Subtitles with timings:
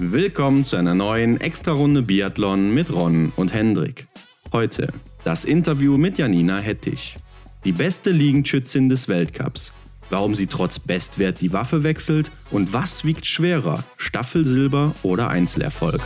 [0.00, 4.08] Willkommen zu einer neuen Extra-Runde Biathlon mit Ron und Hendrik.
[4.52, 4.92] Heute
[5.22, 7.16] das Interview mit Janina Hettich,
[7.64, 9.72] die beste Liegenschützin des Weltcups.
[10.10, 16.00] Warum sie trotz Bestwert die Waffe wechselt und was wiegt schwerer, Staffelsilber oder Einzelerfolg.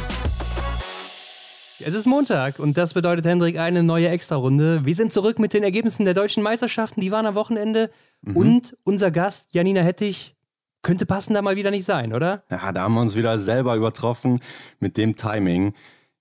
[1.80, 4.84] Es ist Montag und das bedeutet, Hendrik, eine neue Extra-Runde.
[4.84, 7.90] Wir sind zurück mit den Ergebnissen der deutschen Meisterschaften, die waren am Wochenende.
[8.20, 8.36] Mhm.
[8.36, 10.36] Und unser Gast, Janina Hettich,
[10.82, 12.42] könnte passender mal wieder nicht sein, oder?
[12.50, 14.40] Ja, da haben wir uns wieder selber übertroffen
[14.80, 15.74] mit dem Timing,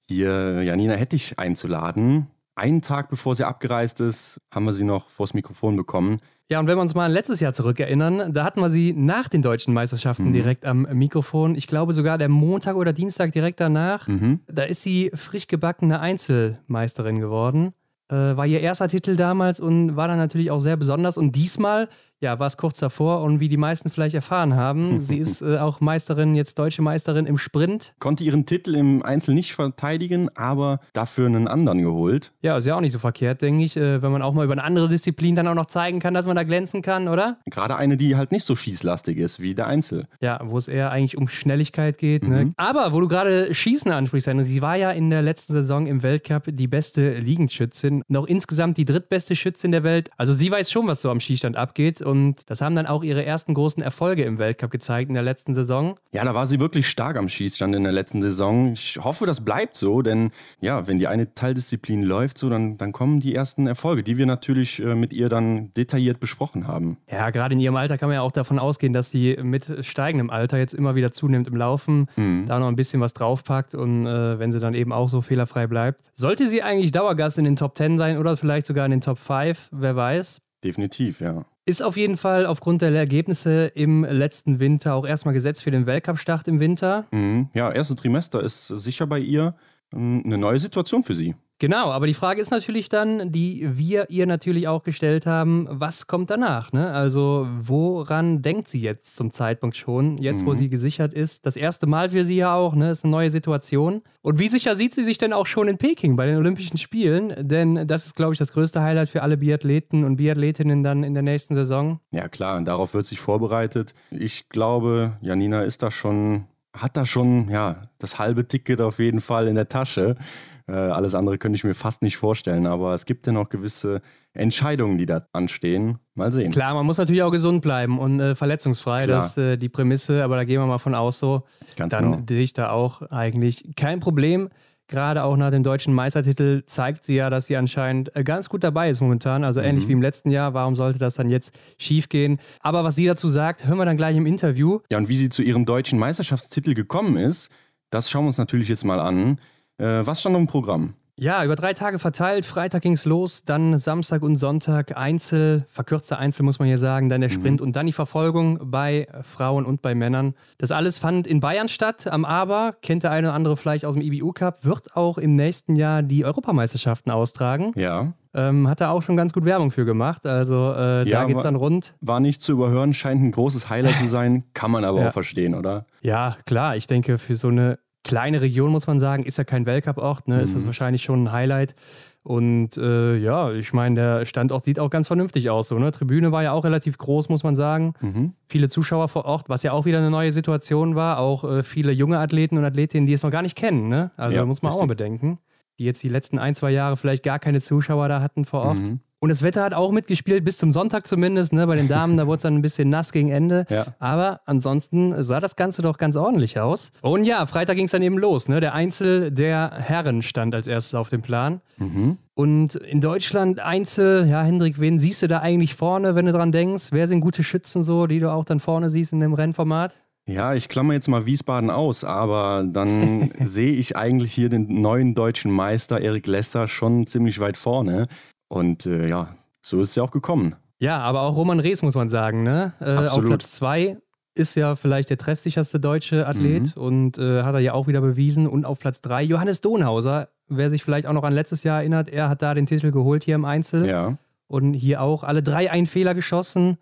[0.08, 2.28] hier Janina Hettich einzuladen.
[2.56, 6.20] Einen Tag bevor sie abgereist ist, haben wir sie noch vors Mikrofon bekommen.
[6.50, 9.28] Ja, und wenn wir uns mal an letztes Jahr zurückerinnern, da hatten wir sie nach
[9.28, 10.34] den deutschen Meisterschaften mhm.
[10.34, 11.56] direkt am Mikrofon.
[11.56, 14.08] Ich glaube sogar der Montag oder Dienstag direkt danach.
[14.08, 14.40] Mhm.
[14.48, 17.74] Da ist sie frisch gebackene Einzelmeisterin geworden.
[18.10, 21.18] Äh, war ihr erster Titel damals und war dann natürlich auch sehr besonders.
[21.18, 21.90] Und diesmal
[22.24, 25.58] ja, war es kurz davor und wie die meisten vielleicht erfahren haben, sie ist äh,
[25.58, 27.94] auch Meisterin, jetzt deutsche Meisterin im Sprint.
[28.00, 32.32] Konnte ihren Titel im Einzel nicht verteidigen, aber dafür einen anderen geholt.
[32.42, 34.54] Ja, ist ja auch nicht so verkehrt, denke ich, äh, wenn man auch mal über
[34.54, 37.38] eine andere Disziplin dann auch noch zeigen kann, dass man da glänzen kann, oder?
[37.46, 40.08] Gerade eine, die halt nicht so schießlastig ist wie der Einzel.
[40.20, 42.24] Ja, wo es eher eigentlich um Schnelligkeit geht.
[42.28, 42.30] Ne?
[42.30, 42.48] Mhm.
[42.48, 42.54] Ne?
[42.58, 46.44] Aber wo du gerade Schießen ansprichst, sie war ja in der letzten Saison im Weltcup
[46.48, 50.10] die beste Liegenschützin, noch insgesamt die drittbeste Schützin der Welt.
[50.18, 53.26] Also sie weiß schon, was so am Schießstand abgeht und das haben dann auch ihre
[53.26, 55.96] ersten großen Erfolge im Weltcup gezeigt in der letzten Saison.
[56.12, 58.74] Ja, da war sie wirklich stark am Schießstand in der letzten Saison.
[58.74, 62.94] Ich hoffe, das bleibt so, denn ja, wenn die eine Teildisziplin läuft, so dann, dann
[62.94, 66.98] kommen die ersten Erfolge, die wir natürlich äh, mit ihr dann detailliert besprochen haben.
[67.12, 70.30] Ja, gerade in ihrem Alter kann man ja auch davon ausgehen, dass sie mit steigendem
[70.30, 72.46] Alter jetzt immer wieder zunimmt im Laufen, mhm.
[72.48, 75.68] da noch ein bisschen was draufpackt und äh, wenn sie dann eben auch so fehlerfrei
[75.68, 76.02] bleibt.
[76.14, 79.20] Sollte sie eigentlich Dauergast in den Top 10 sein oder vielleicht sogar in den Top
[79.20, 80.42] 5, wer weiß.
[80.64, 81.46] Definitiv, ja.
[81.66, 85.86] Ist auf jeden Fall aufgrund der Ergebnisse im letzten Winter auch erstmal gesetzt für den
[85.86, 87.06] Weltcup-Start im Winter.
[87.12, 87.50] Mhm.
[87.54, 89.56] Ja, erste Trimester ist sicher bei ihr
[89.94, 91.36] ähm, eine neue Situation für sie.
[91.60, 96.06] Genau, aber die Frage ist natürlich dann, die wir ihr natürlich auch gestellt haben, was
[96.06, 96.72] kommt danach?
[96.72, 96.92] Ne?
[96.92, 100.48] Also woran denkt sie jetzt zum Zeitpunkt schon, jetzt mhm.
[100.48, 101.48] wo sie gesichert ist?
[101.48, 102.92] Das erste Mal für sie ja auch, ne?
[102.92, 104.04] ist eine neue Situation.
[104.22, 107.34] Und wie sicher sieht sie sich denn auch schon in Peking bei den Olympischen Spielen?
[107.40, 111.16] Denn das ist, glaube ich, das größte Highlight für alle Biathleten und Biathletinnen dann in
[111.16, 112.00] der nächsten Saison.
[112.12, 113.96] Ja klar, und darauf wird sich vorbereitet.
[114.12, 116.46] Ich glaube, Janina ist da schon,
[116.76, 120.18] hat da schon ja, das halbe Ticket auf jeden Fall in der Tasche.
[120.68, 124.02] Äh, alles andere könnte ich mir fast nicht vorstellen, aber es gibt ja noch gewisse
[124.34, 126.00] Entscheidungen, die da anstehen.
[126.14, 126.52] Mal sehen.
[126.52, 129.04] Klar, man muss natürlich auch gesund bleiben und äh, verletzungsfrei.
[129.04, 129.18] Klar.
[129.18, 131.44] Das ist äh, die Prämisse, aber da gehen wir mal von aus so.
[131.78, 132.24] Ganz Dann genau.
[132.28, 134.50] sehe ich da auch eigentlich kein Problem.
[134.90, 138.64] Gerade auch nach dem deutschen Meistertitel zeigt sie ja, dass sie anscheinend äh, ganz gut
[138.64, 139.44] dabei ist momentan.
[139.44, 139.90] Also ähnlich mhm.
[139.90, 140.54] wie im letzten Jahr.
[140.54, 142.40] Warum sollte das dann jetzt schief gehen?
[142.62, 144.80] Aber was sie dazu sagt, hören wir dann gleich im Interview.
[144.90, 147.52] Ja, und wie sie zu ihrem deutschen Meisterschaftstitel gekommen ist,
[147.90, 149.40] das schauen wir uns natürlich jetzt mal an.
[149.78, 150.94] Äh, was stand im Programm?
[151.20, 152.46] Ja, über drei Tage verteilt.
[152.46, 157.10] Freitag ging es los, dann Samstag und Sonntag Einzel, verkürzter Einzel muss man hier sagen,
[157.10, 157.34] dann der mhm.
[157.34, 157.66] Sprint mhm.
[157.66, 160.36] und dann die Verfolgung bei Frauen und bei Männern.
[160.60, 163.96] Das alles fand in Bayern statt, am Aber, kennt der eine oder andere vielleicht aus
[163.96, 167.72] dem IBU Cup, wird auch im nächsten Jahr die Europameisterschaften austragen.
[167.76, 168.14] Ja.
[168.36, 170.28] Ähm, hat er auch schon ganz gut Werbung für gemacht.
[170.28, 171.96] Also äh, ja, da geht es dann rund.
[172.00, 174.44] War nicht zu überhören, scheint ein großes Highlight zu sein.
[174.54, 175.08] Kann man aber ja.
[175.08, 175.88] auch verstehen, oder?
[176.02, 176.76] Ja, klar.
[176.76, 180.38] Ich denke, für so eine kleine Region, muss man sagen, ist ja kein Weltcup-Ort, ne?
[180.38, 180.42] Mhm.
[180.42, 180.68] ist das mhm.
[180.68, 181.76] wahrscheinlich schon ein Highlight.
[182.24, 185.70] Und äh, ja, ich meine, der Standort sieht auch ganz vernünftig aus.
[185.70, 185.92] So, ne?
[185.92, 187.94] Tribüne war ja auch relativ groß, muss man sagen.
[188.02, 188.34] Mhm.
[188.48, 191.20] Viele Zuschauer vor Ort, was ja auch wieder eine neue Situation war.
[191.20, 193.88] Auch äh, viele junge Athleten und Athletinnen, die es noch gar nicht kennen.
[193.88, 194.12] Ne?
[194.18, 194.82] Also ja, muss man richtig.
[194.82, 195.40] auch mal bedenken.
[195.80, 198.80] Die jetzt die letzten ein, zwei Jahre vielleicht gar keine Zuschauer da hatten vor Ort.
[198.80, 199.00] Mhm.
[199.20, 201.52] Und das Wetter hat auch mitgespielt, bis zum Sonntag zumindest.
[201.52, 201.66] Ne?
[201.66, 203.66] Bei den Damen, da wurde es dann ein bisschen nass gegen Ende.
[203.78, 203.86] Ja.
[204.00, 206.92] Aber ansonsten sah das Ganze doch ganz ordentlich aus.
[207.02, 208.48] Und ja, Freitag ging es dann eben los.
[208.48, 208.60] Ne?
[208.60, 211.62] Der Einzel der Herren stand als erstes auf dem Plan.
[211.78, 212.18] Mhm.
[212.34, 216.52] Und in Deutschland Einzel, ja, Hendrik, wen siehst du da eigentlich vorne, wenn du dran
[216.52, 216.88] denkst?
[216.92, 219.94] Wer sind gute Schützen so, die du auch dann vorne siehst in dem Rennformat?
[220.28, 225.16] Ja, ich klammer jetzt mal Wiesbaden aus, aber dann sehe ich eigentlich hier den neuen
[225.16, 228.08] deutschen Meister Erik Lesser schon ziemlich weit vorne.
[228.48, 230.56] Und äh, ja, so ist es ja auch gekommen.
[230.80, 232.74] Ja, aber auch Roman Rees muss man sagen, ne?
[232.80, 233.98] Äh, auf Platz zwei
[234.36, 236.82] ist ja vielleicht der treffsicherste deutsche Athlet mhm.
[236.82, 238.48] und äh, hat er ja auch wieder bewiesen.
[238.48, 242.10] Und auf Platz drei Johannes Donhauser, wer sich vielleicht auch noch an letztes Jahr erinnert,
[242.10, 243.88] er hat da den Titel geholt hier im Einzel.
[243.88, 244.18] Ja.
[244.46, 246.78] Und hier auch alle drei einen Fehler geschossen.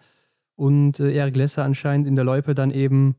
[0.56, 3.15] Und äh, Erik Lesser anscheinend in der Loipe dann eben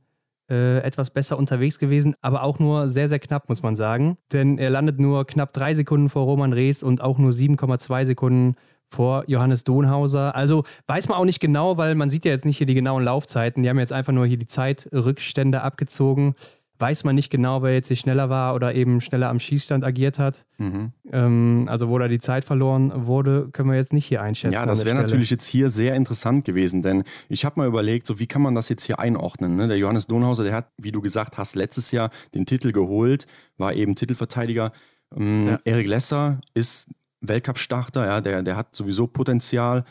[0.50, 4.16] äh, etwas besser unterwegs gewesen, aber auch nur sehr, sehr knapp, muss man sagen.
[4.32, 8.54] Denn er landet nur knapp drei Sekunden vor Roman Rees und auch nur 7,2 Sekunden
[8.88, 10.34] vor Johannes Donhauser.
[10.34, 13.04] Also weiß man auch nicht genau, weil man sieht ja jetzt nicht hier die genauen
[13.04, 13.62] Laufzeiten.
[13.62, 16.34] Die haben jetzt einfach nur hier die Zeitrückstände abgezogen.
[16.78, 20.18] Weiß man nicht genau, wer jetzt hier schneller war oder eben schneller am Schießstand agiert
[20.18, 20.44] hat.
[20.58, 20.92] Mhm.
[21.10, 24.54] Ähm, also wo da die Zeit verloren wurde, können wir jetzt nicht hier einschätzen.
[24.54, 28.18] Ja, das wäre natürlich jetzt hier sehr interessant gewesen, denn ich habe mal überlegt, so
[28.18, 29.56] wie kann man das jetzt hier einordnen?
[29.56, 29.68] Ne?
[29.68, 33.26] Der Johannes Donhauser, der hat, wie du gesagt hast, letztes Jahr den Titel geholt,
[33.56, 34.72] war eben Titelverteidiger.
[35.16, 35.58] Ähm, ja.
[35.64, 36.88] Erik Lesser ist
[37.20, 39.84] Weltcup-Starter, ja, der, der hat sowieso Potenzial,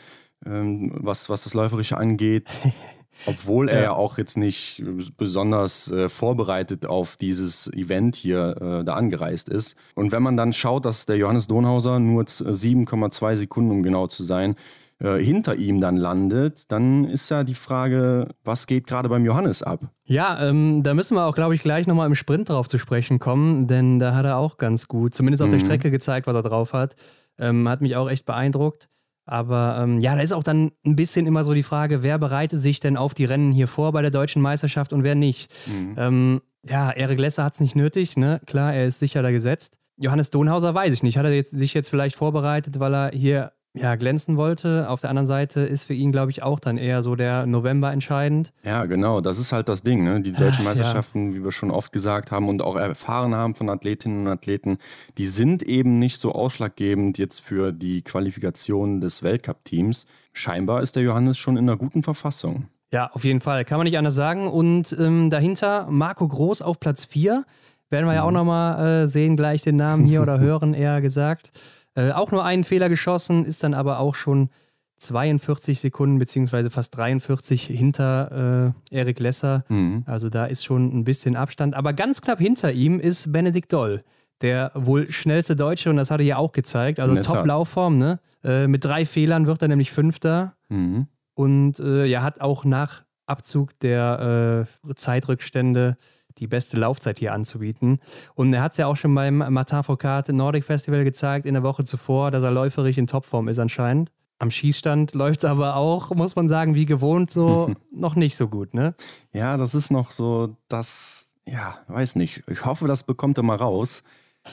[0.44, 2.48] ähm, was, was das Läuferische angeht.
[3.24, 4.82] Obwohl er ja auch jetzt nicht
[5.16, 9.76] besonders äh, vorbereitet auf dieses Event hier äh, da angereist ist.
[9.94, 14.22] Und wenn man dann schaut, dass der Johannes Donhauser nur 7,2 Sekunden, um genau zu
[14.22, 14.56] sein,
[14.98, 19.62] äh, hinter ihm dann landet, dann ist ja die Frage, was geht gerade beim Johannes
[19.62, 19.80] ab?
[20.04, 23.18] Ja, ähm, da müssen wir auch, glaube ich, gleich nochmal im Sprint drauf zu sprechen
[23.18, 25.52] kommen, denn da hat er auch ganz gut, zumindest auf mhm.
[25.52, 26.96] der Strecke gezeigt, was er drauf hat.
[27.38, 28.88] Ähm, hat mich auch echt beeindruckt.
[29.26, 32.60] Aber ähm, ja, da ist auch dann ein bisschen immer so die Frage, wer bereitet
[32.60, 35.52] sich denn auf die Rennen hier vor bei der deutschen Meisterschaft und wer nicht.
[35.66, 35.94] Mhm.
[35.98, 38.40] Ähm, ja, Erik Lesser hat es nicht nötig, ne?
[38.46, 39.76] Klar, er ist sicher da gesetzt.
[39.96, 41.18] Johannes Donhauser weiß ich nicht.
[41.18, 44.88] Hat er jetzt, sich jetzt vielleicht vorbereitet, weil er hier ja, glänzen wollte.
[44.88, 47.92] Auf der anderen Seite ist für ihn, glaube ich, auch dann eher so der November
[47.92, 48.52] entscheidend.
[48.64, 49.20] Ja, genau.
[49.20, 50.04] Das ist halt das Ding.
[50.04, 50.20] Ne?
[50.22, 51.38] Die deutschen Meisterschaften, ja.
[51.38, 54.78] wie wir schon oft gesagt haben und auch erfahren haben von Athletinnen und Athleten,
[55.18, 60.06] die sind eben nicht so ausschlaggebend jetzt für die Qualifikation des Weltcup-Teams.
[60.32, 62.68] Scheinbar ist der Johannes schon in einer guten Verfassung.
[62.92, 63.64] Ja, auf jeden Fall.
[63.64, 64.48] Kann man nicht anders sagen.
[64.48, 67.44] Und ähm, dahinter Marco Groß auf Platz 4.
[67.90, 68.34] Werden wir ja auch mhm.
[68.34, 71.52] nochmal äh, sehen, gleich den Namen hier oder hören, eher gesagt.
[71.96, 74.50] Äh, auch nur einen Fehler geschossen, ist dann aber auch schon
[74.98, 79.64] 42 Sekunden beziehungsweise fast 43 hinter äh, Erik Lesser.
[79.68, 80.04] Mhm.
[80.06, 81.74] Also da ist schon ein bisschen Abstand.
[81.74, 84.04] Aber ganz knapp hinter ihm ist Benedikt Doll,
[84.40, 87.00] der wohl schnellste Deutsche und das hat er ja auch gezeigt.
[87.00, 87.98] Also Top-Laufform.
[87.98, 88.20] Ne?
[88.42, 90.54] Äh, mit drei Fehlern wird er nämlich Fünfter.
[90.68, 91.08] Mhm.
[91.34, 95.98] Und äh, ja, hat auch nach Abzug der äh, Zeitrückstände
[96.38, 98.00] die beste Laufzeit hier anzubieten.
[98.34, 101.62] Und er hat es ja auch schon beim Martin Foucault Nordic Festival gezeigt in der
[101.62, 104.10] Woche zuvor, dass er läuferisch in Topform ist anscheinend.
[104.38, 108.48] Am Schießstand läuft es aber auch, muss man sagen, wie gewohnt, so noch nicht so
[108.48, 108.94] gut, ne?
[109.32, 112.42] Ja, das ist noch so das, ja, weiß nicht.
[112.48, 114.02] Ich hoffe, das bekommt er mal raus,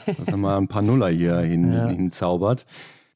[0.06, 1.90] dass er mal ein paar Nuller hier hin, ja.
[1.90, 2.66] hinzaubert.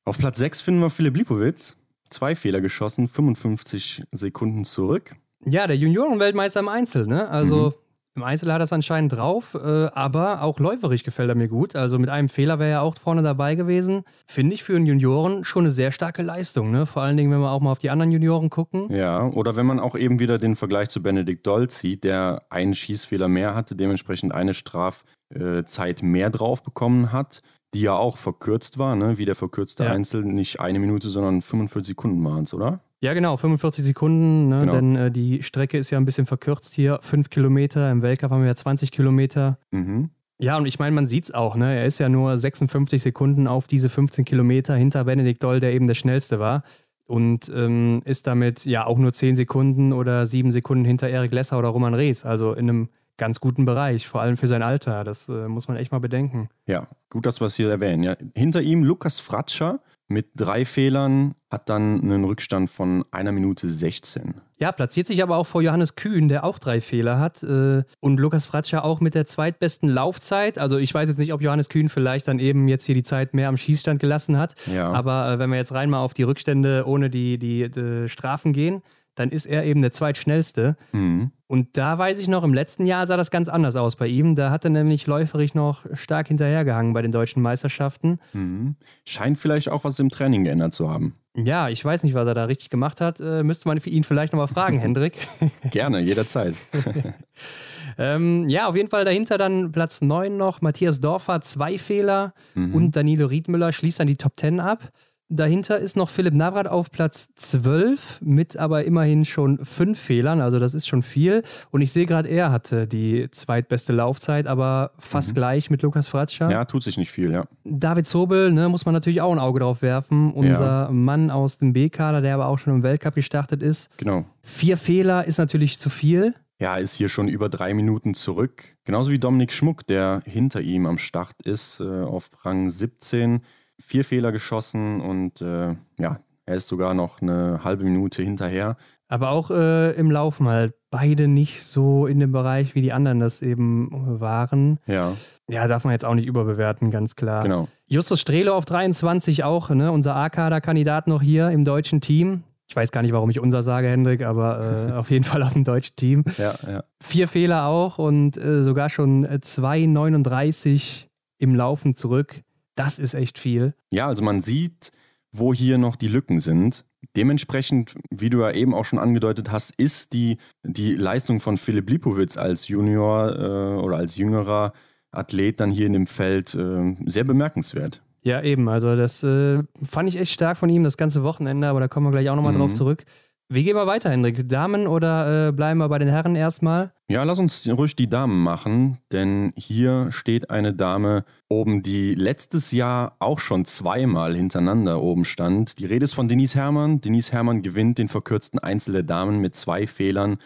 [0.03, 1.77] Auf Platz 6 finden wir Philipp Lipowitz.
[2.09, 5.15] Zwei Fehler geschossen, 55 Sekunden zurück.
[5.45, 7.29] Ja, der Juniorenweltmeister im Einzel, ne?
[7.29, 7.73] Also mhm.
[8.17, 11.75] Im Einzel hat er es anscheinend drauf, äh, aber auch läuferisch gefällt er mir gut.
[11.75, 14.01] Also mit einem Fehler wäre er auch vorne dabei gewesen.
[14.25, 16.71] Finde ich für einen Junioren schon eine sehr starke Leistung.
[16.71, 16.87] Ne?
[16.87, 18.91] Vor allen Dingen, wenn wir auch mal auf die anderen Junioren gucken.
[18.91, 22.73] Ja, oder wenn man auch eben wieder den Vergleich zu Benedikt Doll zieht, der einen
[22.73, 27.43] Schießfehler mehr hatte, dementsprechend eine Strafzeit mehr drauf bekommen hat
[27.73, 29.17] die ja auch verkürzt war, ne?
[29.17, 29.91] wie der verkürzte ja.
[29.91, 32.81] Einzel, nicht eine Minute, sondern 45 Sekunden waren es, oder?
[33.01, 34.61] Ja, genau, 45 Sekunden, ne?
[34.61, 34.71] genau.
[34.71, 36.99] denn äh, die Strecke ist ja ein bisschen verkürzt hier.
[37.01, 39.59] Fünf Kilometer, im Weltcup haben wir ja 20 Kilometer.
[39.71, 40.09] Mhm.
[40.39, 41.75] Ja, und ich meine, man sieht es auch, ne?
[41.75, 45.87] er ist ja nur 56 Sekunden auf diese 15 Kilometer hinter Benedikt Doll, der eben
[45.87, 46.63] der schnellste war.
[47.05, 51.57] Und ähm, ist damit ja auch nur 10 Sekunden oder 7 Sekunden hinter Erik Lesser
[51.57, 52.25] oder Roman Rees.
[52.25, 55.03] Also in einem ganz guten Bereich, vor allem für sein Alter.
[55.03, 56.49] Das äh, muss man echt mal bedenken.
[56.65, 58.03] Ja, gut, dass wir es hier erwähnen.
[58.03, 58.15] Ja.
[58.35, 59.79] Hinter ihm Lukas Fratscher,
[60.09, 64.35] mit drei Fehlern, hat dann einen Rückstand von einer Minute 16.
[64.57, 67.43] Ja, platziert sich aber auch vor Johannes Kühn, der auch drei Fehler hat.
[67.43, 70.57] Äh, und Lukas Fratscher auch mit der zweitbesten Laufzeit.
[70.57, 73.33] Also ich weiß jetzt nicht, ob Johannes Kühn vielleicht dann eben jetzt hier die Zeit
[73.33, 74.55] mehr am Schießstand gelassen hat.
[74.73, 74.91] Ja.
[74.91, 78.53] Aber äh, wenn wir jetzt rein mal auf die Rückstände ohne die, die, die Strafen
[78.53, 78.81] gehen,
[79.15, 80.77] dann ist er eben der zweitschnellste.
[80.91, 81.31] Mhm.
[81.47, 84.35] Und da weiß ich noch, im letzten Jahr sah das ganz anders aus bei ihm.
[84.35, 88.19] Da hat er nämlich läuferig noch stark hinterhergehangen bei den deutschen Meisterschaften.
[88.33, 88.75] Mhm.
[89.05, 91.15] Scheint vielleicht auch was im Training geändert zu haben.
[91.35, 93.19] Ja, ich weiß nicht, was er da richtig gemacht hat.
[93.21, 95.13] Äh, müsste man ihn vielleicht nochmal fragen, Hendrik.
[95.71, 96.55] Gerne, jederzeit.
[97.97, 100.61] ähm, ja, auf jeden Fall dahinter dann Platz 9 noch.
[100.61, 102.33] Matthias Dorfer, zwei Fehler.
[102.55, 102.75] Mhm.
[102.75, 104.89] Und Danilo Riedmüller schließt dann die Top 10 ab.
[105.29, 110.57] Dahinter ist noch Philipp Navrat auf Platz 12 mit aber immerhin schon fünf Fehlern, also
[110.57, 111.43] das ist schon viel.
[111.69, 115.35] Und ich sehe gerade, er hatte die zweitbeste Laufzeit, aber fast mhm.
[115.35, 116.49] gleich mit Lukas Fratscher.
[116.49, 117.45] Ja, tut sich nicht viel, ja.
[117.65, 120.31] David Zobel, ne, muss man natürlich auch ein Auge drauf werfen.
[120.31, 120.89] Unser ja.
[120.91, 123.89] Mann aus dem B-Kader, der aber auch schon im Weltcup gestartet ist.
[123.97, 124.23] Genau.
[124.43, 126.35] Vier Fehler ist natürlich zu viel.
[126.59, 128.77] Ja, ist hier schon über drei Minuten zurück.
[128.83, 133.41] Genauso wie Dominik Schmuck, der hinter ihm am Start ist, äh, auf Rang 17
[133.79, 138.77] vier Fehler geschossen und äh, ja, er ist sogar noch eine halbe Minute hinterher.
[139.09, 143.19] Aber auch äh, im Laufen halt beide nicht so in dem Bereich, wie die anderen
[143.19, 144.79] das eben waren.
[144.85, 145.13] Ja.
[145.49, 147.43] Ja, darf man jetzt auch nicht überbewerten, ganz klar.
[147.43, 147.69] Genau.
[147.85, 152.43] Justus Strelo auf 23 auch, ne, unser A-Kader-Kandidat noch hier im deutschen Team.
[152.69, 155.53] Ich weiß gar nicht, warum ich unser sage, Hendrik, aber äh, auf jeden Fall aus
[155.53, 156.25] dem deutschen Team.
[156.37, 156.83] Ja, ja.
[157.01, 161.05] Vier Fehler auch und äh, sogar schon 2,39
[161.37, 162.41] im Laufen zurück.
[162.77, 163.73] Das ist echt viel.
[163.91, 164.91] Ja, also man sieht,
[165.31, 166.85] wo hier noch die Lücken sind.
[167.15, 171.89] Dementsprechend, wie du ja eben auch schon angedeutet hast, ist die, die Leistung von Philipp
[171.89, 174.73] Lipowitz als Junior äh, oder als jüngerer
[175.11, 178.01] Athlet dann hier in dem Feld äh, sehr bemerkenswert.
[178.21, 178.69] Ja, eben.
[178.69, 182.05] Also das äh, fand ich echt stark von ihm das ganze Wochenende, aber da kommen
[182.05, 182.59] wir gleich auch nochmal mhm.
[182.59, 183.05] drauf zurück.
[183.49, 184.49] Wie gehen wir weiter, Hendrik?
[184.49, 186.91] Damen oder äh, bleiben wir bei den Herren erstmal?
[187.09, 192.73] Ja, lass uns ruhig die Damen machen, denn hier steht eine Dame oben, die letztes
[192.73, 195.79] Jahr auch schon zweimal hintereinander oben stand.
[195.79, 196.99] Die Rede ist von Denise Herrmann.
[196.99, 200.39] Denise Herrmann gewinnt den verkürzten Einzel der Damen mit zwei Fehlern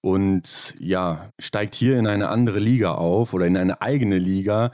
[0.00, 4.72] und ja, steigt hier in eine andere Liga auf oder in eine eigene Liga.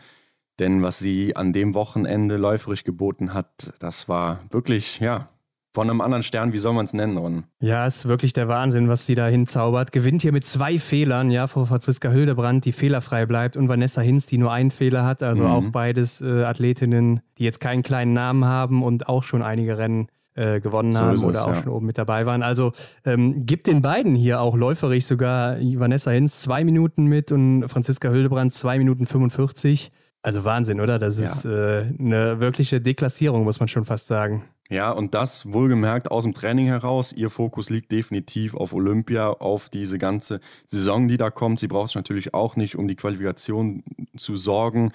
[0.59, 5.29] Denn was sie an dem Wochenende läuferisch geboten hat, das war wirklich, ja,
[5.75, 7.45] von einem anderen Stern, wie soll man es nennen, Ron?
[7.61, 9.93] Ja, ist wirklich der Wahnsinn, was sie da hinzaubert.
[9.93, 14.27] Gewinnt hier mit zwei Fehlern, ja, vor Franziska Hildebrand, die fehlerfrei bleibt, und Vanessa Hinz,
[14.27, 15.23] die nur einen Fehler hat.
[15.23, 15.51] Also mhm.
[15.51, 20.09] auch beides äh, Athletinnen, die jetzt keinen kleinen Namen haben und auch schon einige Rennen
[20.39, 21.63] äh, gewonnen so haben es, oder auch ja.
[21.63, 22.43] schon oben mit dabei waren.
[22.43, 22.73] Also
[23.05, 28.11] ähm, gibt den beiden hier auch läuferisch sogar Vanessa Hinz zwei Minuten mit und Franziska
[28.11, 29.91] Hildebrand zwei Minuten 45.
[30.23, 30.99] Also Wahnsinn, oder?
[30.99, 31.25] Das ja.
[31.25, 34.45] ist äh, eine wirkliche Deklassierung, muss man schon fast sagen.
[34.71, 37.13] Ja, und das wohlgemerkt aus dem Training heraus.
[37.15, 41.59] Ihr Fokus liegt definitiv auf Olympia, auf diese ganze Saison, die da kommt.
[41.59, 43.83] Sie braucht sich natürlich auch nicht, um die Qualifikation
[44.17, 44.93] zu sorgen.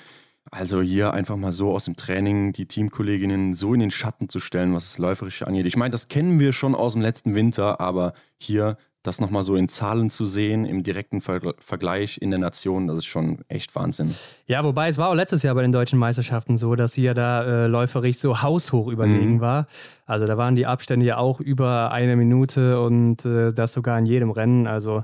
[0.51, 4.39] Also hier einfach mal so aus dem Training die Teamkolleginnen so in den Schatten zu
[4.39, 5.65] stellen, was das Läuferische angeht.
[5.65, 9.55] Ich meine, das kennen wir schon aus dem letzten Winter, aber hier das nochmal so
[9.55, 13.75] in Zahlen zu sehen, im direkten Ver Vergleich in der Nation, das ist schon echt
[13.75, 14.15] Wahnsinn.
[14.47, 17.13] Ja, wobei es war auch letztes Jahr bei den deutschen Meisterschaften so, dass sie ja
[17.13, 19.41] da äh, läuferig so haushoch überlegen mhm.
[19.41, 19.67] war.
[20.05, 24.05] Also da waren die Abstände ja auch über eine Minute und äh, das sogar in
[24.05, 24.67] jedem Rennen.
[24.67, 25.03] Also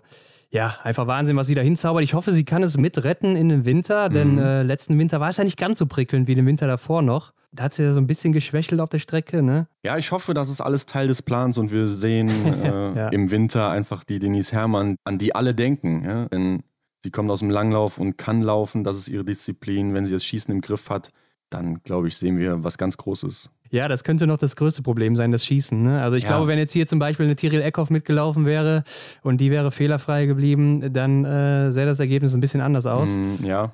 [0.51, 2.03] ja, einfach Wahnsinn, was sie da hinzaubert.
[2.03, 4.39] Ich hoffe, sie kann es mitretten in den Winter, denn mhm.
[4.39, 7.33] äh, letzten Winter war es ja nicht ganz so prickelnd wie den Winter davor noch.
[7.51, 9.67] Da hat sie ja so ein bisschen geschwächelt auf der Strecke, ne?
[9.83, 12.29] Ja, ich hoffe, das ist alles Teil des Plans und wir sehen
[12.63, 13.09] äh, ja.
[13.09, 16.03] im Winter einfach die Denise Herrmann, an die alle denken.
[16.03, 16.25] Ja?
[16.25, 16.63] Denn
[17.03, 19.93] sie kommt aus dem Langlauf und kann laufen, das ist ihre Disziplin.
[19.93, 21.11] Wenn sie das Schießen im Griff hat,
[21.49, 23.49] dann glaube ich, sehen wir was ganz Großes.
[23.71, 25.81] Ja, das könnte noch das größte Problem sein, das Schießen.
[25.81, 26.01] Ne?
[26.01, 26.29] Also ich ja.
[26.29, 28.83] glaube, wenn jetzt hier zum Beispiel eine Tiril Eckhoff mitgelaufen wäre
[29.21, 33.15] und die wäre fehlerfrei geblieben, dann äh, sähe das Ergebnis ein bisschen anders aus.
[33.15, 33.73] Mm, ja,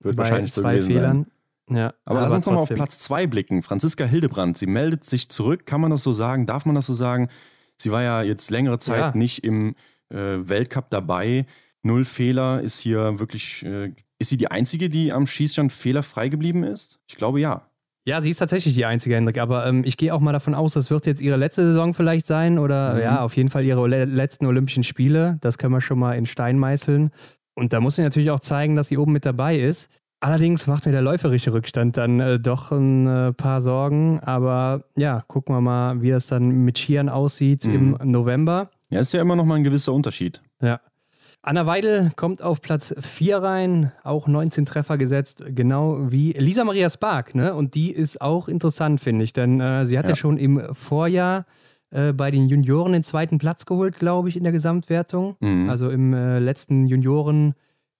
[0.00, 1.26] wird Bei wahrscheinlich so zwei Fehlern.
[1.68, 1.76] Sein.
[1.76, 3.62] Ja, aber, aber lass uns nochmal auf Platz 2 blicken.
[3.62, 5.64] Franziska Hildebrand, sie meldet sich zurück.
[5.64, 6.44] Kann man das so sagen?
[6.44, 7.28] Darf man das so sagen?
[7.78, 9.12] Sie war ja jetzt längere Zeit ja.
[9.14, 9.74] nicht im
[10.10, 11.46] äh, Weltcup dabei.
[11.82, 13.64] Null Fehler ist hier wirklich.
[13.64, 17.00] Äh, ist sie die Einzige, die am Schießstand fehlerfrei geblieben ist?
[17.06, 17.66] Ich glaube ja.
[18.06, 19.38] Ja, sie ist tatsächlich die Einzige, Hendrik.
[19.38, 22.26] Aber ähm, ich gehe auch mal davon aus, das wird jetzt ihre letzte Saison vielleicht
[22.26, 23.00] sein oder mhm.
[23.00, 25.38] ja, auf jeden Fall ihre le letzten Olympischen Spiele.
[25.40, 27.10] Das können wir schon mal in Stein meißeln.
[27.54, 29.90] Und da muss sie natürlich auch zeigen, dass sie oben mit dabei ist.
[30.20, 34.20] Allerdings macht mir der läuferische Rückstand dann äh, doch ein äh, paar Sorgen.
[34.20, 37.96] Aber ja, gucken wir mal, wie das dann mit Skiern aussieht mhm.
[38.00, 38.70] im November.
[38.90, 40.42] Ja, ist ja immer noch mal ein gewisser Unterschied.
[40.62, 40.80] Ja.
[41.46, 46.88] Anna Weidel kommt auf Platz 4 rein, auch 19 Treffer gesetzt, genau wie Lisa Maria
[46.88, 47.34] Spark.
[47.34, 47.54] Ne?
[47.54, 50.12] Und die ist auch interessant, finde ich, denn äh, sie hat ja.
[50.12, 50.16] ja.
[50.16, 51.44] schon im Vorjahr
[51.90, 55.36] äh, bei den Junioren den zweiten Platz geholt, glaube ich, in der Gesamtwertung.
[55.40, 55.68] Mhm.
[55.68, 57.54] Also im äh, letzten Junioren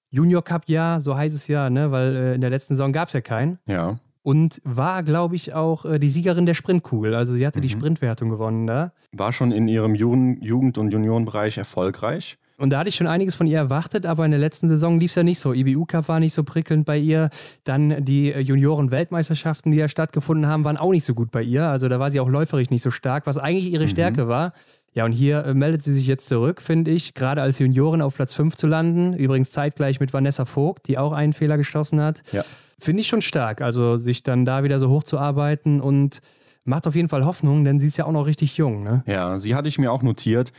[0.09, 1.93] Junior Cup Jahr, so heißt es ja, ne?
[1.93, 3.59] weil äh, in der letzten Saison gab es ja keinen.
[3.67, 3.99] Ja.
[4.23, 7.15] Und war, glaube ich, auch äh, die Siegerin der Sprintkugel.
[7.15, 7.63] Also sie hatte mhm.
[7.63, 8.93] die Sprintwertung gewonnen da.
[9.13, 12.39] War schon in ihrem Jugend- und Juniorenbereich erfolgreich.
[12.65, 15.11] Und da hatte ich schon einiges von ihr erwartet, aber in der letzten Saison lief
[15.11, 15.53] es ja nicht so.
[15.53, 17.29] IBU Cup war nicht so prickelnd bei ihr.
[17.63, 21.67] Dann die äh, Junioren-Weltmeisterschaften, die ja stattgefunden haben, waren auch nicht so gut bei ihr.
[21.67, 23.91] Also da war sie auch läuferisch nicht so stark, was eigentlich ihre mhm.
[23.91, 24.55] Stärke war.
[24.95, 28.15] Ja, und hier äh, meldet sie sich jetzt zurück, finde ich, gerade als Juniorin auf
[28.15, 29.13] Platz 5 zu landen.
[29.13, 32.23] Übrigens zeitgleich mit Vanessa Vogt, die auch einen Fehler geschossen hat.
[32.33, 32.47] Ja.
[32.79, 36.23] Finde ich schon stark, also sich dann da wieder so hochzuarbeiten und
[36.65, 38.85] macht auf jeden Fall Hoffnung, denn sie ist ja auch noch richtig jung.
[38.85, 39.03] Ne?
[39.07, 40.51] Ja, sie hatte ich mir auch notiert.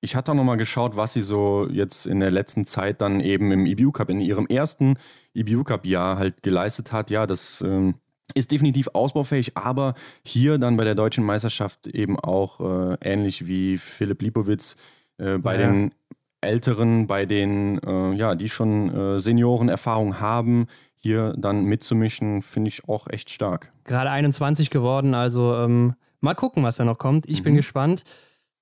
[0.00, 3.52] Ich hatte auch nochmal geschaut, was sie so jetzt in der letzten Zeit dann eben
[3.52, 4.94] im EBU Cup, in ihrem ersten
[5.34, 7.10] EBU Cup Jahr halt geleistet hat.
[7.10, 7.94] Ja, das ähm,
[8.34, 13.76] ist definitiv ausbaufähig, aber hier dann bei der deutschen Meisterschaft eben auch äh, ähnlich wie
[13.76, 14.76] Philipp Lipowitz
[15.18, 15.66] äh, bei ja.
[15.66, 15.92] den
[16.40, 20.66] Älteren, bei den, äh, ja, die schon äh, Seniorenerfahrung haben,
[20.96, 23.72] hier dann mitzumischen, finde ich auch echt stark.
[23.84, 27.26] Gerade 21 geworden, also ähm, mal gucken, was da noch kommt.
[27.28, 27.44] Ich mhm.
[27.44, 28.04] bin gespannt.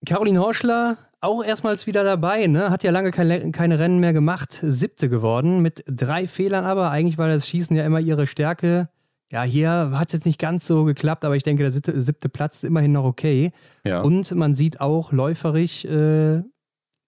[0.07, 2.71] Caroline Horschler auch erstmals wieder dabei, ne?
[2.71, 4.61] Hat ja lange keine, keine Rennen mehr gemacht.
[4.63, 6.91] Siebte geworden mit drei Fehlern aber.
[6.91, 8.89] Eigentlich war das Schießen ja immer ihre Stärke
[9.31, 12.29] Ja, hier hat es jetzt nicht ganz so geklappt, aber ich denke, der siebte, siebte
[12.29, 13.53] Platz ist immerhin noch okay.
[13.85, 14.01] Ja.
[14.01, 16.43] Und man sieht auch läuferig äh,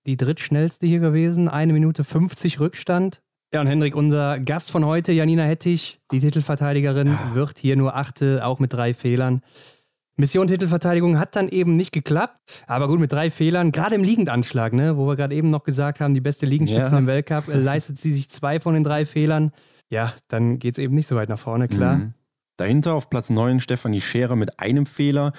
[0.06, 3.22] die drittschnellste hier gewesen, eine Minute 50 Rückstand.
[3.52, 8.44] Ja, und Hendrik, unser Gast von heute, Janina Hettich, die Titelverteidigerin, wird hier nur achte,
[8.44, 9.42] auch mit drei Fehlern.
[10.20, 14.72] Mission Titelverteidigung hat dann eben nicht geklappt, aber gut, mit drei Fehlern, gerade im Liegendanschlag,
[14.72, 16.98] ne, wo wir gerade eben noch gesagt haben, die beste Liegenschützin Ja.
[16.98, 19.52] im Weltcup, äh, leistet sie sich zwei von den drei Fehlern.
[19.88, 21.96] Ja, dann geht es eben nicht so weit nach vorne, klar.
[21.96, 22.14] Mhm.
[22.56, 25.32] Dahinter auf Platz 9 Stefanie Scherer mit einem Fehler,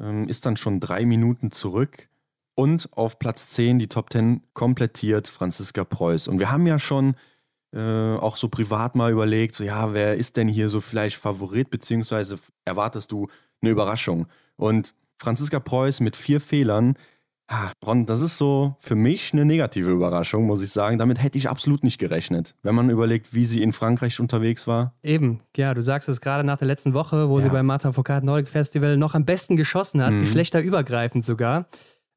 [0.00, 2.08] ähm, ist dann schon drei Minuten zurück.
[2.56, 6.28] Und auf Platz 10 die Top 10 komplettiert Franziska Preuß.
[6.28, 7.16] Und wir haben ja schon
[7.74, 11.70] äh, auch so privat mal überlegt, so ja, wer ist denn hier so vielleicht Favorit,
[11.70, 13.26] beziehungsweise erwartest du
[13.62, 14.26] eine Überraschung?
[14.56, 16.94] Und Franziska Preuß mit vier Fehlern,
[17.46, 20.98] ah, Ron, das ist so für mich eine negative Überraschung, muss ich sagen.
[20.98, 22.54] Damit hätte ich absolut nicht gerechnet.
[22.62, 24.94] Wenn man überlegt, wie sie in Frankreich unterwegs war.
[25.02, 27.44] Eben, ja, du sagst es gerade nach der letzten Woche, wo Ja.
[27.44, 30.20] sie beim Marta Foucault Nordic Festival noch am besten geschossen hat, Mhm.
[30.20, 31.66] geschlechterübergreifend sogar.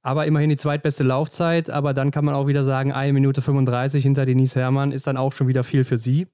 [0.01, 4.03] Aber immerhin die zweitbeste Laufzeit, aber dann kann man auch wieder sagen, 1 Minute 35
[4.03, 6.27] hinter Denise Herrmann ist dann auch schon wieder viel für sie.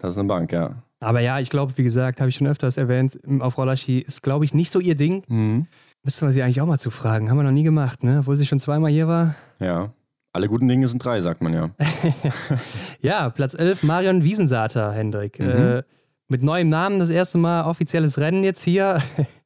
[0.00, 0.82] Das ist eine Bank, ja.
[1.02, 4.44] Aber ja, ich glaube, wie gesagt, habe ich schon öfters erwähnt, auf Rollaski ist, glaube
[4.44, 5.24] ich, nicht so ihr Ding.
[5.28, 5.66] Mhm.
[6.04, 7.28] Müssten wir sie eigentlich auch mal zufragen.
[7.28, 8.20] Haben wir noch nie gemacht, ne?
[8.20, 9.34] Obwohl sie schon zweimal hier war.
[9.58, 9.92] Ja.
[10.32, 11.70] Alle guten Dinge sind drei, sagt man ja.
[13.02, 15.40] Ja, Platz 11, Marion Wiesensater, Hendrik.
[15.40, 15.48] Mhm.
[15.48, 15.82] Äh,
[16.28, 19.02] mit neuem Namen das erste Mal offizielles Rennen jetzt hier.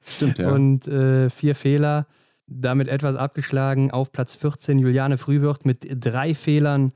[0.06, 0.50] Stimmt, ja.
[0.52, 2.06] Und äh, vier Fehler.
[2.46, 3.90] Damit etwas abgeschlagen.
[3.90, 6.92] Auf Platz 14 Juliane Frühwirt mit drei Fehlern.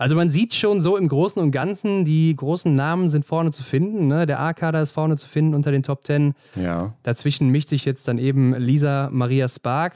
[0.00, 3.62] Also man sieht schon so im Großen und Ganzen, die großen Namen sind vorne zu
[3.62, 4.06] finden.
[4.08, 4.24] Ne?
[4.24, 6.32] Der A-Kader ist vorne zu finden unter den Top 10.
[6.56, 6.94] ja.
[7.02, 9.94] Dazwischen mischt sich jetzt dann eben Lisa Maria Spark,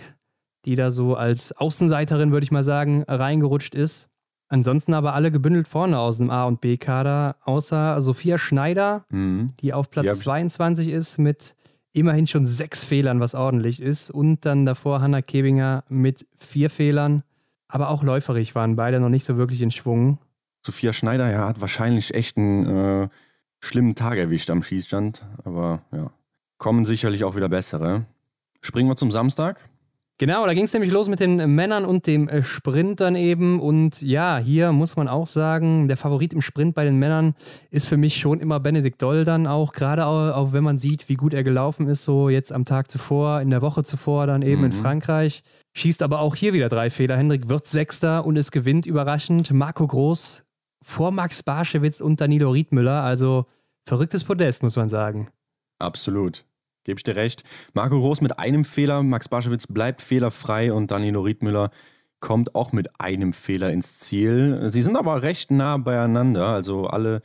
[0.66, 4.08] die da so als Außenseiterin, würde ich mal sagen, reingerutscht ist.
[4.48, 9.52] Ansonsten aber alle gebündelt vorne aus dem A- und B-Kader, außer Sophia Schneider, Mhm.
[9.60, 11.54] die auf Platz ich- 22 ist mit
[11.92, 14.10] immerhin schon sechs Fehlern, was ordentlich ist.
[14.10, 17.22] Und dann davor Hanna Kebinger mit vier Fehlern.
[17.68, 20.18] Aber auch läuferig waren beide noch nicht so wirklich in Schwung.
[20.64, 22.66] Sophia Schneider ja, hat wahrscheinlich echt einen
[23.04, 23.08] äh,
[23.60, 25.26] schlimmen Tag erwischt am Schießstand.
[25.44, 26.10] Aber ja,
[26.58, 28.04] kommen sicherlich auch wieder bessere.
[28.60, 29.68] Springen wir zum Samstag.
[30.18, 33.58] Genau, da ging es nämlich los mit den Männern und dem äh, Sprint dann eben.
[33.58, 37.34] Und ja, hier muss man auch sagen, der Favorit im Sprint bei den Männern
[37.70, 41.16] ist für mich schon immer Benedikt Doll dann auch, gerade auch, wenn man sieht, wie
[41.16, 44.62] gut er gelaufen ist, so jetzt am Tag zuvor, in der Woche zuvor dann eben
[44.64, 44.76] in Mhm.
[44.76, 45.42] Frankreich.
[45.72, 47.16] Schießt aber auch hier wieder drei Fehler.
[47.16, 50.44] Hendrik wird Sechster und es gewinnt überraschend Marco Groß
[50.84, 53.02] vor Max Barschewitz und Danilo Riedmüller.
[53.02, 53.46] Also
[53.84, 55.26] verrücktes Podest, muss man sagen.
[55.80, 56.44] Absolut.
[56.84, 57.42] Gebe ich dir recht.
[57.72, 61.70] Marco Groß mit einem Fehler, Max Baschewitz bleibt fehlerfrei und Danilo Riedmüller
[62.20, 64.70] kommt auch mit einem Fehler ins Ziel.
[64.70, 67.20] Sie sind aber recht nah beieinander, also alle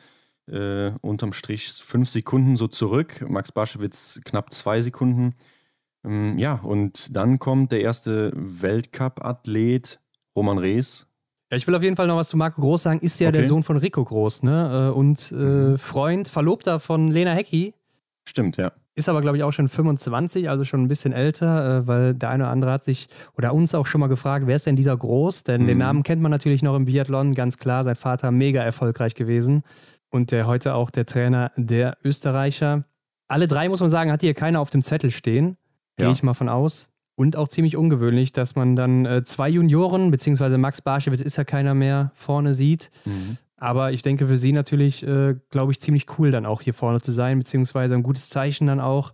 [0.49, 3.23] äh, unterm Strich fünf Sekunden so zurück.
[3.29, 5.35] Max Baschewitz knapp zwei Sekunden.
[6.05, 9.99] Ähm, ja, und dann kommt der erste Weltcup-Athlet,
[10.35, 11.07] Roman Rees.
[11.51, 12.99] Ja, ich will auf jeden Fall noch was zu Marco Groß sagen.
[12.99, 13.47] Ist ja der Okay.
[13.49, 14.89] Sohn von Rico Groß, ne?
[14.93, 15.77] Äh, Und äh, Mhm.
[15.77, 17.73] Freund, Verlobter von Lena Hecki.
[18.27, 18.71] Stimmt, ja.
[18.99, 22.29] Ist aber, glaube ich, auch schon 25, also schon ein bisschen älter, äh, weil der
[22.29, 23.07] eine oder andere hat sich
[23.37, 25.43] oder uns auch schon mal gefragt, wer ist denn dieser Groß?
[25.45, 25.83] Denn den Mhm.
[25.83, 27.83] Namen kennt man natürlich noch im Biathlon, ganz klar.
[27.85, 29.63] Sein Vater mega erfolgreich gewesen
[30.09, 32.83] und der heute auch der Trainer der Österreicher.
[33.29, 35.55] Alle drei, muss man sagen, hat hier keiner auf dem Zettel stehen.
[35.97, 36.11] Gehe Ja.
[36.11, 36.89] ich mal von aus.
[37.15, 41.43] Und auch ziemlich ungewöhnlich, dass man dann äh, zwei Junioren, beziehungsweise Max Barschewitz ist ja
[41.43, 42.91] keiner mehr, vorne sieht.
[43.05, 43.37] Mhm.
[43.59, 47.01] Aber ich denke für sie natürlich, äh, glaube ich, ziemlich cool dann auch hier vorne
[47.01, 49.11] zu sein, beziehungsweise ein gutes Zeichen dann auch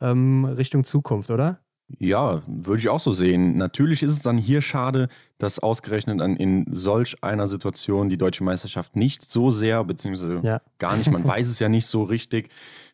[0.00, 1.58] ähm, Richtung Zukunft, oder?
[1.98, 3.56] Ja, würde ich auch so sehen.
[3.56, 5.08] Natürlich ist es dann hier schade,
[5.38, 10.60] dass ausgerechnet an, in solch einer Situation die deutsche Meisterschaft nicht so sehr, beziehungsweise Ja.
[10.78, 12.50] gar nicht, man weiß es ja nicht so richtig,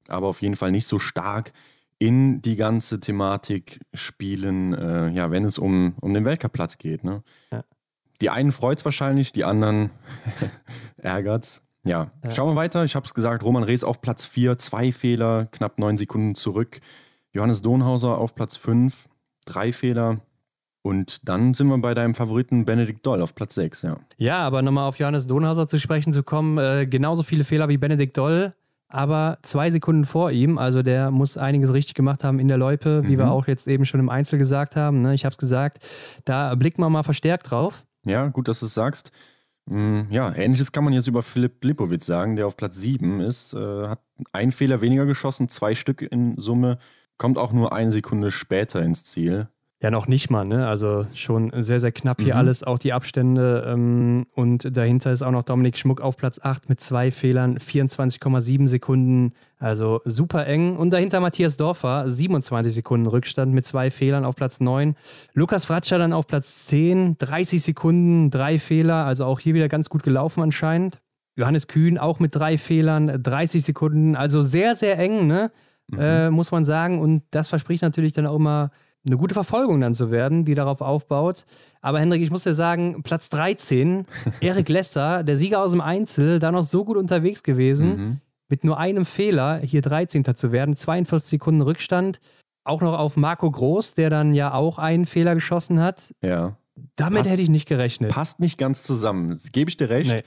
[0.09, 1.53] aber auf jeden Fall nicht so stark
[1.99, 7.03] in die ganze Thematik spielen, äh, ja, wenn es um, um den Weltcup-Platz geht.
[7.03, 7.23] Ne?
[7.51, 7.65] Ja.
[8.21, 9.91] Die einen freut es wahrscheinlich, die anderen
[10.97, 11.63] ärgert's.
[11.87, 12.11] Ja.
[12.25, 12.31] Ja.
[12.31, 12.85] schauen wir weiter.
[12.85, 16.81] Ich habe es gesagt, Roman Rees auf Platz 4, zwei Fehler, knapp neun Sekunden zurück.
[17.33, 19.09] Johannes Donhauser auf Platz 5,
[19.45, 20.19] drei Fehler.
[20.83, 23.97] Und dann sind wir bei deinem Favoriten Benedikt Doll auf Platz 6, ja.
[24.19, 27.79] Ja, aber nochmal auf Johannes Donhauser zu sprechen zu kommen, äh, genauso viele Fehler wie
[27.79, 28.55] Benedikt Doll,
[28.89, 30.57] aber zwei Sekunden vor ihm.
[30.59, 33.19] Also der muss einiges richtig gemacht haben in der Loipe, wie Mhm.
[33.19, 35.03] wir auch jetzt eben schon im Einzel gesagt haben.
[35.03, 35.15] Ne?
[35.15, 35.85] Ich habe es gesagt,
[36.27, 37.85] da blickt man mal verstärkt drauf.
[38.05, 39.13] Ja, gut, dass du es sagst.
[39.67, 43.55] Mm, Ja, ähnliches kann man jetzt über Philipp Lipowitz sagen, der auf Platz 7 ist.
[43.55, 44.01] Äh, hat
[44.33, 46.79] einen Fehler weniger geschossen, zwei Stück in Summe,
[47.19, 49.49] kommt auch nur eine Sekunde später ins Ziel.
[49.85, 50.67] Ja, noch nicht mal, ne?
[50.67, 52.41] Also schon sehr, sehr knapp hier mhm.
[52.41, 53.67] alles, auch die Abstände.
[53.69, 58.67] Ähm, und dahinter ist auch noch Dominik Schmuck auf Platz 8 mit zwei Fehlern, 24,7
[58.67, 59.35] Sekunden.
[59.59, 60.79] Also super eng.
[60.79, 64.97] Und dahinter Matthias Dorfer, 27 Sekunden Rückstand mit zwei Fehlern auf Platz 9.
[65.35, 69.05] Lukas Fratscher dann auf Platz 10, 30 Sekunden, drei Fehler.
[69.05, 71.03] Also auch hier wieder ganz gut gelaufen anscheinend.
[71.37, 74.17] Johannes Kühn auch mit drei Fehlern, 30 Sekunden.
[74.17, 75.51] Also sehr, sehr eng, ne?
[75.89, 75.99] Mhm.
[76.01, 77.03] Äh, muss man sagen.
[77.03, 78.71] Und das verspricht natürlich dann auch immer
[79.07, 81.45] eine gute Verfolgung dann zu werden, die darauf aufbaut.
[81.81, 84.07] Aber Hendrik, ich muss dir sagen, Platz 13,
[84.41, 88.21] Erik Lesser, der Sieger aus dem Einzel, da noch so gut unterwegs gewesen, mhm.
[88.49, 90.25] mit nur einem Fehler hier 13.
[90.35, 92.21] zu werden, 42 Sekunden Rückstand.
[92.65, 96.15] Auch noch auf Marco Groß, der dann ja auch einen Fehler geschossen hat.
[96.23, 96.57] Ja.
[96.97, 98.11] Damit passt, hätte ich nicht gerechnet.
[98.11, 99.39] Passt nicht ganz zusammen.
[99.53, 100.25] Gebe ich dir recht.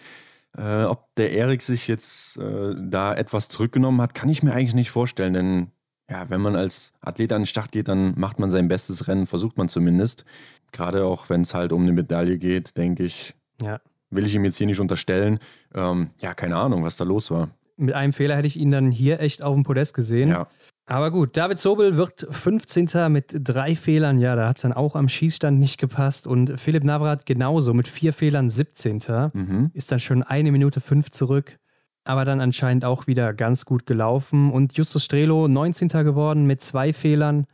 [0.55, 0.61] Nee.
[0.63, 4.75] Äh, ob der Erik sich jetzt äh, da etwas zurückgenommen hat, kann ich mir eigentlich
[4.75, 5.71] nicht vorstellen, denn
[6.09, 9.27] ja, wenn man als Athlet an den Start geht, dann macht man sein bestes Rennen,
[9.27, 10.25] versucht man zumindest.
[10.71, 13.79] Gerade auch wenn es halt um eine Medaille geht, denke ich, ja.
[14.09, 15.39] will ich ihm jetzt hier nicht unterstellen.
[15.73, 17.49] Ähm, ja, keine Ahnung, was da los war.
[17.75, 20.29] Mit einem Fehler hätte ich ihn dann hier echt auf dem Podest gesehen.
[20.29, 20.47] Ja.
[20.87, 23.11] Aber gut, David Sobel wird 15.
[23.11, 24.17] mit drei Fehlern.
[24.17, 26.25] Ja, da hat es dann auch am Schießstand nicht gepasst.
[26.25, 29.01] Und Philipp Navrat genauso mit vier Fehlern 17.
[29.33, 29.71] Mhm.
[29.73, 31.59] Ist dann schon eine Minute fünf zurück
[32.07, 34.51] aber dann anscheinend auch wieder ganz gut gelaufen.
[34.51, 35.89] Und Justus Strelo 19.
[35.89, 37.45] geworden mit zwei Fehlern,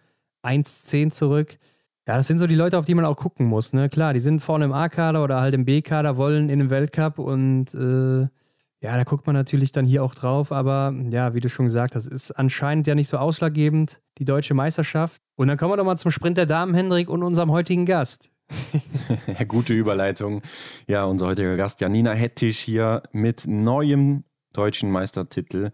[0.44, 1.58] 1-10 zurück.
[2.08, 3.72] Ja, das sind so die Leute, auf die man auch gucken muss.
[3.72, 3.90] Ne?
[3.90, 7.74] Klar, die sind vorne im A-Kader oder halt im B-Kader, wollen in den Weltcup und
[7.74, 8.28] äh,
[8.84, 10.52] ja, da guckt man natürlich dann hier auch drauf.
[10.52, 14.54] Aber ja, wie du schon gesagt hast, ist anscheinend ja nicht so ausschlaggebend, die deutsche
[14.54, 15.22] Meisterschaft.
[15.36, 18.30] Und dann kommen wir doch mal zum Sprint der Damen, Hendrik, und unserem heutigen Gast.
[19.48, 20.42] gute Überleitung.
[20.88, 25.72] Ja, unser heutiger Gast Janina Hettich hier mit neuem deutschen Meistertitel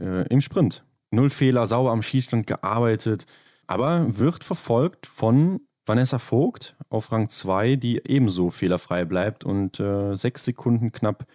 [0.00, 0.84] äh, im Sprint.
[1.10, 3.26] Null Fehler, sauber am Schießstand gearbeitet,
[3.66, 10.16] aber wird verfolgt von Vanessa Vogt auf Rang 2, die ebenso fehlerfrei bleibt und äh,
[10.16, 11.26] sechs Sekunden knapp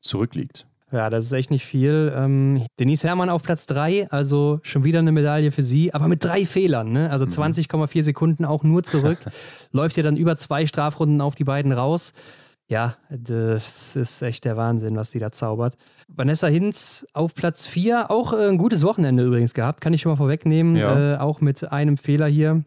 [0.00, 0.66] zurückliegt.
[0.90, 2.12] Ja, das ist echt nicht viel.
[2.16, 6.24] Ähm, Denise Herrmann auf Platz 3, also schon wieder eine Medaille für sie, aber mit
[6.24, 7.10] drei Fehlern, ne?
[7.10, 8.04] Also 20,4 mhm.
[8.04, 9.18] Sekunden auch nur zurück.
[9.72, 12.14] Läuft ja dann über zwei Strafrunden auf die beiden raus.
[12.70, 15.76] Ja, das ist echt der Wahnsinn, was sie da zaubert.
[16.06, 20.12] Vanessa Hinz auf Platz 4, auch äh, ein gutes Wochenende übrigens gehabt, kann ich schon
[20.12, 20.76] mal vorwegnehmen.
[20.76, 21.14] Ja.
[21.14, 22.64] Äh, auch mit einem Fehler hier.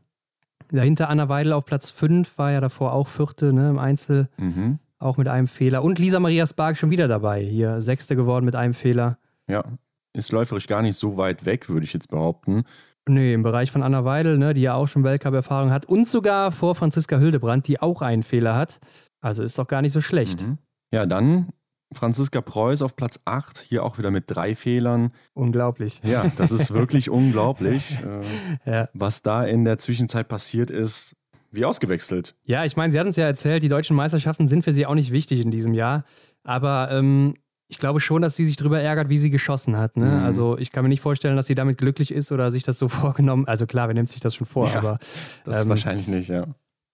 [0.72, 4.80] Dahinter Anna Weidel auf Platz 5, war ja davor auch Vierte ne, im Einzel, mhm.
[4.98, 5.84] auch mit einem Fehler.
[5.84, 9.20] Und Lisa Maria Spark schon wieder dabei, hier Sechste geworden mit einem Fehler.
[9.48, 9.66] Ja,
[10.14, 12.64] ist läuferisch gar nicht so weit weg, würde ich jetzt behaupten.
[13.08, 16.52] Nee, im Bereich von Anna Weidel, ne, die ja auch schon Weltcup-Erfahrung hat und sogar
[16.52, 18.80] vor Franziska Hildebrand, die auch einen Fehler hat.
[19.22, 20.42] Also ist doch gar nicht so schlecht.
[20.42, 20.58] Mhm.
[20.92, 21.50] Ja, dann
[21.94, 25.12] Franziska Preuß auf Platz 8, hier auch wieder mit drei Fehlern.
[25.34, 26.02] Unglaublich.
[26.04, 27.98] Ja, das ist wirklich unglaublich,
[28.66, 28.90] äh, ja.
[28.94, 31.16] was da in der Zwischenzeit passiert ist.
[31.54, 32.34] Wie ausgewechselt.
[32.46, 34.96] Ja, ich meine, Sie hatten es ja erzählt, die deutschen Meisterschaften sind für Sie auch
[34.96, 36.06] nicht wichtig in diesem Jahr.
[36.46, 37.36] Aber ähm,
[37.72, 39.96] ich glaube schon, dass sie sich darüber ärgert, wie sie geschossen hat.
[39.96, 40.06] Ne?
[40.06, 40.26] Mhm.
[40.26, 42.90] Also ich kann mir nicht vorstellen, dass sie damit glücklich ist oder sich das so
[42.90, 43.48] vorgenommen.
[43.48, 44.70] Also klar, wer nimmt sich das schon vor?
[44.70, 45.00] Ja, aber
[45.46, 46.48] das ähm, wahrscheinlich nicht, ja.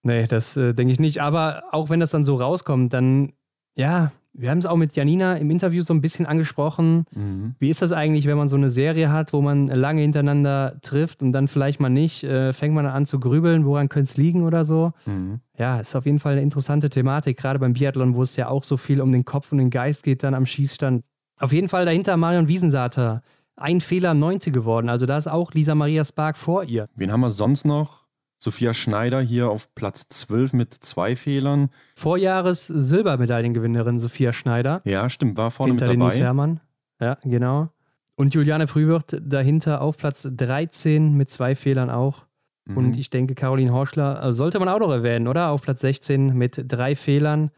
[0.03, 1.21] Nee, das äh, denke ich nicht.
[1.21, 3.33] Aber auch wenn das dann so rauskommt, dann,
[3.75, 7.05] ja, wir haben es auch mit Janina im Interview so ein bisschen angesprochen.
[7.13, 7.55] Mhm.
[7.57, 11.23] Wie ist das eigentlich, wenn man so eine Serie hat, wo man lange hintereinander trifft
[11.23, 12.23] und dann vielleicht mal nicht?
[12.23, 14.93] Äh, fängt man an zu grübeln, woran könnte es liegen oder so?
[15.07, 15.39] Mhm.
[15.57, 18.63] Ja, ist auf jeden Fall eine interessante Thematik, gerade beim Biathlon, wo es ja auch
[18.63, 21.03] so viel um den Kopf und den Geist geht, dann am Schießstand.
[21.39, 23.23] Auf jeden Fall dahinter Marion Wiesensater.
[23.55, 24.87] Ein Fehler, neunte geworden.
[24.87, 26.87] Also da ist auch Lisa Maria Spark vor ihr.
[26.95, 28.06] Wen haben wir sonst noch?
[28.39, 31.69] Sophia Schneider hier auf Platz 12 mit zwei Fehlern.
[31.95, 34.81] Vorjahres Silbermedaillengewinnerin Sophia Schneider.
[34.85, 36.09] Ja, stimmt, war vorne Hinter mit dabei.
[36.09, 36.59] Denise Herrmann.
[36.99, 37.69] Ja, genau.
[38.15, 42.25] Und Juliane Frühwirth dahinter auf Platz 13 mit zwei Fehlern auch.
[42.65, 42.77] Mhm.
[42.77, 45.49] Und ich denke, Caroline Horschler äh, sollte man auch noch erwähnen, oder?
[45.49, 47.51] Auf Platz 16 mit drei Fehlern.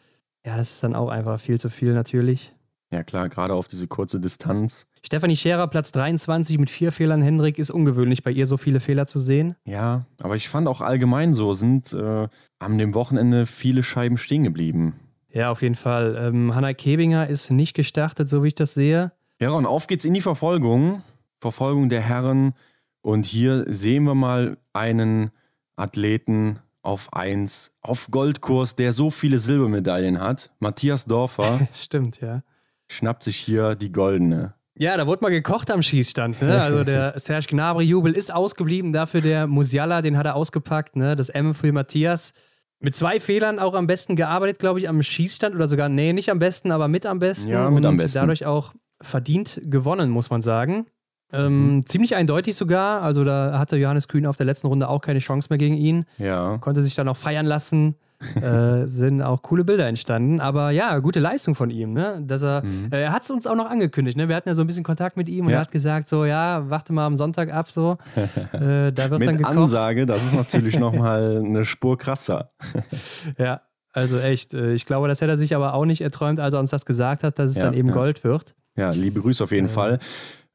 [0.46, 2.54] Ja, das ist dann auch einfach viel zu viel natürlich.
[2.92, 4.88] Ja, klar, gerade auf diese kurze Distanz.
[5.04, 7.22] Stefanie Scherer, Platz 23 mit vier Fehlern.
[7.22, 9.56] Hendrik ist ungewöhnlich, bei ihr so viele Fehler zu sehen.
[9.66, 14.44] Ja, aber ich fand auch allgemein so, sind äh, an dem Wochenende viele Scheiben stehen
[14.44, 14.96] geblieben.
[15.32, 16.18] Ja, auf jeden Fall.
[16.20, 19.12] Ähm, Hanna Kebinger ist nicht gestartet, so wie ich das sehe.
[19.40, 21.04] Ja, und auf geht's in die Verfolgung.
[21.40, 22.54] Verfolgung der Herren.
[23.02, 25.32] Und hier sehen wir mal einen
[25.76, 30.52] Athleten auf 1, auf Goldkurs, der so viele Silbermedaillen hat.
[30.60, 31.68] Matthias Dorfer.
[31.74, 32.42] Stimmt, ja.
[32.90, 34.56] Schnappt sich hier die goldene.
[34.76, 36.42] Ja, da wurde mal gekocht am Schießstand.
[36.42, 36.62] Ne?
[36.62, 38.94] Also der Serge Gnabry-Jubel ist ausgeblieben.
[38.94, 40.96] Dafür der Musiala, den hat er ausgepackt.
[40.96, 41.16] Ne?
[41.16, 42.34] Das M für Matthias.
[42.80, 45.54] Mit zwei Fehlern auch am besten gearbeitet, glaube ich, am Schießstand.
[45.54, 47.50] Oder sogar, nee, nicht am besten, aber mit am besten.
[47.50, 48.20] Ja, mit am besten.
[48.20, 50.88] Dadurch auch verdient gewonnen, muss man sagen.
[51.32, 51.86] Ähm, mhm.
[51.86, 53.02] Ziemlich eindeutig sogar.
[53.02, 56.06] Also da hatte Johannes Kühn auf der letzten Runde auch keine Chance mehr gegen ihn.
[56.18, 56.58] Ja.
[56.60, 57.96] Konnte sich dann auch feiern lassen.
[58.42, 60.40] äh, sind auch coole Bilder entstanden.
[60.40, 61.94] Aber ja, gute Leistung von ihm.
[61.94, 62.22] Ne?
[62.26, 62.90] Dass er mhm.
[62.92, 64.18] äh, er hat es uns auch noch angekündigt.
[64.18, 64.28] Ne?
[64.28, 65.58] Wir hatten ja so ein bisschen Kontakt mit ihm und ja.
[65.58, 67.72] er hat gesagt, so ja, warte mal am Sonntag ab.
[67.72, 67.98] So.
[68.54, 69.58] Äh, da wird mit dann gekocht.
[69.58, 72.52] Ansage, das ist natürlich nochmal eine Spur krasser.
[73.38, 73.62] ja,
[73.94, 74.54] also echt.
[74.54, 76.86] Äh, ich glaube, das hätte er sich aber auch nicht erträumt, als er uns das
[76.86, 77.94] gesagt hat, dass es ja, dann eben ja.
[77.94, 78.56] Gold wird.
[78.76, 79.70] Ja, liebe Grüße auf jeden äh.
[79.70, 80.00] Fall.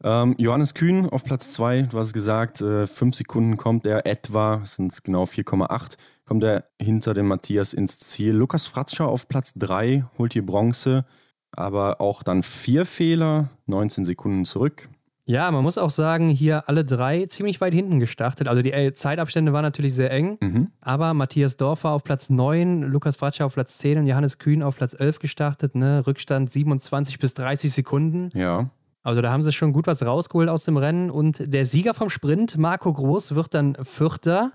[0.02, 4.60] Ähm, Johannes Kühn auf Platz 2, du hast gesagt, äh, fünf Sekunden kommt er etwa,
[4.64, 8.32] sind genau 4,8, kommt er hinter dem Matthias ins Ziel.
[8.32, 11.04] Lukas Fratscher auf Platz 3 holt hier Bronze,
[11.52, 14.88] aber auch dann vier Fehler, 19 Sekunden zurück.
[15.26, 18.46] Ja, man muss auch sagen, hier alle drei ziemlich weit hinten gestartet.
[18.46, 20.68] Also die äh, Zeitabstände waren natürlich sehr eng, mhm.
[20.82, 24.76] aber Matthias Dorfer auf Platz 9, Lukas Fratscher auf Platz 10 und Johannes Kühn auf
[24.76, 25.76] Platz 11 gestartet.
[25.76, 26.06] Ne?
[26.06, 28.30] Rückstand 27 bis 30 Sekunden.
[28.38, 28.68] Ja.
[29.02, 31.10] Also da haben sie schon gut was rausgeholt aus dem Rennen.
[31.10, 34.52] Und der Sieger vom Sprint, Marco Groß, wird dann Vierter,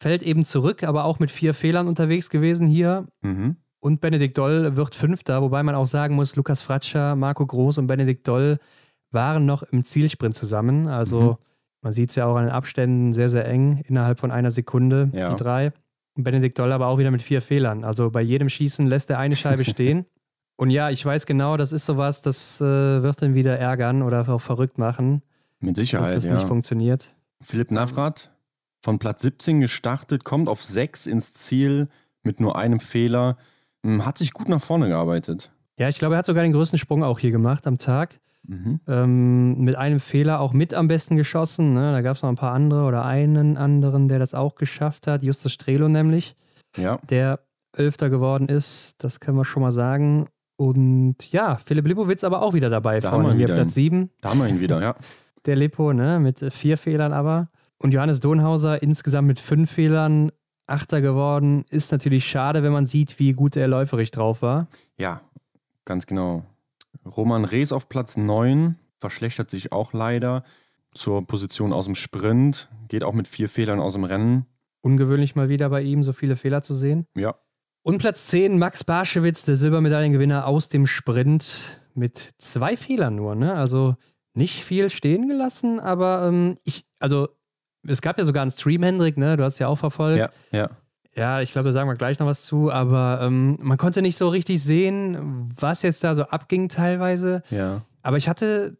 [0.00, 3.06] fällt eben zurück, aber auch mit vier Fehlern unterwegs gewesen hier.
[3.22, 3.56] Mhm.
[3.80, 7.86] Und Benedikt Doll wird Fünfter, wobei man auch sagen muss, Lukas Fratscher, Marco Groß und
[7.86, 8.58] Benedikt Doll
[9.10, 10.88] waren noch im Zielsprint zusammen.
[10.88, 11.36] Also mhm.
[11.82, 15.10] man sieht es ja auch an den Abständen sehr, sehr eng, innerhalb von einer Sekunde,
[15.12, 15.30] ja.
[15.30, 15.72] die drei.
[16.16, 17.84] Und Benedikt Doll aber auch wieder mit vier Fehlern.
[17.84, 20.06] Also bei jedem Schießen lässt er eine Scheibe stehen.
[20.56, 24.28] Und ja, ich weiß genau, das ist sowas, das äh, wird dann wieder ärgern oder
[24.28, 25.22] auch verrückt machen.
[25.60, 26.34] Mit Sicherheit, dass das ja.
[26.34, 27.14] nicht funktioniert.
[27.40, 28.32] Philipp Navrat
[28.80, 31.88] von Platz 17 gestartet, kommt auf 6 ins Ziel
[32.22, 33.36] mit nur einem Fehler,
[33.84, 35.50] hm, hat sich gut nach vorne gearbeitet.
[35.78, 38.18] Ja, ich glaube, er hat sogar den größten Sprung auch hier gemacht am Tag.
[38.46, 38.80] Mhm.
[38.88, 41.74] Ähm, mit einem Fehler auch mit am besten geschossen.
[41.74, 41.92] Ne?
[41.92, 45.22] Da gab es noch ein paar andere oder einen anderen, der das auch geschafft hat.
[45.22, 46.34] Justus Strelo nämlich.
[46.76, 46.98] Ja.
[47.08, 47.40] Der
[47.76, 48.94] Elfter geworden ist.
[48.98, 50.28] Das können wir schon mal sagen.
[50.56, 52.98] Und ja, Philipp Lipowitz aber auch wieder dabei.
[53.00, 53.54] Da haben wir ihn wieder.
[53.54, 54.10] Platz 7.
[54.20, 54.96] Da haben wir ihn wieder, ja.
[55.46, 57.48] Der Lippo, ne, mit vier Fehlern aber.
[57.78, 60.32] Und Johannes Donhauser insgesamt mit fünf Fehlern
[60.66, 61.64] Achter geworden.
[61.70, 64.68] Ist natürlich schade, wenn man sieht, wie gut er läuferig drauf war.
[64.98, 65.22] Ja,
[65.86, 66.44] ganz genau.
[67.06, 70.44] Roman Rees auf Platz 9 verschlechtert sich auch leider
[70.92, 72.68] zur Position aus dem Sprint.
[72.88, 74.44] Geht auch mit vier Fehlern aus dem Rennen.
[74.82, 77.06] Ungewöhnlich mal wieder bei ihm, so viele Fehler zu sehen.
[77.14, 77.34] Ja,
[77.88, 83.34] und Platz 10, Max Barschewitz, der Silbermedaillengewinner aus dem Sprint mit zwei Fehlern nur.
[83.34, 83.54] Ne?
[83.54, 83.96] Also
[84.34, 87.28] nicht viel stehen gelassen, aber ähm, ich, also
[87.88, 89.36] es gab ja sogar einen Stream, Hendrik, ne?
[89.36, 90.18] Du hast ja auch verfolgt.
[90.18, 90.68] Ja, ja.
[91.14, 94.16] Ja, ich glaube, da sagen wir gleich noch was zu, aber ähm, man konnte nicht
[94.16, 97.42] so richtig sehen, was jetzt da so abging teilweise.
[97.50, 97.82] Ja.
[98.02, 98.78] Aber ich hatte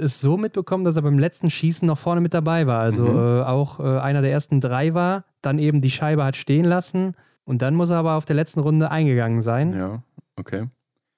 [0.00, 2.80] es so mitbekommen, dass er beim letzten Schießen noch vorne mit dabei war.
[2.80, 3.18] Also mhm.
[3.18, 7.14] äh, auch äh, einer der ersten drei war, dann eben die Scheibe hat stehen lassen
[7.44, 9.78] und dann muss er aber auf der letzten Runde eingegangen sein.
[9.78, 10.02] Ja,
[10.36, 10.68] okay.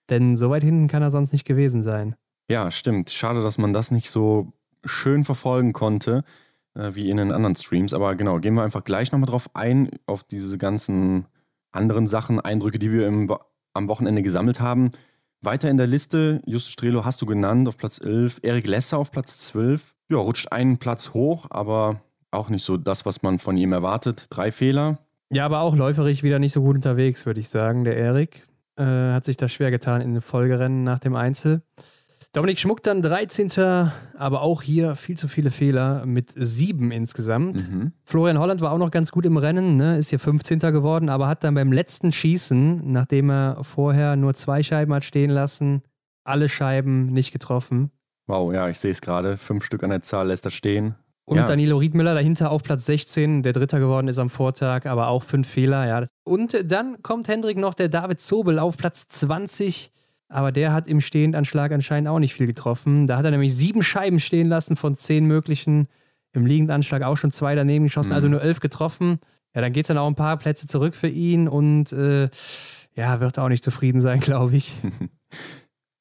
[0.08, 2.16] Denn so weit hinten kann er sonst nicht gewesen sein.
[2.48, 3.10] Ja, stimmt.
[3.10, 4.52] Schade, dass man das nicht so
[4.84, 6.24] schön verfolgen konnte
[6.80, 7.92] äh, wie in den anderen Streams.
[7.92, 11.26] Aber genau, gehen wir einfach gleich nochmal drauf ein, auf diese ganzen
[11.72, 13.32] anderen Sachen, Eindrücke, die wir im,
[13.74, 14.90] am Wochenende gesammelt haben.
[15.42, 18.40] Weiter in der Liste, Justus Strelo hast du genannt, auf Platz 11.
[18.42, 19.94] Erik Lesser auf Platz 12.
[20.10, 24.26] Ja, rutscht einen Platz hoch, aber auch nicht so das, was man von ihm erwartet.
[24.30, 24.98] Drei Fehler.
[25.30, 27.84] Ja, aber auch läuferig wieder nicht so gut unterwegs, würde ich sagen.
[27.84, 31.62] Der Erik äh, hat sich da schwer getan in den Folgerennen nach dem Einzel.
[32.32, 33.90] Dominik Schmuck dann 13.
[34.16, 37.56] Aber auch hier viel zu viele Fehler mit sieben insgesamt.
[37.56, 37.92] Mhm.
[38.04, 39.98] Florian Holland war auch noch ganz gut im Rennen, ne?
[39.98, 40.60] ist hier 15.
[40.60, 45.30] geworden, aber hat dann beim letzten Schießen, nachdem er vorher nur zwei Scheiben hat stehen
[45.30, 45.82] lassen,
[46.22, 47.90] alle Scheiben nicht getroffen.
[48.28, 49.36] Wow, ja, ich sehe es gerade.
[49.36, 50.94] Fünf Stück an der Zahl lässt er stehen.
[51.24, 51.44] Und ja.
[51.44, 55.48] Danilo Riedmüller dahinter auf Platz 16, der Dritter geworden ist am Vortag, aber auch fünf
[55.48, 55.86] Fehler.
[55.86, 56.04] Ja.
[56.24, 59.90] Und dann kommt Hendrik noch, der David Zobel auf Platz 20,
[60.30, 63.06] aber der hat im Stehendanschlag anscheinend auch nicht viel getroffen.
[63.06, 65.88] Da hat er nämlich sieben Scheiben stehen lassen von zehn möglichen.
[66.32, 68.34] Im Liegendanschlag auch schon zwei daneben geschossen, also mhm.
[68.34, 69.18] also nur elf getroffen.
[69.54, 72.30] Ja, dann geht es dann auch ein paar Plätze zurück für ihn und äh,
[72.94, 74.80] ja, wird auch nicht zufrieden sein, glaube ich.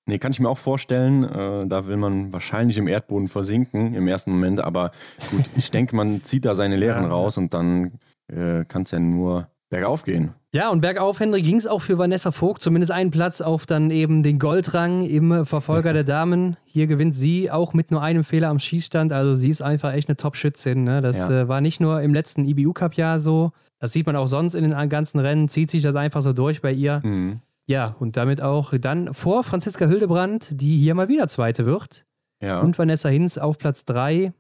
[0.06, 1.24] Nee, kann ich mir auch vorstellen.
[1.24, 4.60] Äh, da will man wahrscheinlich im Erdboden versinken im ersten Moment.
[4.60, 4.92] Aber
[5.30, 7.92] gut, ich denke, man zieht da seine Lehren raus und dann
[8.26, 10.34] äh, kann es ja nur bergauf gehen.
[10.52, 12.64] Ja, und bergauf, Henry, ging es auch für Vanessa Vogt.
[12.64, 16.58] Zumindest einen Platz auf dann eben den Goldrang im Verfolger der Damen.
[16.66, 19.14] Hier gewinnt sie auch mit nur einem Fehler am Schießstand.
[19.14, 20.84] Also sie ist einfach echt eine Top-Schützin.
[20.84, 21.02] Ne?
[21.02, 21.42] Das ja.
[21.42, 23.52] äh, war nicht nur im letzten IBU-Cup-Jahr so.
[23.78, 25.50] Das sieht man auch sonst in den ganzen Rennen.
[25.50, 27.02] Zieht sich das einfach so durch bei ihr.
[27.04, 27.42] Mhm.
[27.68, 32.08] Ja, und damit auch dann vor Franziska Hildebrand, die hier mal wieder Zweite wird.
[32.42, 32.60] Ja.
[32.62, 34.34] Und Vanessa Hinz auf Platz 3,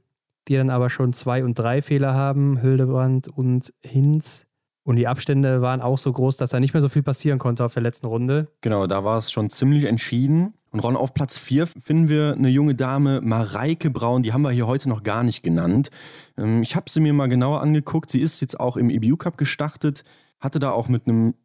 [0.47, 4.47] die dann aber schon zwei und drei Fehler haben, Hildebrand und Hinz.
[4.89, 7.63] Und die Abstände waren auch so groß, dass da nicht mehr so viel passieren konnte
[7.63, 8.47] auf der letzten Runde.
[8.61, 10.55] Genau, da war es schon ziemlich entschieden.
[10.71, 14.49] Und Ron, auf Platz 4 finden wir eine junge Dame, Mareike Braun, die haben wir
[14.49, 15.91] hier heute noch gar nicht genannt.
[16.39, 18.09] Ähm, ich habe sie mir mal genauer angeguckt.
[18.09, 20.03] Sie ist jetzt auch im EBU Cup gestartet,
[20.39, 21.35] hatte da auch mit einem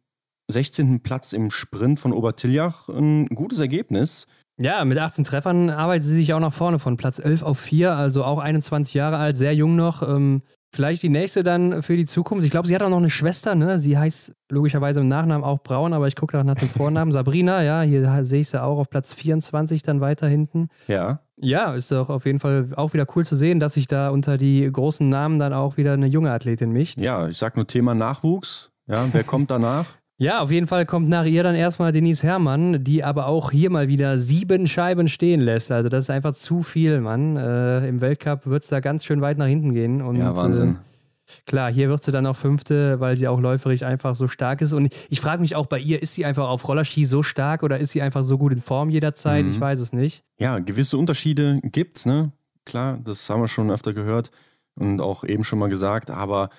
[0.47, 1.01] 16.
[1.01, 4.25] Platz im Sprint von Obertiljach ein gutes Ergebnis.
[4.57, 7.95] Ja, mit 18 Treffern arbeitet sie sich auch nach vorne von Platz 11 auf 4,
[7.95, 10.01] also auch 21 Jahre alt, sehr jung noch.
[10.01, 10.41] Ähm,
[10.75, 12.45] vielleicht die nächste dann für die Zukunft.
[12.45, 13.79] Ich glaube, sie hat auch noch eine Schwester, ne?
[13.79, 17.11] Sie heißt logischerweise im Nachnamen auch Braun, aber ich gucke nach dem Vornamen.
[17.13, 20.69] Sabrina, ja, hier sehe ich sie auch auf Platz 24 dann weiter hinten.
[20.87, 21.21] Ja.
[21.37, 24.37] Ja, ist doch auf jeden Fall auch wieder cool zu sehen, dass sich da unter
[24.37, 26.97] die großen Namen dann auch wieder eine junge Athletin mischt.
[26.97, 28.71] Ja, ich sag nur Thema Nachwuchs.
[28.87, 29.85] Ja, wer kommt danach?
[30.17, 33.69] Ja, auf jeden Fall kommt nach ihr dann erstmal Denise Herrmann, die aber auch hier
[33.69, 35.73] mal wieder sieben Scheiben stehen lässt.
[35.73, 37.35] Also das ist einfach zu viel, Mann.
[37.35, 40.01] Äh, Im Weltcup wird es da ganz schön weit nach hinten gehen.
[40.01, 40.75] Und, ja, Wahnsinn.
[40.75, 44.61] Äh, klar, hier wird sie dann auch Fünfte, weil sie auch läuferisch einfach so stark
[44.61, 44.71] ist.
[44.71, 47.77] Und ich frage mich auch bei ihr, ist sie einfach auf Rollerski so stark oder
[47.77, 49.43] ist sie einfach so gut in Form jederzeit?
[49.43, 49.51] Mhm.
[49.51, 50.23] Ich weiß es nicht.
[50.39, 52.31] Ja, gewisse Unterschiede gibt's, ne?
[52.63, 54.31] Klar, das haben wir schon öfter gehört
[54.75, 56.49] und auch eben schon mal gesagt, aber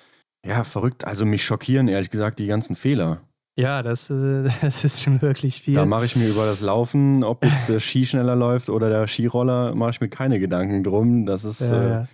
[0.45, 1.05] ja, verrückt.
[1.05, 3.21] Also mich schockieren ehrlich gesagt die ganzen Fehler.
[3.57, 5.73] Ja, das, äh, das ist schon wirklich viel.
[5.73, 9.07] Da mache ich mir über das Laufen, ob jetzt der Ski schneller läuft oder der
[9.07, 11.25] Skiroller, mache ich mir keine Gedanken drum.
[11.25, 12.05] Das ist ja, äh,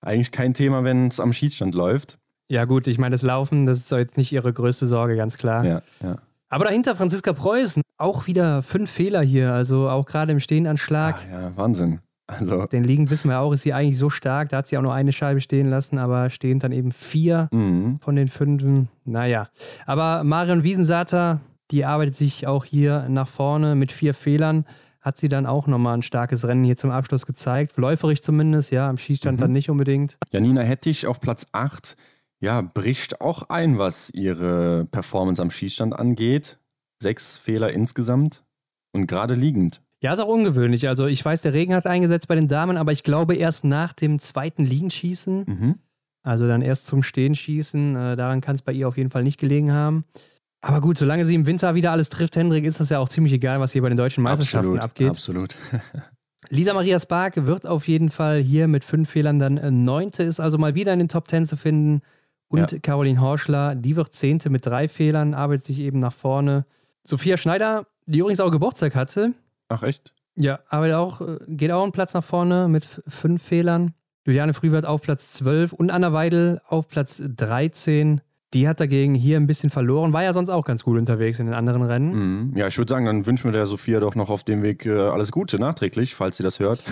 [0.00, 2.18] eigentlich kein Thema, wenn es am Schießstand läuft.
[2.48, 5.64] Ja, gut, ich meine, das Laufen, das ist jetzt nicht ihre größte Sorge, ganz klar.
[5.64, 6.16] Ja, ja.
[6.48, 11.16] Aber dahinter Franziska Preußen, auch wieder fünf Fehler hier, also auch gerade im Stehenanschlag.
[11.18, 12.00] Ach, ja, Wahnsinn.
[12.28, 12.66] Also.
[12.66, 14.50] Den Liegen wissen wir auch, ist sie eigentlich so stark.
[14.50, 17.98] Da hat sie auch nur eine Scheibe stehen lassen, aber stehen dann eben vier mhm.
[18.00, 18.88] von den fünfen.
[19.04, 19.48] Naja.
[19.86, 24.66] Aber Marion Wiesensater, die arbeitet sich auch hier nach vorne mit vier Fehlern.
[25.00, 27.78] Hat sie dann auch nochmal ein starkes Rennen hier zum Abschluss gezeigt.
[27.78, 29.40] Läuferig zumindest, ja, am Schießstand mhm.
[29.40, 30.18] dann nicht unbedingt.
[30.30, 31.96] Janina Hettich auf Platz 8,
[32.40, 36.58] ja, bricht auch ein, was ihre Performance am Schießstand angeht.
[37.00, 38.44] Sechs Fehler insgesamt
[38.92, 39.80] und gerade liegend.
[40.00, 40.88] Ja, ist auch ungewöhnlich.
[40.88, 43.92] Also ich weiß, der Regen hat eingesetzt bei den Damen, aber ich glaube erst nach
[43.92, 45.44] dem zweiten Liegenschießen.
[45.46, 45.74] Mhm.
[46.22, 47.96] Also dann erst zum Stehen schießen.
[47.96, 50.04] Äh, daran kann es bei ihr auf jeden Fall nicht gelegen haben.
[50.60, 53.32] Aber gut, solange sie im Winter wieder alles trifft, Hendrik, ist das ja auch ziemlich
[53.32, 55.10] egal, was hier bei den deutschen Meisterschaften absolut, abgeht.
[55.10, 55.54] Absolut.
[56.50, 60.40] Lisa Maria Spark wird auf jeden Fall hier mit fünf Fehlern dann äh, Neunte, ist
[60.40, 62.02] also mal wieder in den Top Ten zu finden.
[62.48, 62.78] Und ja.
[62.78, 66.64] Caroline Horschler, die wird Zehnte mit drei Fehlern, arbeitet sich eben nach vorne.
[67.04, 69.34] Sophia Schneider, die übrigens auch Geburtstag hatte,
[69.68, 70.14] Ach echt?
[70.34, 73.94] Ja, aber auch, äh, geht auch einen Platz nach vorne mit fünf Fehlern.
[74.24, 78.20] Juliane Frühwert auf Platz 12 und Anna Weidel auf Platz 13.
[78.54, 81.46] Die hat dagegen hier ein bisschen verloren, war ja sonst auch ganz gut unterwegs in
[81.46, 82.50] den anderen Rennen.
[82.50, 82.56] Mhm.
[82.56, 84.98] Ja, ich würde sagen, dann wünschen wir der Sophia doch noch auf dem Weg äh,
[84.98, 86.82] alles Gute nachträglich, falls sie das hört.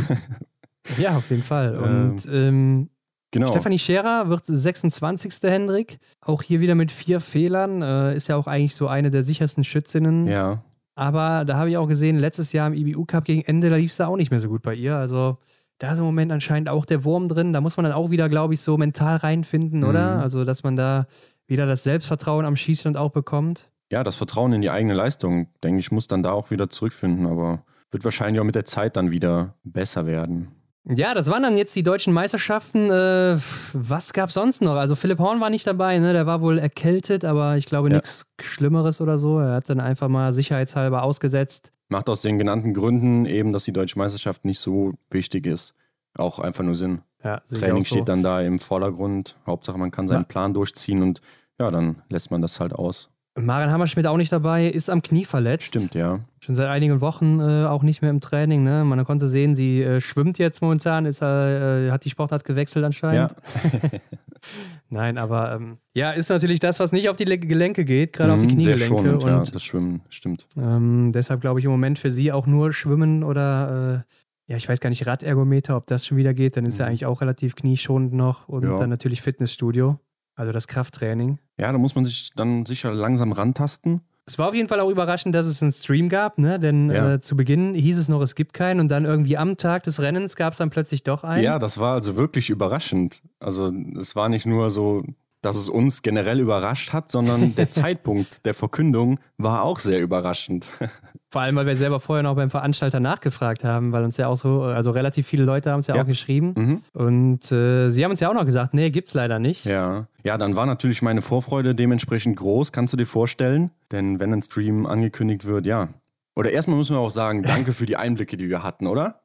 [0.98, 1.76] ja, auf jeden Fall.
[1.76, 2.90] Und ähm, ähm,
[3.30, 3.48] genau.
[3.48, 5.34] Stefanie Scherer wird 26.
[5.42, 5.98] Hendrik.
[6.20, 7.80] Auch hier wieder mit vier Fehlern.
[7.80, 10.26] Äh, ist ja auch eigentlich so eine der sichersten Schützinnen.
[10.26, 10.62] Ja.
[10.96, 13.92] Aber da habe ich auch gesehen, letztes Jahr im IBU Cup gegen Ende, da lief
[13.92, 14.96] es da auch nicht mehr so gut bei ihr.
[14.96, 15.38] Also
[15.78, 17.52] da ist im Moment anscheinend auch der Wurm drin.
[17.52, 19.88] Da muss man dann auch wieder, glaube ich, so mental reinfinden, mhm.
[19.88, 20.18] oder?
[20.20, 21.06] Also, dass man da
[21.46, 23.68] wieder das Selbstvertrauen am Schießstand auch bekommt.
[23.92, 27.26] Ja, das Vertrauen in die eigene Leistung, denke ich, muss dann da auch wieder zurückfinden.
[27.26, 30.48] Aber wird wahrscheinlich auch mit der Zeit dann wieder besser werden.
[30.88, 32.90] Ja, das waren dann jetzt die deutschen Meisterschaften.
[32.90, 33.38] Äh,
[33.72, 34.76] was gab es sonst noch?
[34.76, 36.12] Also Philipp Horn war nicht dabei, ne?
[36.12, 37.96] der war wohl erkältet, aber ich glaube ja.
[37.96, 39.40] nichts Schlimmeres oder so.
[39.40, 41.72] Er hat dann einfach mal sicherheitshalber ausgesetzt.
[41.88, 45.74] Macht aus den genannten Gründen eben, dass die deutsche Meisterschaft nicht so wichtig ist,
[46.14, 47.02] auch einfach nur Sinn.
[47.24, 47.96] Ja, Training so.
[47.96, 49.36] steht dann da im Vordergrund.
[49.44, 50.26] Hauptsache, man kann seinen ja.
[50.26, 51.20] Plan durchziehen und
[51.58, 53.10] ja, dann lässt man das halt aus.
[53.38, 55.66] Maren Hammerschmidt auch nicht dabei, ist am Knie verletzt.
[55.66, 56.20] Stimmt, ja.
[56.40, 58.62] Schon seit einigen Wochen äh, auch nicht mehr im Training.
[58.62, 58.84] Ne?
[58.84, 63.34] Man konnte sehen, sie äh, schwimmt jetzt momentan, ist, äh, hat die Sportart gewechselt anscheinend.
[63.82, 63.98] Ja.
[64.88, 68.38] Nein, aber ähm, ja, ist natürlich das, was nicht auf die Gelenke geht, gerade mhm,
[68.38, 68.78] auf die mhm, Kniegelenke.
[68.78, 70.46] Sehr schonend, und, ja, das Schwimmen, stimmt.
[70.56, 74.12] Ähm, deshalb glaube ich im Moment für sie auch nur Schwimmen oder äh,
[74.52, 76.80] ja, ich weiß gar nicht, Radergometer, ob das schon wieder geht, dann ist mhm.
[76.80, 78.76] ja eigentlich auch relativ knieschonend noch und ja.
[78.76, 79.98] dann natürlich Fitnessstudio.
[80.36, 81.38] Also das Krafttraining.
[81.58, 84.02] Ja, da muss man sich dann sicher langsam rantasten.
[84.26, 86.58] Es war auf jeden Fall auch überraschend, dass es einen Stream gab, ne?
[86.58, 87.14] denn ja.
[87.14, 90.00] äh, zu Beginn hieß es noch, es gibt keinen und dann irgendwie am Tag des
[90.00, 91.44] Rennens gab es dann plötzlich doch einen.
[91.44, 93.22] Ja, das war also wirklich überraschend.
[93.38, 95.04] Also es war nicht nur so,
[95.46, 100.66] dass es uns generell überrascht hat, sondern der Zeitpunkt der Verkündung war auch sehr überraschend.
[101.30, 104.36] Vor allem, weil wir selber vorher noch beim Veranstalter nachgefragt haben, weil uns ja auch
[104.36, 106.54] so, also relativ viele Leute haben es ja, ja, auch geschrieben.
[106.56, 106.82] Mhm.
[106.92, 109.66] Und äh, sie haben uns ja auch noch gesagt, nee, gibt's leider nicht.
[109.66, 110.06] Ja.
[110.22, 113.70] Ja, dann war natürlich meine Vorfreude dementsprechend groß, kannst du dir vorstellen?
[113.92, 115.88] Denn wenn ein Stream angekündigt wird, ja.
[116.36, 119.20] Oder erstmal müssen wir auch sagen, danke für die Einblicke, die wir hatten, oder?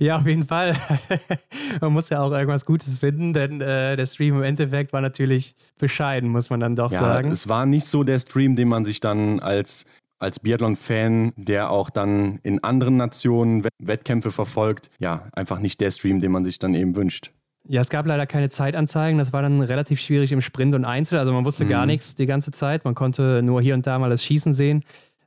[0.00, 0.76] Ja, auf jeden Fall.
[1.80, 5.54] man muss ja auch irgendwas Gutes finden, denn äh, der Stream im Endeffekt war natürlich
[5.78, 7.30] bescheiden, muss man dann doch ja, sagen.
[7.30, 9.86] Es war nicht so der Stream, den man sich dann als
[10.18, 16.20] als Biathlon-Fan, der auch dann in anderen Nationen Wettkämpfe verfolgt, ja, einfach nicht der Stream,
[16.20, 17.30] den man sich dann eben wünscht.
[17.66, 19.18] Ja, es gab leider keine Zeitanzeigen.
[19.18, 21.18] Das war dann relativ schwierig im Sprint und Einzel.
[21.18, 21.70] Also man wusste mhm.
[21.70, 22.84] gar nichts die ganze Zeit.
[22.84, 24.84] Man konnte nur hier und da mal das Schießen sehen.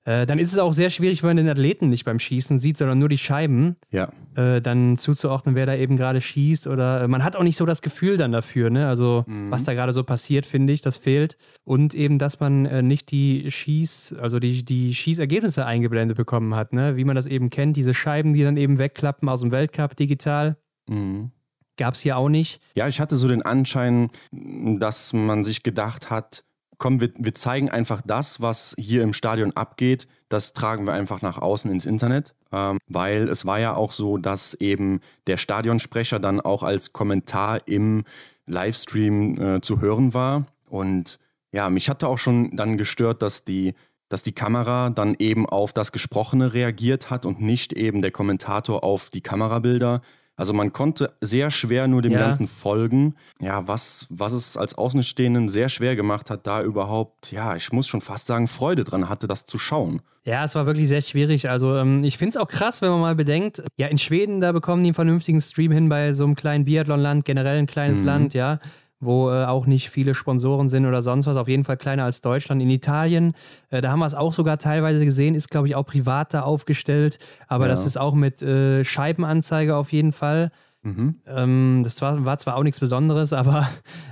[0.08, 2.78] Äh, dann ist es auch sehr schwierig, wenn man den Athleten nicht beim Schießen sieht,
[2.78, 3.76] sondern nur die Scheiben.
[3.91, 4.10] Ja.
[4.36, 6.68] Äh, dann zuzuordnen, wer da eben gerade schießt.
[6.68, 8.88] Oder äh, man hat auch nicht so das Gefühl dann dafür, ne?
[8.88, 9.51] Also, mhm.
[9.51, 11.38] was da gerade so passiert, finde ich, das fehlt.
[11.66, 16.72] Und eben, dass man äh, nicht die Schieß, also die, die Schießergebnisse eingeblendet bekommen hat,
[16.72, 16.95] ne?
[16.95, 20.55] Wie man das eben kennt, diese Scheiben, die dann eben wegklappen aus dem Weltcup digital.
[20.88, 21.32] Mhm.
[21.76, 22.62] Gab es hier auch nicht.
[22.76, 26.45] Ja, ich hatte so den Anschein, dass man sich gedacht hat,
[26.78, 31.21] komm, wir, wir zeigen einfach das, was hier im Stadion abgeht, das tragen wir einfach
[31.21, 32.34] nach außen ins Internet.
[32.51, 37.67] Ähm, weil es war ja auch so, dass eben der Stadionsprecher dann auch als Kommentar
[37.67, 38.03] im
[38.45, 40.45] Livestream äh, zu hören war.
[40.69, 41.19] Und
[41.51, 43.73] ja, mich hatte auch schon dann gestört, dass die,
[44.09, 48.84] dass die Kamera dann eben auf das Gesprochene reagiert hat und nicht eben der Kommentator
[48.84, 50.01] auf die Kamerabilder.
[50.38, 52.19] Also man konnte sehr schwer nur dem ja.
[52.19, 53.15] Ganzen folgen.
[53.41, 57.88] Ja, was, was es als Außenstehenden sehr schwer gemacht hat, da überhaupt, ja, ich muss
[57.88, 60.01] schon fast sagen, Freude dran hatte, das zu schauen.
[60.25, 61.49] Ja, es war wirklich sehr schwierig.
[61.49, 64.51] Also ähm, ich finde es auch krass, wenn man mal bedenkt, ja, in Schweden, da
[64.51, 68.05] bekommen die einen vernünftigen Stream hin bei so einem kleinen Biathlonland, generell ein kleines mhm.
[68.05, 68.59] Land, ja
[69.00, 72.22] wo äh, auch nicht viele Sponsoren sind oder sonst was, auf jeden Fall kleiner als
[72.22, 72.62] Deutschland.
[72.62, 73.34] In Italien,
[73.70, 76.41] äh, da haben wir es auch sogar teilweise gesehen, ist, glaube ich, auch privat da
[76.41, 77.70] aufgestellt, aber ja.
[77.70, 80.52] das ist auch mit äh, Scheibenanzeige auf jeden Fall.
[80.88, 81.16] Mhm.
[81.28, 83.68] Ähm, das war, war, zwar auch nichts Besonderes, aber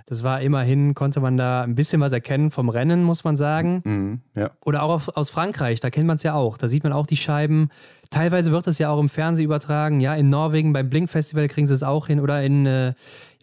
[0.05, 3.81] das war immerhin, konnte man da ein bisschen was erkennen vom Rennen, muss man sagen.
[3.85, 4.21] Mhm.
[4.35, 4.51] Ja.
[4.61, 6.57] Oder auch auf, aus Frankreich, da kennt man es ja auch.
[6.57, 7.69] Da sieht man auch die Scheiben.
[8.09, 9.99] Teilweise wird das ja auch im Fernsehen übertragen.
[9.99, 12.19] Ja, in Norwegen beim Blink Festival kriegen sie es auch hin.
[12.19, 12.93] Oder in, äh,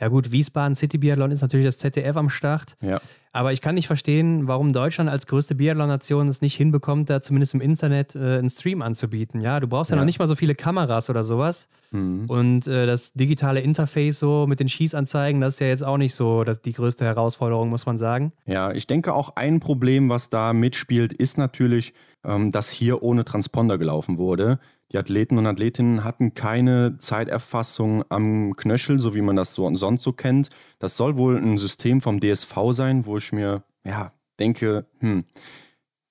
[0.02, 2.76] ja gut, Wiesbaden City Biathlon ist natürlich das ZDF am Start.
[2.80, 3.00] Ja.
[3.30, 7.54] Aber ich kann nicht verstehen, warum Deutschland als größte Biathlon-Nation es nicht hinbekommt, da zumindest
[7.54, 9.40] im Internet äh, einen Stream anzubieten.
[9.40, 11.68] Ja, du brauchst ja, ja, noch nicht mal so viele Kameras oder sowas.
[11.92, 12.24] Mhm.
[12.26, 16.16] Und äh, das digitale Interface so mit den Schießanzeigen, das ist ja jetzt auch nicht
[16.16, 18.32] so das, die größte Herausforderung, muss man sagen.
[18.44, 21.94] Ja, ich denke auch ein Problem, was da mitspielt, ist natürlich,
[22.24, 24.58] ähm, dass hier ohne Transponder gelaufen wurde.
[24.92, 30.02] Die Athleten und Athletinnen hatten keine Zeiterfassung am Knöchel, so wie man das so sonst
[30.02, 30.50] so kennt.
[30.78, 35.24] Das soll wohl ein System vom DSV sein, wo ich mir, ja, denke, hm,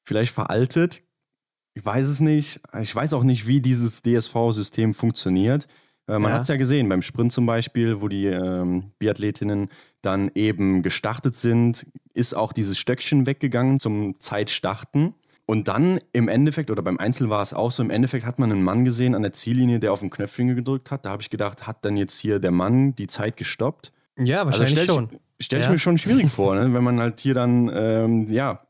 [0.03, 1.03] vielleicht veraltet.
[1.73, 2.59] Ich weiß es nicht.
[2.81, 5.67] Ich weiß auch nicht, wie dieses DSV-System funktioniert.
[6.07, 6.35] Äh, man ja.
[6.35, 9.69] hat es ja gesehen beim Sprint zum Beispiel, wo die ähm, Biathletinnen
[10.01, 15.13] dann eben gestartet sind, ist auch dieses Stöckchen weggegangen zum Zeitstarten.
[15.51, 18.53] Und dann im Endeffekt, oder beim Einzel war es auch so, im Endeffekt hat man
[18.53, 21.03] einen Mann gesehen an der Ziellinie, der auf den Knöpfchen gedrückt hat.
[21.03, 23.91] Da habe ich gedacht, hat dann jetzt hier der Mann die Zeit gestoppt?
[24.17, 25.09] Ja, also wahrscheinlich also schon.
[25.41, 25.73] Stelle ich ja.
[25.73, 26.73] mir schon schwierig vor, ne?
[26.73, 28.65] wenn man halt hier dann, ähm, ja,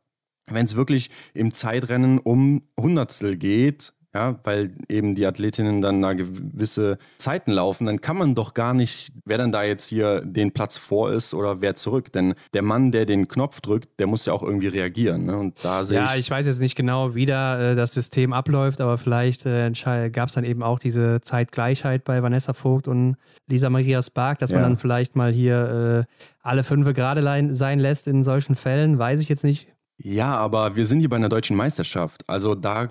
[0.48, 6.14] wenn es wirklich im Zeitrennen um Hundertstel geht, ja, weil eben die Athletinnen dann da
[6.14, 10.52] gewisse Zeiten laufen, dann kann man doch gar nicht, wer dann da jetzt hier den
[10.52, 12.12] Platz vor ist oder wer zurück.
[12.12, 15.26] Denn der Mann, der den Knopf drückt, der muss ja auch irgendwie reagieren.
[15.26, 15.38] Ne?
[15.38, 18.34] Und da sehe ja, ich, ich weiß jetzt nicht genau, wie da äh, das System
[18.34, 19.72] abläuft, aber vielleicht äh,
[20.12, 23.16] gab es dann eben auch diese Zeitgleichheit bei Vanessa Vogt und
[23.48, 24.58] Lisa Maria Spark, dass ja.
[24.58, 27.22] man dann vielleicht mal hier äh, alle fünf gerade
[27.56, 29.68] sein lässt in solchen Fällen, weiß ich jetzt nicht.
[30.04, 32.24] Ja, aber wir sind hier bei einer deutschen Meisterschaft.
[32.28, 32.90] Also da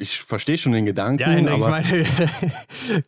[0.00, 1.20] ich verstehe schon den Gedanken.
[1.20, 1.90] Ja, aber ich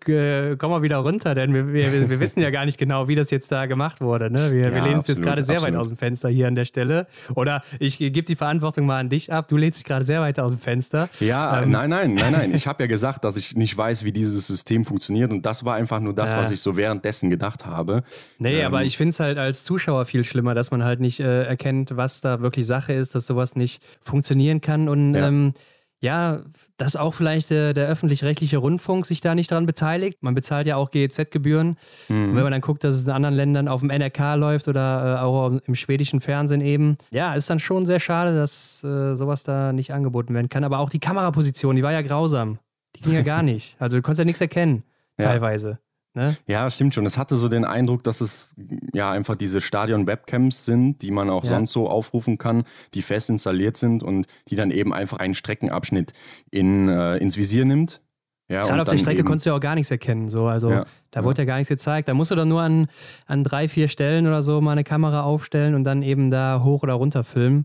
[0.06, 3.14] meine, komm mal wieder runter, denn wir, wir, wir, wissen ja gar nicht genau, wie
[3.14, 4.30] das jetzt da gemacht wurde.
[4.30, 4.52] Ne?
[4.52, 5.74] Wir, ja, wir lehnen uns jetzt gerade sehr absolut.
[5.74, 7.06] weit aus dem Fenster hier an der Stelle.
[7.34, 9.48] Oder ich gebe die Verantwortung mal an dich ab.
[9.48, 11.08] Du lehnst dich gerade sehr weit aus dem Fenster.
[11.18, 11.70] Ja, ähm.
[11.70, 12.52] nein, nein, nein, nein.
[12.62, 15.30] Ich habe ja gesagt, dass ich nicht weiß, wie dieses System funktioniert.
[15.30, 16.38] Und das war einfach nur das, ja.
[16.38, 18.04] was ich so währenddessen gedacht habe.
[18.38, 18.66] Nee, ähm.
[18.66, 21.96] aber ich finde es halt als Zuschauer viel schlimmer, dass man halt nicht äh, erkennt,
[21.96, 24.88] was da wirklich Sache ist, dass sowas nicht funktionieren kann.
[24.88, 25.28] Und ja.
[25.28, 25.54] ähm,
[26.02, 26.40] ja,
[26.78, 30.20] dass auch vielleicht der, der öffentlich-rechtliche Rundfunk sich da nicht dran beteiligt.
[30.20, 31.76] Man bezahlt ja auch GEZ-Gebühren.
[32.08, 32.30] Mhm.
[32.30, 35.18] Und wenn man dann guckt, dass es in anderen Ländern auf dem NRK läuft oder
[35.18, 39.44] äh, auch im schwedischen Fernsehen eben, ja, ist dann schon sehr schade, dass äh, sowas
[39.44, 40.64] da nicht angeboten werden kann.
[40.64, 42.58] Aber auch die Kameraposition, die war ja grausam.
[42.96, 43.76] Die ging ja gar nicht.
[43.78, 44.82] Also du konntest ja nichts erkennen,
[45.20, 45.26] ja.
[45.26, 45.78] teilweise.
[46.14, 46.36] Ne?
[46.46, 47.06] Ja, stimmt schon.
[47.06, 48.54] Es hatte so den Eindruck, dass es
[48.92, 51.50] ja einfach diese Stadion-Webcams sind, die man auch ja.
[51.50, 56.12] sonst so aufrufen kann, die fest installiert sind und die dann eben einfach einen Streckenabschnitt
[56.50, 58.02] in, äh, ins Visier nimmt.
[58.48, 60.28] Ja, Gerade auf der Strecke konntest du ja auch gar nichts erkennen.
[60.28, 60.46] So.
[60.46, 61.24] Also ja, da ja.
[61.24, 62.08] wurde ja gar nichts gezeigt.
[62.08, 62.88] Da musst du doch nur an,
[63.26, 66.82] an drei, vier Stellen oder so mal eine Kamera aufstellen und dann eben da hoch
[66.82, 67.64] oder runter filmen.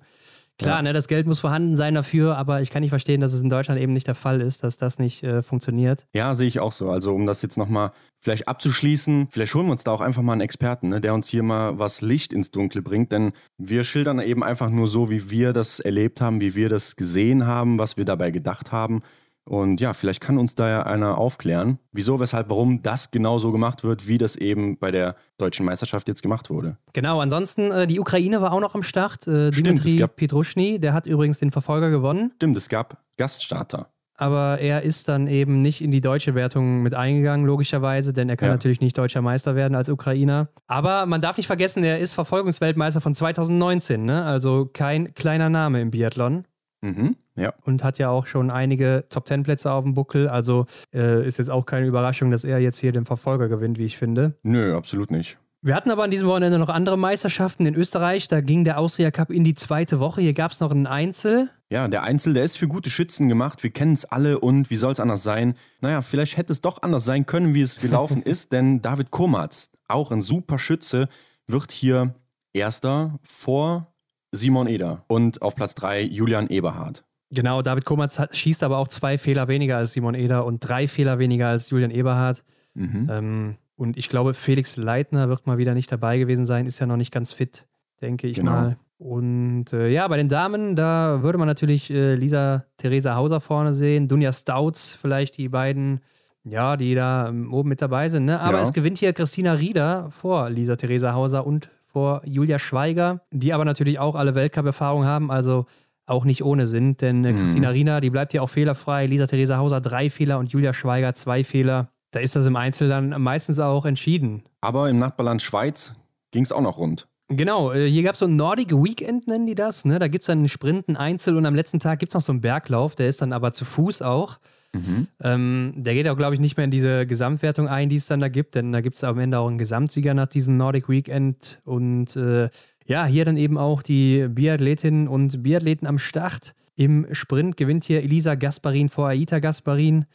[0.60, 0.82] Klar, Ja.
[0.82, 3.50] ne, das Geld muss vorhanden sein dafür, aber ich kann nicht verstehen, dass es in
[3.50, 6.08] Deutschland eben nicht der Fall ist, dass das nicht äh, funktioniert.
[6.14, 6.90] Ja, sehe ich auch so.
[6.90, 10.32] Also um das jetzt nochmal vielleicht abzuschließen, vielleicht holen wir uns da auch einfach mal
[10.34, 14.20] einen Experten, ne, der uns hier mal was Licht ins Dunkle bringt, denn wir schildern
[14.20, 17.96] eben einfach nur so, wie wir das erlebt haben, wie wir das gesehen haben, was
[17.98, 19.04] wir dabei gedacht haben.
[19.48, 23.52] Und ja, vielleicht kann uns da ja einer aufklären, wieso, weshalb, warum das genau so
[23.54, 26.78] gemacht wird, wie das eben bei der deutschen Meisterschaft jetzt gemacht wurde.
[26.94, 29.26] Genau, ansonsten, äh, die Ukraine war auch noch am Start.
[29.28, 32.98] Äh, Stimmt, Dimitri es gab- Petruschny, der hat übrigens den Verfolger gewonnen, Stimmt, es gab
[33.18, 33.88] Gaststarter.
[34.18, 38.36] aber er ist dann eben nicht in die deutsche Wertung mit eingegangen, logischerweise, denn er
[38.36, 38.54] kann Ja.
[38.56, 40.50] natürlich nicht deutscher Meister werden als Ukrainer.
[40.68, 44.26] Aber man darf nicht vergessen, er ist Verfolgungsweltmeister von 2019, ne?
[44.26, 46.46] also kein kleiner Name im Biathlon.
[46.82, 47.54] Mhm, ja.
[47.64, 50.28] und hat ja auch schon einige Top-10-Plätze auf dem Buckel.
[50.28, 53.86] Also äh, ist jetzt auch keine Überraschung, dass er jetzt hier den Verfolger gewinnt, wie
[53.86, 54.38] ich finde.
[54.44, 55.38] Nö, absolut nicht.
[55.64, 58.28] Wir hatten aber an diesem Wochenende noch andere Meisterschaften in Österreich.
[58.28, 60.22] Da ging der Austria Cup in die zweite Woche.
[60.22, 61.50] Hier gab es noch ein Einzel.
[61.70, 63.64] Ja, der Einzel, der ist für gute Schützen gemacht.
[63.64, 65.56] Wir kennen es alle und wie soll es anders sein?
[65.82, 69.72] Naja, vielleicht hätte es doch anders sein können, wie es gelaufen ist, denn David Komatz,
[69.88, 71.10] auch ein super Schütze,
[71.48, 72.14] wird hier
[72.54, 73.94] Erster vor
[74.32, 77.04] Simon Eder und auf Platz 3 Julian Eberhardt.
[77.30, 80.88] Genau, David Komatz hat, schießt aber auch zwei Fehler weniger als Simon Eder und drei
[80.88, 82.44] Fehler weniger als Julian Eberhardt.
[82.74, 83.08] Mhm.
[83.12, 86.86] Ähm, und ich glaube, Felix Leitner wird mal wieder nicht dabei gewesen sein, ist ja
[86.86, 87.68] noch nicht ganz fit,
[88.02, 88.52] denke ich Genau.
[88.52, 88.78] mal.
[89.00, 93.74] Und äh, ja, bei den Damen, da würde man natürlich äh, Lisa Theresa Hauser vorne
[93.76, 96.00] sehen, Dunja Stauts, vielleicht die beiden,
[96.44, 98.26] ja, die da ähm, oben mit dabei sind.
[98.26, 98.40] Ne?
[98.40, 98.64] Aber Ja.
[98.64, 103.66] es gewinnt hier Christina Rieder vor Lisa Theresa Hauser und vor Julia Schweiger, die aber
[103.66, 105.66] natürlich auch alle Weltcup-Erfahrung haben, also
[106.06, 107.38] auch nicht ohne sind, denn äh, Mhm.
[107.38, 111.16] Christina Rieder, die bleibt hier auch fehlerfrei, Lisa Theresa Hauser drei Fehler und Julia Schweiger
[111.16, 111.90] zwei Fehler.
[112.12, 114.44] Da ist das im Einzel dann meistens auch entschieden.
[114.62, 115.96] Aber im Nachbarland Schweiz
[116.30, 117.08] ging es auch noch rund.
[117.30, 119.84] Genau, äh, hier gab es so ein Nordic Weekend, nennen die das.
[119.84, 119.98] Ne?
[119.98, 122.22] Da gibt es dann einen Sprint, einen Einzel und am letzten Tag gibt es noch
[122.22, 124.38] so einen Berglauf, der ist dann aber zu Fuß auch.
[124.74, 125.08] Mhm.
[125.22, 128.20] Ähm, der geht auch, glaube ich, nicht mehr in diese Gesamtwertung ein, die es dann
[128.20, 131.62] da gibt, denn da gibt es am Ende auch einen Gesamtsieger nach diesem Nordic Weekend.
[131.66, 132.50] Und äh,
[132.86, 136.54] ja, hier dann eben auch die Biathletinnen und Biathleten am Start.
[136.76, 140.06] Im Sprint gewinnt hier Elisa Gasparin vor Aita Gasparin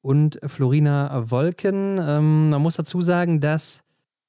[0.00, 1.98] und Florina Wolken.
[2.00, 3.82] Ähm, man muss dazu sagen, dass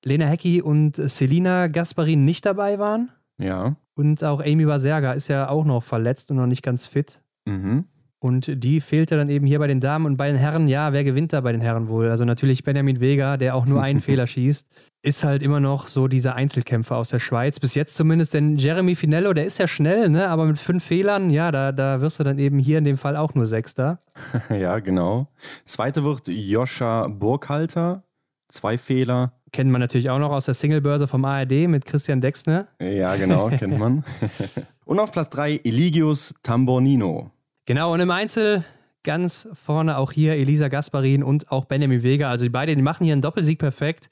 [0.04, 3.12] Lena Hecki und Selina Gasparin nicht dabei waren.
[3.38, 3.76] Ja.
[3.96, 7.22] Und auch Amy Baserga ist ja auch noch verletzt und noch nicht ganz fit.
[7.46, 7.86] Mhm.
[8.20, 10.68] Und die fehlte dann eben hier bei den Damen und bei den Herren.
[10.68, 12.10] Ja, wer gewinnt da bei den Herren wohl?
[12.10, 14.68] Also natürlich Benjamin Vega, der auch nur einen Fehler schießt,
[15.04, 17.60] ist halt immer noch so dieser Einzelkämpfer aus der Schweiz.
[17.60, 20.30] Bis jetzt zumindest, denn Jeremy Finello, der ist ja schnell, ne?
[20.30, 23.16] aber mit fünf Fehlern, ja, da, da wirst du dann eben hier in dem Fall
[23.16, 24.00] auch nur Sechster.
[24.50, 25.28] ja, genau.
[25.66, 28.04] Zweite wird Joscha Burkhalter.
[28.50, 29.34] Zwei Fehler.
[29.52, 32.68] Kennt man natürlich auch noch aus der Singlebörse vom ARD mit Christian Dexner.
[32.82, 34.04] Ja, genau, kennt man.
[34.86, 37.32] und auf Platz 3 Eligius Tambornino.
[37.68, 38.64] Genau, und im Einzel
[39.04, 42.30] ganz vorne auch hier Elisa Gasparin und auch Benjamin Vega.
[42.30, 44.10] Also die beiden die machen hier einen Doppelsieg perfekt.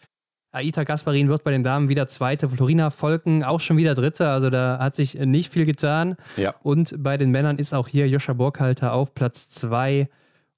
[0.52, 4.28] Aita Gasparin wird bei den Damen wieder Zweite, Florina Volken auch schon wieder Dritte.
[4.28, 6.18] Also da hat sich nicht viel getan.
[6.36, 6.54] Ja.
[6.64, 10.10] Und bei den Männern ist auch hier Joscha Burkhalter auf Platz 2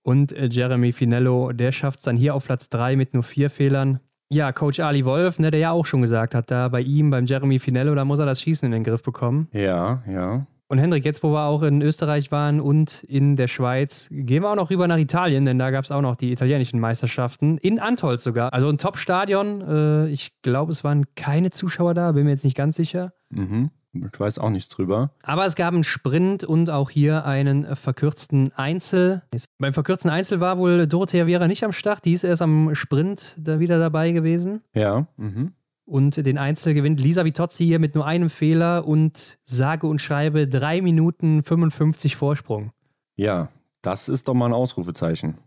[0.02, 3.52] und äh, Jeremy Finello, der schafft es dann hier auf Platz 3 mit nur vier
[3.52, 4.00] Fehlern.
[4.30, 7.26] Ja, Coach Ali Wolf, ne, der ja auch schon gesagt hat, da bei ihm, beim
[7.26, 9.50] Jeremy Finello, da muss er das Schießen in den Griff bekommen.
[9.52, 10.48] Ja, ja.
[10.70, 14.52] Und Hendrik, jetzt wo wir auch in Österreich waren und in der Schweiz, gehen wir
[14.52, 17.58] auch noch rüber nach Italien, denn da gab es auch noch die italienischen Meisterschaften.
[17.60, 18.52] In Antolz sogar.
[18.54, 19.62] Also ein Top-Stadion.
[19.62, 23.14] Äh, ich glaube, es waren keine Zuschauer da, bin mir jetzt nicht ganz sicher.
[23.30, 23.72] Mhm.
[23.94, 25.12] Ich weiß auch nichts drüber.
[25.24, 29.24] Aber es gab einen Sprint und auch hier einen verkürzten Einzel.
[29.58, 32.06] Beim verkürzten Einzel war wohl Dorothea Viera nicht am Start.
[32.06, 34.62] Die ist erst am Sprint da wieder dabei gewesen.
[34.76, 35.08] Ja.
[35.18, 35.54] Mhm.
[35.88, 40.46] Und den Einzel gewinnt Lisa Vitozzi hier mit nur einem Fehler und sage und schreibe
[40.46, 42.72] 3 Minuten 55 Vorsprung.
[43.16, 43.48] Ja,
[43.82, 45.38] das ist doch mal ein Ausrufezeichen.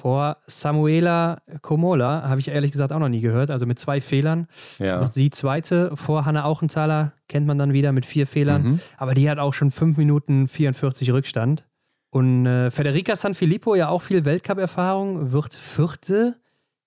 [0.00, 4.46] Vor Samuela Komola habe ich ehrlich gesagt auch noch nie gehört, also mit zwei Fehlern.
[4.78, 5.00] Ja.
[5.00, 5.94] Wird sie zweite.
[5.94, 8.62] Vor Hanna Auchenthaler kennt man dann wieder mit vier Fehlern.
[8.62, 8.80] Mhm.
[8.96, 11.66] Aber die hat auch schon 5 Minuten 44 Rückstand.
[12.08, 16.36] Und äh, Federica Sanfilippo, ja auch viel Weltcup-Erfahrung, wird vierte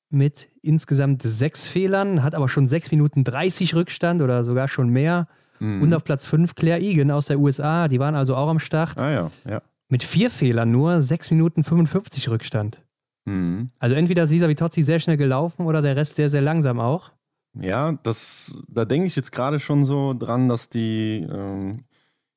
[0.09, 5.27] mit insgesamt sechs Fehlern, hat aber schon 6 Minuten 30 Rückstand oder sogar schon mehr.
[5.59, 5.81] Mhm.
[5.81, 8.97] Und auf Platz 5 Claire Egan aus der USA, die waren also auch am Start.
[8.97, 9.61] ah ja, ja.
[9.87, 12.83] Mit vier Fehlern nur 6 Minuten 55 Rückstand.
[13.25, 13.69] Mhm.
[13.79, 17.11] Also entweder ist Lisa Vitozzi sehr schnell gelaufen oder der Rest sehr, sehr langsam auch.
[17.59, 21.85] Ja, das, da denke ich jetzt gerade schon so dran, dass die ähm,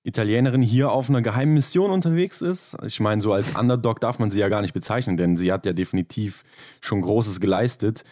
[0.04, 2.76] Italienerin hier auf einer geheimen Mission unterwegs ist.
[2.84, 5.66] Ich meine, so als Underdog darf man sie ja gar nicht bezeichnen, denn sie hat
[5.66, 6.44] ja definitiv
[6.80, 8.04] schon Großes geleistet.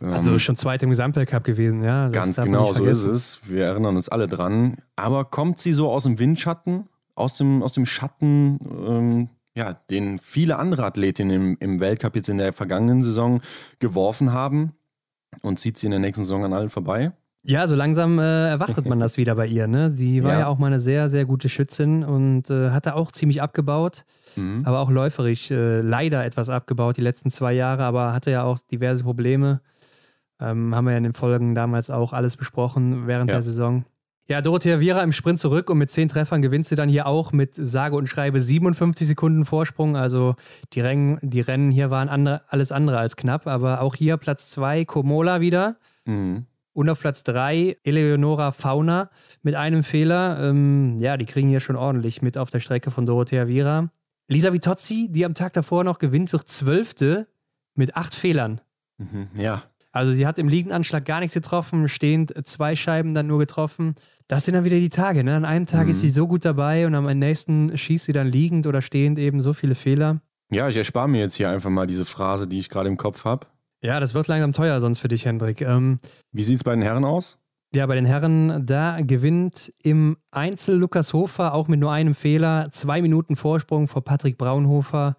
[0.00, 2.08] Ähm, Also schon zweite im Gesamtweltcup gewesen, ja.
[2.08, 3.40] Das ganz genau, so ist es.
[3.44, 4.78] Wir erinnern uns alle dran.
[4.96, 10.18] Aber kommt sie so aus dem Windschatten aus dem, aus dem Schatten, ähm, ja, den
[10.18, 13.40] viele andere Athletinnen im, im Weltcup jetzt in der vergangenen Saison
[13.80, 14.72] geworfen haben
[15.42, 17.12] und zieht sie in der nächsten Saison an allen vorbei.
[17.48, 19.66] Ja, so langsam äh, erwartet man das wieder bei ihr.
[19.66, 19.90] Ne?
[19.90, 20.38] Sie war ja.
[20.40, 24.04] ja auch mal eine sehr, sehr gute Schützin und äh, hatte auch ziemlich abgebaut,
[24.36, 24.62] mhm.
[24.66, 28.58] aber auch läuferisch äh, leider etwas abgebaut die letzten zwei Jahre, aber hatte ja auch
[28.70, 29.62] diverse Probleme.
[30.38, 33.36] Ähm, haben wir ja in den Folgen damals auch alles besprochen während ja.
[33.36, 33.86] der Saison.
[34.26, 37.32] Ja, Dorothea Viera im Sprint zurück und mit zehn Treffern gewinnt sie dann hier auch
[37.32, 39.96] mit sage und schreibe 57 Sekunden Vorsprung.
[39.96, 40.36] Also
[40.74, 44.50] die Rennen, die Rennen hier waren andere, alles andere als knapp, aber auch hier Platz
[44.50, 45.76] zwei Komola wieder.
[46.04, 46.44] Mhm.
[46.78, 49.10] Und auf Platz 3 Eleonora Fauna
[49.42, 50.38] mit einem Fehler.
[50.40, 53.90] Ähm, ja, die kriegen hier schon ordentlich mit auf der Strecke von Dorothea Viera.
[54.28, 57.26] Lisa Vitozzi, die am Tag davor noch gewinnt, wird Zwölfte
[57.74, 58.60] mit acht Fehlern.
[58.98, 59.64] Mhm, ja.
[59.90, 63.96] Also sie hat im Liegendanschlag gar nichts getroffen, stehend zwei Scheiben dann nur getroffen.
[64.28, 65.24] Das sind dann wieder die Tage.
[65.24, 65.34] Ne?
[65.34, 65.90] An einem Tag mhm.
[65.90, 69.40] ist sie so gut dabei und am nächsten schießt sie dann liegend oder stehend eben
[69.40, 70.20] so viele Fehler.
[70.52, 73.24] Ja, ich erspare mir jetzt hier einfach mal diese Phrase, die ich gerade im Kopf
[73.24, 73.48] habe.
[73.82, 75.60] Ja, das wird langsam teuer sonst für dich, Hendrik.
[75.60, 75.98] Ähm,
[76.32, 77.38] Wie sieht es bei den Herren aus?
[77.74, 82.70] Ja, bei den Herren, da gewinnt im Einzel Lukas Hofer auch mit nur einem Fehler.
[82.72, 85.16] Zwei Minuten Vorsprung vor Patrick Braunhofer.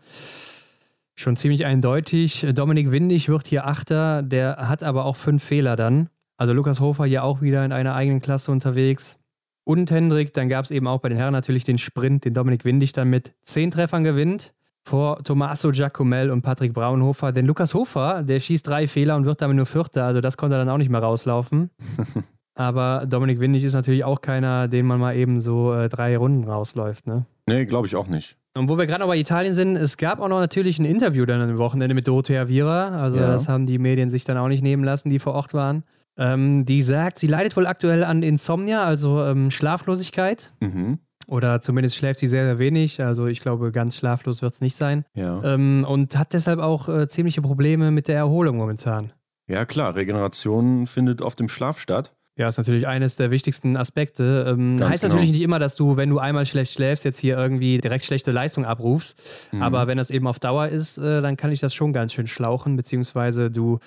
[1.16, 2.48] Schon ziemlich eindeutig.
[2.54, 6.10] Dominik Windig wird hier Achter, der hat aber auch fünf Fehler dann.
[6.38, 9.18] Also Lukas Hofer hier auch wieder in einer eigenen Klasse unterwegs.
[9.64, 12.66] Und Hendrik, dann gab es eben auch bei den Herren natürlich den Sprint, den Dominik
[12.66, 14.54] Windig dann mit zehn Treffern gewinnt
[14.86, 17.32] vor Tommaso Giacomel und Patrick Braunhofer.
[17.32, 20.56] Denn Lukas Hofer, der schießt drei Fehler und wird damit nur Vierter, also das konnte
[20.56, 21.70] er dann auch nicht mehr rauslaufen.
[22.56, 26.44] Aber Dominik Windig ist natürlich auch keiner, den man mal eben so äh, drei Runden
[26.44, 27.26] rausläuft, ne?
[27.48, 28.36] Nee, glaube ich auch nicht.
[28.58, 31.26] Und wo wir gerade noch bei Italien sind, es gab auch noch natürlich ein Interview
[31.26, 32.90] dann am Wochenende mit Dorothea Viera.
[33.02, 33.28] Also ja.
[33.28, 35.84] das haben die Medien sich dann auch nicht nehmen lassen, die vor Ort waren.
[36.18, 40.52] Ähm, die sagt, sie leidet wohl aktuell an Insomnia, also ähm, Schlaflosigkeit.
[40.60, 41.00] Mhm.
[41.30, 43.04] Oder zumindest schläft sie sehr, sehr wenig.
[43.04, 45.06] Also ich glaube, ganz schlaflos wird es nicht sein.
[45.14, 45.44] Ja.
[45.44, 49.14] Ähm, und hat deshalb auch äh, ziemliche Probleme mit der Erholung momentan.
[49.48, 52.14] Ja, klar, Regeneration findet oft im Schlaf statt.
[52.36, 54.46] Ja, ist natürlich eines der wichtigsten Aspekte.
[54.48, 55.14] Ähm, heißt genau.
[55.14, 58.32] natürlich nicht immer, dass du, wenn du einmal schlecht schläfst, jetzt hier irgendwie direkt schlechte
[58.32, 59.22] Leistung abrufst.
[59.52, 59.62] Mhm.
[59.62, 62.28] Aber wenn das eben auf Dauer ist, äh, dann kann ich das schon ganz schön
[62.28, 63.80] schlauchen, beziehungsweise du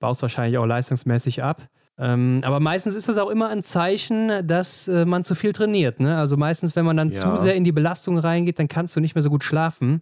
[0.00, 1.68] baust wahrscheinlich auch leistungsmäßig ab.
[2.00, 6.00] Ähm, aber meistens ist das auch immer ein Zeichen, dass äh, man zu viel trainiert.
[6.00, 6.16] Ne?
[6.16, 7.18] Also meistens, wenn man dann ja.
[7.18, 10.00] zu sehr in die Belastung reingeht, dann kannst du nicht mehr so gut schlafen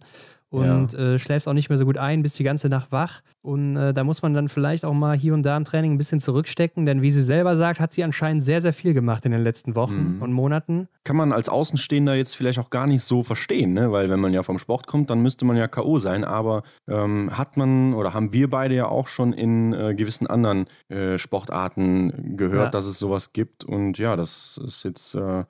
[0.49, 0.99] und ja.
[0.99, 3.21] äh, schläfst auch nicht mehr so gut ein, bist die ganze Nacht wach.
[3.41, 5.97] Und äh, da muss man dann vielleicht auch mal hier und da im Training ein
[5.97, 9.31] bisschen zurückstecken, denn wie sie selber sagt, hat sie anscheinend sehr, sehr viel gemacht in
[9.31, 10.21] den letzten Wochen mhm.
[10.21, 10.87] und Monaten.
[11.03, 13.91] Kann man als Außenstehender jetzt vielleicht auch gar nicht so verstehen, ne?
[13.91, 15.99] weil wenn man ja vom Sport kommt, dann müsste man ja K.O.
[15.99, 16.23] sein.
[16.23, 20.65] Aber ähm, hat man oder haben wir beide ja auch schon in äh, gewissen anderen
[20.89, 22.69] äh, Sportarten gehört, ja.
[22.71, 23.63] dass es sowas gibt.
[23.63, 25.43] Und ja, das ist jetzt äh,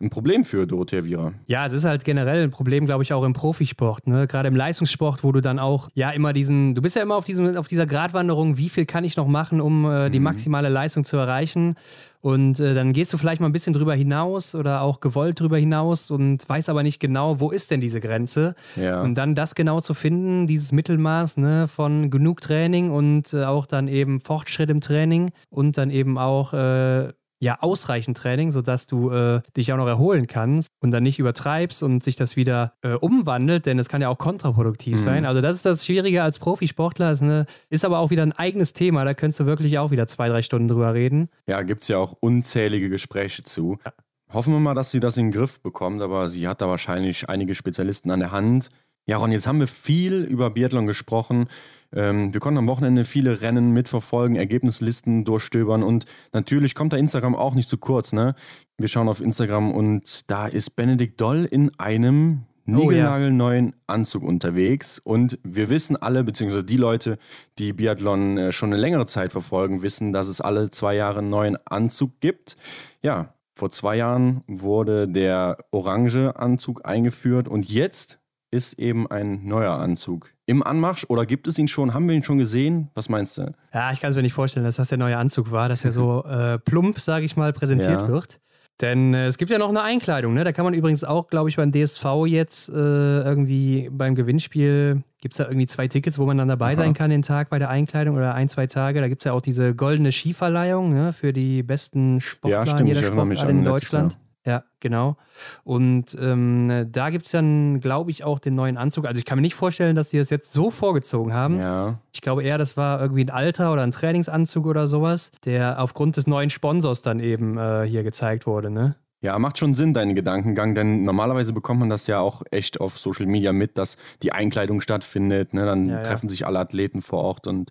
[0.00, 1.32] ein Problem für Dorothea Viera.
[1.46, 4.06] Ja, es ist halt generell ein Problem, glaube ich, auch im Profisport.
[4.06, 4.28] Ne?
[4.28, 7.24] Gerade im Leistungssport, wo du dann auch, ja, immer diesen, du bist ja immer auf,
[7.24, 10.24] diesem, auf dieser Gratwanderung, wie viel kann ich noch machen, um äh, die mhm.
[10.24, 11.74] maximale Leistung zu erreichen.
[12.20, 15.58] Und äh, dann gehst du vielleicht mal ein bisschen drüber hinaus oder auch gewollt drüber
[15.58, 18.54] hinaus und weißt aber nicht genau, wo ist denn diese Grenze.
[18.76, 19.02] Ja.
[19.02, 23.66] Und dann das genau zu finden, dieses Mittelmaß ne, von genug Training und äh, auch
[23.66, 29.10] dann eben Fortschritt im Training und dann eben auch äh, ja ausreichend Training, sodass du
[29.10, 32.94] äh, dich auch noch erholen kannst und dann nicht übertreibst und sich das wieder äh,
[32.94, 35.02] umwandelt, denn es kann ja auch kontraproduktiv mhm.
[35.02, 35.26] sein.
[35.26, 38.72] Also das ist das Schwierige als Profisportler, ist, ne, ist aber auch wieder ein eigenes
[38.72, 41.28] Thema, da könntest du wirklich auch wieder zwei, drei Stunden drüber reden.
[41.46, 43.78] Ja, gibt es ja auch unzählige Gespräche zu.
[43.84, 43.92] Ja.
[44.30, 47.28] Hoffen wir mal, dass sie das in den Griff bekommt, aber sie hat da wahrscheinlich
[47.28, 48.68] einige Spezialisten an der Hand.
[49.06, 51.48] Ja, Ron, jetzt haben wir viel über Biathlon gesprochen.
[51.94, 57.34] Ähm, wir konnten am Wochenende viele Rennen mitverfolgen, Ergebnislisten durchstöbern und natürlich kommt da Instagram
[57.34, 58.12] auch nicht zu kurz.
[58.12, 58.34] Ne?
[58.76, 63.74] Wir schauen auf Instagram und da ist Benedikt Doll in einem niegelnagelneuen oh, ja.
[63.86, 64.98] Anzug unterwegs.
[64.98, 67.18] Und wir wissen alle, beziehungsweise die Leute,
[67.58, 71.30] die Biathlon äh, schon eine längere Zeit verfolgen, wissen, dass es alle zwei Jahre einen
[71.30, 72.56] neuen Anzug gibt.
[73.02, 78.20] Ja, vor zwei Jahren wurde der orange Anzug eingeführt und jetzt
[78.50, 81.92] ist eben ein neuer Anzug im Anmarsch oder gibt es ihn schon?
[81.92, 82.90] Haben wir ihn schon gesehen?
[82.94, 83.52] Was meinst du?
[83.74, 85.92] Ja, ich kann es mir nicht vorstellen, dass das der neue Anzug war, dass er
[85.92, 88.08] so äh, plump, sage ich mal, präsentiert ja.
[88.08, 88.40] wird.
[88.80, 90.44] Denn äh, es gibt ja noch eine Einkleidung, ne?
[90.44, 95.34] Da kann man übrigens auch, glaube ich, beim DSV jetzt äh, irgendwie beim Gewinnspiel gibt
[95.34, 96.76] es da irgendwie zwei Tickets, wo man dann dabei Aha.
[96.76, 99.00] sein kann den Tag bei der Einkleidung oder ein, zwei Tage.
[99.00, 101.12] Da gibt es ja auch diese goldene Skiverleihung ne?
[101.12, 104.16] für die besten Sportler ja, stimmt, jeder Sportart in Deutschland.
[104.48, 105.18] Ja, genau.
[105.62, 109.04] Und ähm, da gibt es dann, glaube ich, auch den neuen Anzug.
[109.04, 111.58] Also ich kann mir nicht vorstellen, dass sie das jetzt so vorgezogen haben.
[111.58, 111.98] Ja.
[112.12, 116.16] Ich glaube eher, das war irgendwie ein Alter oder ein Trainingsanzug oder sowas, der aufgrund
[116.16, 118.96] des neuen Sponsors dann eben äh, hier gezeigt wurde, ne?
[119.20, 122.96] Ja, macht schon Sinn, dein Gedankengang, denn normalerweise bekommt man das ja auch echt auf
[122.96, 125.52] Social Media mit, dass die Einkleidung stattfindet.
[125.52, 125.66] Ne?
[125.66, 126.30] Dann ja, treffen ja.
[126.30, 127.70] sich alle Athleten vor Ort und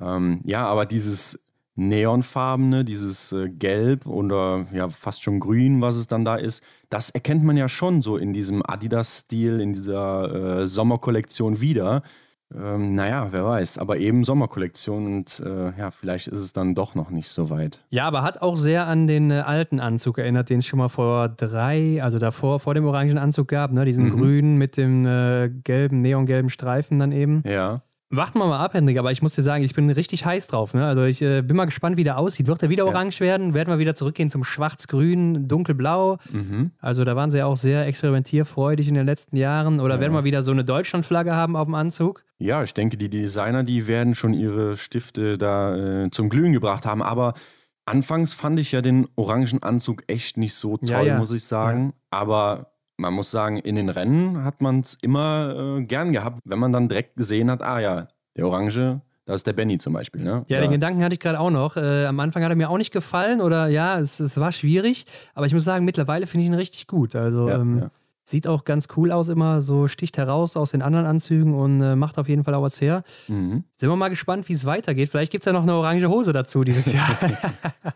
[0.00, 1.41] ähm, ja, aber dieses
[1.74, 7.10] neonfarbene, dieses äh, Gelb oder ja fast schon Grün, was es dann da ist, das
[7.10, 12.02] erkennt man ja schon so in diesem Adidas-Stil, in dieser äh, Sommerkollektion wieder.
[12.54, 16.94] Ähm, naja, wer weiß, aber eben Sommerkollektion und äh, ja, vielleicht ist es dann doch
[16.94, 17.80] noch nicht so weit.
[17.88, 20.88] Ja, aber hat auch sehr an den äh, alten Anzug erinnert, den es schon mal
[20.88, 23.84] vor drei, also davor, vor dem orangen Anzug gab, ne?
[23.86, 24.10] diesen mhm.
[24.10, 27.42] grünen mit dem äh, gelben, neongelben Streifen dann eben.
[27.46, 27.82] Ja.
[28.14, 30.74] Warten wir mal ab, Hendrik, aber ich muss dir sagen, ich bin richtig heiß drauf.
[30.74, 30.84] Ne?
[30.86, 32.46] Also ich äh, bin mal gespannt, wie der aussieht.
[32.46, 32.90] Wird er wieder ja.
[32.90, 33.54] orange werden?
[33.54, 36.18] Werden wir wieder zurückgehen zum Schwarz-Grün, Dunkelblau?
[36.30, 36.72] Mhm.
[36.78, 39.80] Also da waren sie ja auch sehr experimentierfreudig in den letzten Jahren.
[39.80, 40.00] Oder ja.
[40.02, 42.22] werden wir wieder so eine Deutschlandflagge haben auf dem Anzug?
[42.36, 46.84] Ja, ich denke, die Designer, die werden schon ihre Stifte da äh, zum Glühen gebracht
[46.84, 47.02] haben.
[47.02, 47.32] Aber
[47.86, 51.94] anfangs fand ich ja den orangen Anzug echt nicht so toll, muss ich sagen.
[52.10, 52.71] Aber
[53.02, 56.72] man muss sagen, in den Rennen hat man es immer äh, gern gehabt, wenn man
[56.72, 60.22] dann direkt gesehen hat, ah ja, der Orange, das ist der Benny zum Beispiel.
[60.22, 60.44] Ne?
[60.48, 61.76] Ja, den Gedanken hatte ich gerade auch noch.
[61.76, 65.04] Äh, am Anfang hat er mir auch nicht gefallen oder ja, es, es war schwierig,
[65.34, 67.14] aber ich muss sagen, mittlerweile finde ich ihn richtig gut.
[67.14, 67.90] Also ja, ähm, ja.
[68.24, 71.96] sieht auch ganz cool aus, immer so sticht heraus aus den anderen Anzügen und äh,
[71.96, 73.02] macht auf jeden Fall auch was her.
[73.28, 73.64] Mhm.
[73.76, 75.08] Sind wir mal gespannt, wie es weitergeht.
[75.08, 77.18] Vielleicht gibt es ja noch eine orange Hose dazu dieses Jahr.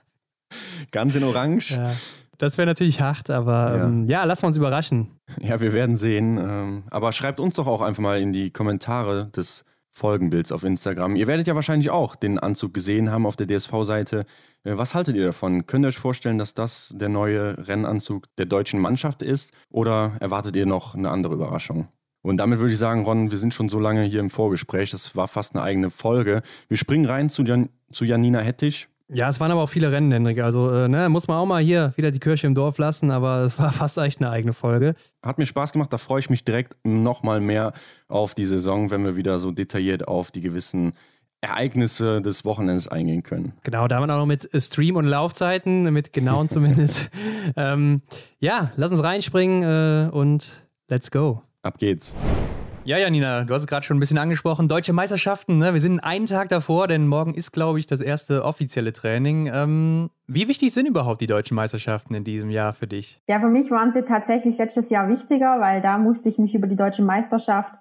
[0.90, 1.76] Ganz in Orange.
[1.76, 1.92] Ja.
[2.38, 3.84] Das wäre natürlich hart, aber ja.
[3.86, 5.10] Ähm, ja, lassen wir uns überraschen.
[5.40, 6.38] Ja, wir werden sehen.
[6.38, 11.16] Ähm, aber schreibt uns doch auch einfach mal in die Kommentare des Folgenbilds auf Instagram.
[11.16, 14.26] Ihr werdet ja wahrscheinlich auch den Anzug gesehen haben auf der DSV-Seite.
[14.64, 15.66] Äh, was haltet ihr davon?
[15.66, 19.52] Könnt ihr euch vorstellen, dass das der neue Rennanzug der deutschen Mannschaft ist?
[19.70, 21.88] Oder erwartet ihr noch eine andere Überraschung?
[22.22, 24.90] Und damit würde ich sagen, Ron, wir sind schon so lange hier im Vorgespräch.
[24.90, 26.42] Das war fast eine eigene Folge.
[26.68, 28.88] Wir springen rein zu, Jan zu Janina Hettich.
[29.08, 30.40] Ja, es waren aber auch viele Rennen, Hendrik.
[30.40, 33.40] Also, äh, ne, muss man auch mal hier wieder die Kirche im Dorf lassen, aber
[33.44, 34.94] es war fast echt eine eigene Folge.
[35.22, 37.72] Hat mir Spaß gemacht, da freue ich mich direkt nochmal mehr
[38.08, 40.92] auf die Saison, wenn wir wieder so detailliert auf die gewissen
[41.40, 43.52] Ereignisse des Wochenends eingehen können.
[43.62, 47.10] Genau, da haben wir auch noch mit Stream- und Laufzeiten, mit genauen zumindest.
[47.56, 48.02] ähm,
[48.40, 51.42] ja, lass uns reinspringen äh, und let's go.
[51.62, 52.16] Ab geht's.
[52.86, 54.68] Ja, Janina, du hast es gerade schon ein bisschen angesprochen.
[54.68, 55.72] Deutsche Meisterschaften, ne?
[55.72, 59.50] wir sind einen Tag davor, denn morgen ist, glaube ich, das erste offizielle Training.
[59.52, 63.20] Ähm, wie wichtig sind überhaupt die deutschen Meisterschaften in diesem Jahr für dich?
[63.26, 66.68] Ja, für mich waren sie tatsächlich letztes Jahr wichtiger, weil da musste ich mich über
[66.68, 67.72] die deutsche Meisterschaft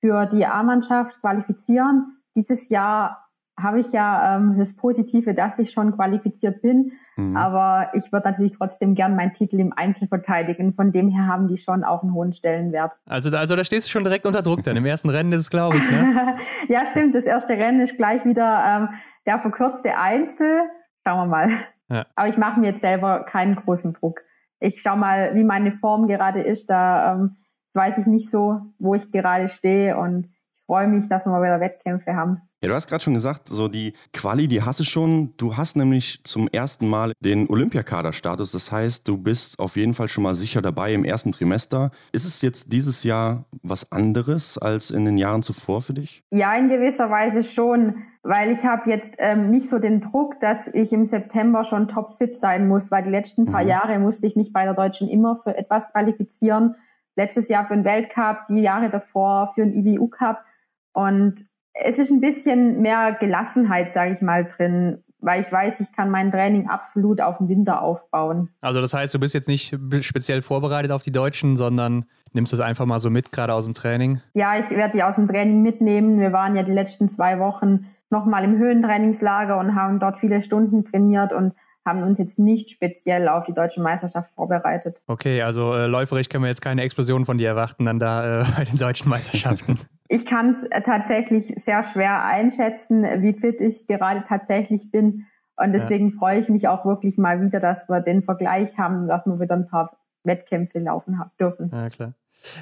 [0.00, 2.16] für die A-Mannschaft qualifizieren.
[2.34, 6.90] Dieses Jahr habe ich ja ähm, das Positive, dass ich schon qualifiziert bin.
[7.18, 7.36] Mhm.
[7.36, 10.72] Aber ich würde natürlich trotzdem gern meinen Titel im Einzel verteidigen.
[10.74, 12.92] Von dem her haben die schon auch einen hohen Stellenwert.
[13.06, 14.76] Also, also da stehst du schon direkt unter Druck dann.
[14.76, 15.90] Im ersten Rennen ist es, glaube ich.
[15.90, 16.36] Ne?
[16.68, 17.16] ja, stimmt.
[17.16, 18.88] Das erste Rennen ist gleich wieder ähm,
[19.26, 20.60] der verkürzte Einzel.
[21.04, 21.50] Schauen wir mal.
[21.88, 22.06] Ja.
[22.14, 24.20] Aber ich mache mir jetzt selber keinen großen Druck.
[24.60, 26.70] Ich schaue mal, wie meine Form gerade ist.
[26.70, 27.36] Da ähm,
[27.74, 31.42] weiß ich nicht so, wo ich gerade stehe und ich freue mich, dass wir mal
[31.42, 32.42] wieder Wettkämpfe haben.
[32.60, 35.32] Ja, du hast gerade schon gesagt, so die Quali, die hast du schon.
[35.36, 38.50] Du hast nämlich zum ersten Mal den Olympiakader-Status.
[38.50, 41.92] Das heißt, du bist auf jeden Fall schon mal sicher dabei im ersten Trimester.
[42.10, 46.24] Ist es jetzt dieses Jahr was anderes als in den Jahren zuvor für dich?
[46.30, 50.66] Ja, in gewisser Weise schon, weil ich habe jetzt ähm, nicht so den Druck, dass
[50.66, 53.68] ich im September schon topfit sein muss, weil die letzten paar mhm.
[53.68, 56.74] Jahre musste ich mich bei der Deutschen immer für etwas qualifizieren.
[57.14, 60.44] Letztes Jahr für den Weltcup, die Jahre davor für den IBU Cup.
[60.92, 61.47] Und
[61.84, 66.10] es ist ein bisschen mehr Gelassenheit, sage ich mal, drin, weil ich weiß, ich kann
[66.10, 68.50] mein Training absolut auf den Winter aufbauen.
[68.60, 72.60] Also das heißt, du bist jetzt nicht speziell vorbereitet auf die Deutschen, sondern nimmst es
[72.60, 74.20] einfach mal so mit, gerade aus dem Training?
[74.34, 76.20] Ja, ich werde die aus dem Training mitnehmen.
[76.20, 80.84] Wir waren ja die letzten zwei Wochen nochmal im Höhentrainingslager und haben dort viele Stunden
[80.84, 81.54] trainiert und
[81.84, 84.98] haben uns jetzt nicht speziell auf die deutsche Meisterschaft vorbereitet.
[85.06, 88.44] Okay, also äh, läuferisch können wir jetzt keine Explosion von dir erwarten dann da äh,
[88.56, 89.78] bei den deutschen Meisterschaften.
[90.08, 95.26] Ich kann es äh, tatsächlich sehr schwer einschätzen, wie fit ich gerade tatsächlich bin.
[95.56, 96.18] Und deswegen ja.
[96.18, 99.56] freue ich mich auch wirklich mal wieder, dass wir den Vergleich haben, dass wir wieder
[99.56, 101.70] ein paar Wettkämpfe laufen dürfen.
[101.72, 102.14] Ja, klar.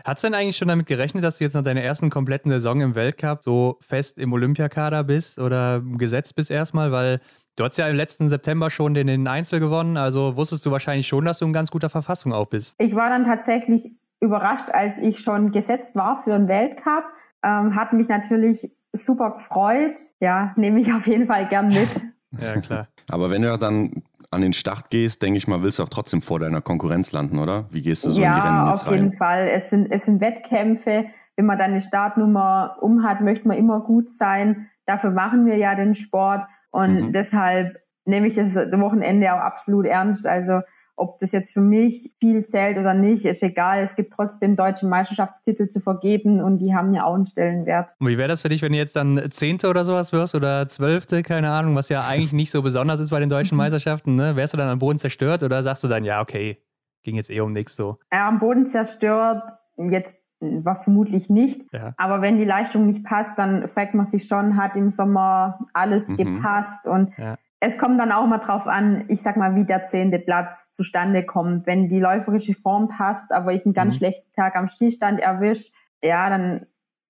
[0.04, 2.80] Hat es denn eigentlich schon damit gerechnet, dass du jetzt nach deiner ersten kompletten Saison
[2.80, 6.92] im Weltcup so fest im Olympiakader bist oder gesetzt bist erstmal?
[6.92, 7.20] Weil
[7.56, 11.06] du hast ja im letzten September schon den, den Einzel gewonnen, also wusstest du wahrscheinlich
[11.06, 12.74] schon, dass du in ganz guter Verfassung auch bist.
[12.78, 17.04] Ich war dann tatsächlich überrascht, als ich schon gesetzt war für den Weltcup.
[17.42, 19.96] Ähm, hat mich natürlich super gefreut.
[20.20, 21.88] Ja, nehme ich auf jeden Fall gern mit.
[22.40, 22.88] ja, klar.
[23.08, 26.22] Aber wenn du dann an den Start gehst, denke ich mal, willst du auch trotzdem
[26.22, 27.66] vor deiner Konkurrenz landen, oder?
[27.70, 28.92] Wie gehst du so ja, in die Rennen jetzt rein?
[28.92, 29.48] Ja, auf jeden Fall.
[29.48, 31.06] Es sind, es sind Wettkämpfe.
[31.36, 34.68] Wenn man dann eine Startnummer um hat, möchte man immer gut sein.
[34.86, 36.42] Dafür machen wir ja den Sport.
[36.70, 37.12] Und mhm.
[37.12, 40.26] deshalb nehme ich das Wochenende auch absolut ernst.
[40.26, 40.60] Also
[40.96, 43.84] ob das jetzt für mich viel zählt oder nicht, ist egal.
[43.84, 47.90] Es gibt trotzdem deutsche Meisterschaftstitel zu vergeben und die haben ja auch einen Stellenwert.
[47.98, 50.66] Und wie wäre das für dich, wenn du jetzt dann Zehnte oder sowas wirst oder
[50.68, 54.14] Zwölfte, keine Ahnung, was ja eigentlich nicht so besonders ist bei den deutschen Meisterschaften?
[54.14, 54.36] Ne?
[54.36, 56.62] Wärst du dann am Boden zerstört oder sagst du dann, ja, okay,
[57.04, 57.98] ging jetzt eh um nichts so?
[58.10, 59.42] Ja, am Boden zerstört,
[59.76, 61.62] jetzt war vermutlich nicht.
[61.72, 61.94] Ja.
[61.98, 66.08] Aber wenn die Leistung nicht passt, dann fragt man sich schon, hat im Sommer alles
[66.08, 66.16] mhm.
[66.16, 67.36] gepasst und ja
[67.66, 71.24] es kommt dann auch mal drauf an, ich sag mal, wie der zehnte Platz zustande
[71.24, 71.66] kommt.
[71.66, 73.98] Wenn die läuferische Form passt, aber ich einen ganz mhm.
[73.98, 76.66] schlechten Tag am Skistand erwische, ja, dann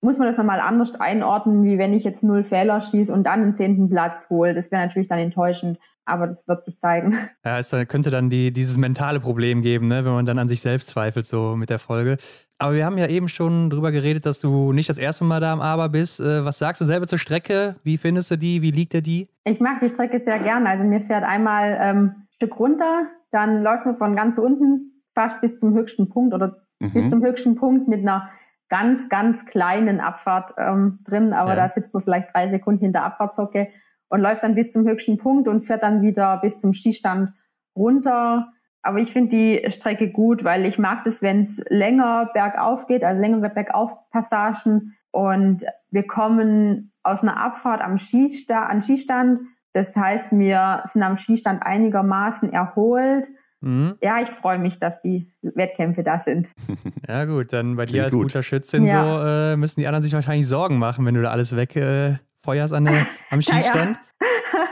[0.06, 3.42] muss man das nochmal anders einordnen, wie wenn ich jetzt null Fehler schieße und dann
[3.42, 4.54] den zehnten Platz hole.
[4.54, 7.18] Das wäre natürlich dann enttäuschend, aber das wird sich zeigen.
[7.44, 10.60] Ja, es könnte dann die, dieses mentale Problem geben, ne, wenn man dann an sich
[10.60, 12.18] selbst zweifelt, so mit der Folge.
[12.58, 15.52] Aber wir haben ja eben schon drüber geredet, dass du nicht das erste Mal da
[15.52, 16.20] am Aber bist.
[16.20, 17.74] Äh, was sagst du selber zur Strecke?
[17.82, 18.62] Wie findest du die?
[18.62, 19.28] Wie liegt dir die?
[19.44, 20.68] Ich mag die Strecke sehr gerne.
[20.68, 25.40] Also mir fährt einmal ähm, ein Stück runter, dann läuft man von ganz unten fast
[25.40, 26.92] bis zum höchsten Punkt oder mhm.
[26.92, 28.28] bis zum höchsten Punkt mit einer
[28.68, 31.32] ganz, ganz kleinen Abfahrt ähm, drin.
[31.32, 31.68] Aber ja.
[31.68, 33.68] da sitzt man vielleicht drei Sekunden hinter Abfahrtshocke
[34.08, 37.32] und läuft dann bis zum höchsten Punkt und fährt dann wieder bis zum Skistand
[37.74, 38.52] runter
[38.86, 43.02] aber ich finde die Strecke gut, weil ich mag das, wenn es länger bergauf geht,
[43.02, 44.96] also längere Bergaufpassagen.
[45.10, 49.40] Und wir kommen aus einer Abfahrt am Skistand, an Skistand.
[49.72, 53.28] Das heißt, wir sind am Skistand einigermaßen erholt.
[53.66, 53.96] Mhm.
[54.00, 56.46] Ja, ich freue mich, dass die Wettkämpfe da sind.
[57.08, 58.22] Ja, gut, dann bei dir als gut.
[58.22, 59.04] guter Schützin ja.
[59.04, 62.76] so äh, müssen die anderen sich wahrscheinlich Sorgen machen, wenn du da alles wegfeuerst äh,
[62.76, 62.88] an
[63.30, 63.96] am Skistand.
[64.20, 64.64] Ja, ja.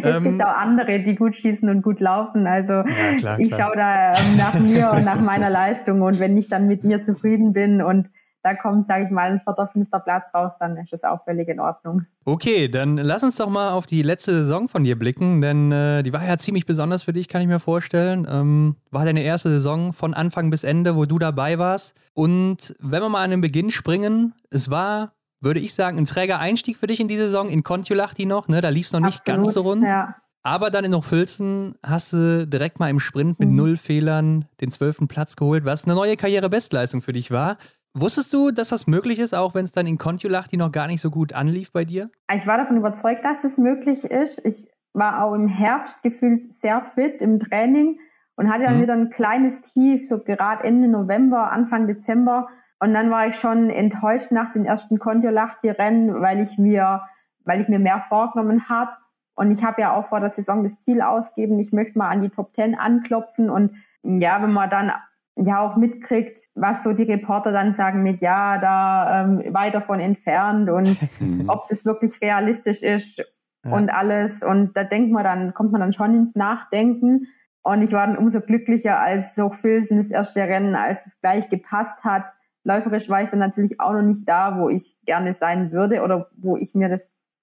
[0.00, 2.46] Es ähm, gibt auch andere, die gut schießen und gut laufen.
[2.46, 6.36] Also ja, klar, ich schaue da ähm, nach mir und nach meiner Leistung und wenn
[6.36, 8.08] ich dann mit mir zufrieden bin und
[8.42, 11.48] da kommt, sage ich mal, ein vierter, fünfter Platz raus, dann ist das auch völlig
[11.48, 12.06] in Ordnung.
[12.24, 16.02] Okay, dann lass uns doch mal auf die letzte Saison von dir blicken, denn äh,
[16.02, 18.26] die war ja ziemlich besonders für dich, kann ich mir vorstellen.
[18.30, 21.94] Ähm, war deine erste Saison von Anfang bis Ende, wo du dabei warst.
[22.14, 25.12] Und wenn wir mal an den Beginn springen, es war
[25.42, 27.48] würde ich sagen, ein träger Einstieg für dich in die Saison.
[27.48, 28.60] In Kontiolahti noch, ne?
[28.60, 29.82] da lief es noch nicht Absolut, ganz so rund.
[29.82, 30.14] Ja.
[30.44, 33.56] Aber dann in Hochfilzen hast du direkt mal im Sprint mit mhm.
[33.56, 37.58] null Fehlern den zwölften Platz geholt, was eine neue Karrierebestleistung für dich war.
[37.94, 41.00] Wusstest du, dass das möglich ist, auch wenn es dann in Kontiolahti noch gar nicht
[41.00, 42.08] so gut anlief bei dir?
[42.34, 44.44] Ich war davon überzeugt, dass es möglich ist.
[44.44, 47.98] Ich war auch im Herbst gefühlt sehr fit im Training
[48.36, 48.82] und hatte dann mhm.
[48.82, 52.48] wieder ein kleines Tief, so gerade Ende November, Anfang Dezember
[52.82, 57.02] und dann war ich schon enttäuscht nach den ersten Kontiolahti-Rennen, weil ich mir,
[57.44, 58.90] weil ich mir mehr vorgenommen habe.
[59.36, 62.22] Und ich habe ja auch vor der Saison das Ziel ausgeben, ich möchte mal an
[62.22, 63.50] die Top Ten anklopfen.
[63.50, 64.90] Und ja, wenn man dann
[65.36, 70.00] ja auch mitkriegt, was so die Reporter dann sagen mit, ja, da ähm, weit davon
[70.00, 70.96] entfernt und
[71.48, 73.18] ob das wirklich realistisch ist
[73.64, 73.72] ja.
[73.72, 74.42] und alles.
[74.42, 77.26] Und da denkt man dann, kommt man dann schon ins Nachdenken.
[77.62, 81.48] Und ich war dann umso glücklicher, als so Filsen das erste Rennen, als es gleich
[81.48, 82.24] gepasst hat
[82.64, 86.28] läuferisch war ich dann natürlich auch noch nicht da, wo ich gerne sein würde oder
[86.36, 87.00] wo ich mir das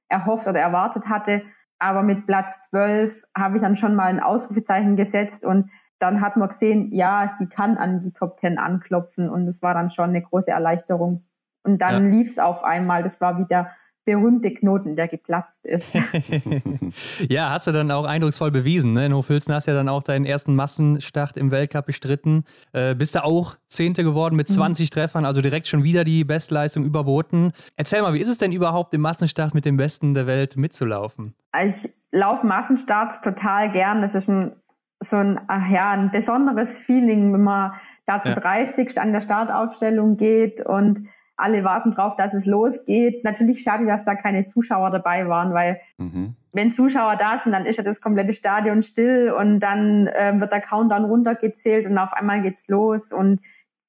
[0.07, 1.43] erhofft oder erwartet hatte.
[1.77, 5.69] Aber mit Platz 12 habe ich dann schon mal ein Ausrufezeichen gesetzt und
[5.99, 9.73] dann hat man gesehen, ja, sie kann an die Top 10 anklopfen und das war
[9.73, 11.25] dann schon eine große Erleichterung.
[11.63, 12.09] Und dann ja.
[12.09, 13.03] lief es auf einmal.
[13.03, 13.69] Das war wieder
[14.05, 15.85] berühmte Knoten, der geplatzt ist.
[17.29, 18.93] ja, hast du dann auch eindrucksvoll bewiesen.
[18.93, 19.05] Ne?
[19.05, 22.43] In Hofilzen hast du ja dann auch deinen ersten Massenstart im Weltcup bestritten.
[22.71, 24.93] Äh, bist du auch Zehnte geworden mit 20 mhm.
[24.93, 27.51] Treffern, also direkt schon wieder die Bestleistung überboten.
[27.75, 31.35] Erzähl mal, wie ist es denn überhaupt im Massenstart mit den Besten der Welt mitzulaufen?
[31.63, 34.01] Ich laufe Massenstarts total gern.
[34.01, 34.53] Das ist ein,
[35.01, 37.73] so ein, ach ja, ein besonderes Feeling, wenn man
[38.05, 38.35] da zu ja.
[38.35, 43.23] 30 an der Startaufstellung geht und alle warten drauf, dass es losgeht.
[43.23, 46.35] Natürlich schade, dass da keine Zuschauer dabei waren, weil mhm.
[46.51, 50.51] wenn Zuschauer da sind, dann ist ja das komplette Stadion still und dann äh, wird
[50.51, 53.39] der Countdown runtergezählt und auf einmal geht's los und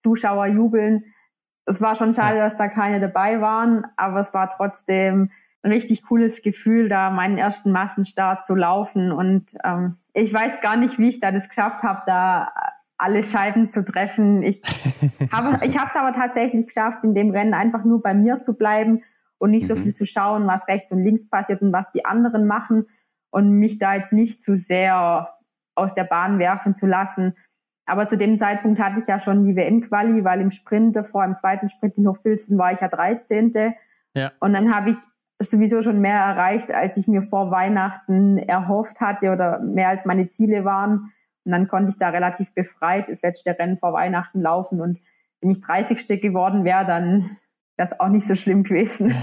[0.05, 1.05] Zuschauer jubeln.
[1.67, 5.31] Es war schon schade, dass da keine dabei waren, aber es war trotzdem
[5.65, 9.13] richtig cooles Gefühl, da meinen ersten Massenstart zu laufen.
[9.13, 12.53] Und ähm, ich weiß gar nicht, wie ich da das geschafft habe, da
[12.97, 14.43] alle Scheiben zu treffen.
[14.43, 14.63] Ich
[15.33, 18.55] habe ich habe es aber tatsächlich geschafft, in dem Rennen einfach nur bei mir zu
[18.55, 19.03] bleiben
[19.39, 19.69] und nicht mhm.
[19.69, 22.87] so viel zu schauen, was rechts und links passiert und was die anderen machen
[23.31, 25.35] und mich da jetzt nicht zu sehr
[25.75, 27.35] aus der Bahn werfen zu lassen.
[27.87, 31.37] Aber zu dem Zeitpunkt hatte ich ja schon die WM-Quali, weil im Sprint vor im
[31.37, 33.75] zweiten Sprint in Hochfilzen war ich ja 13.
[34.15, 34.33] Ja.
[34.41, 34.97] Und dann habe ich
[35.41, 40.28] sowieso schon mehr erreicht, als ich mir vor Weihnachten erhofft hatte oder mehr als meine
[40.28, 41.12] Ziele waren.
[41.45, 44.80] Und dann konnte ich da relativ befreit das letzte Rennen vor Weihnachten laufen.
[44.80, 44.99] Und
[45.41, 46.20] wenn ich 30.
[46.20, 47.36] geworden wäre, dann
[47.76, 49.14] wäre es auch nicht so schlimm gewesen.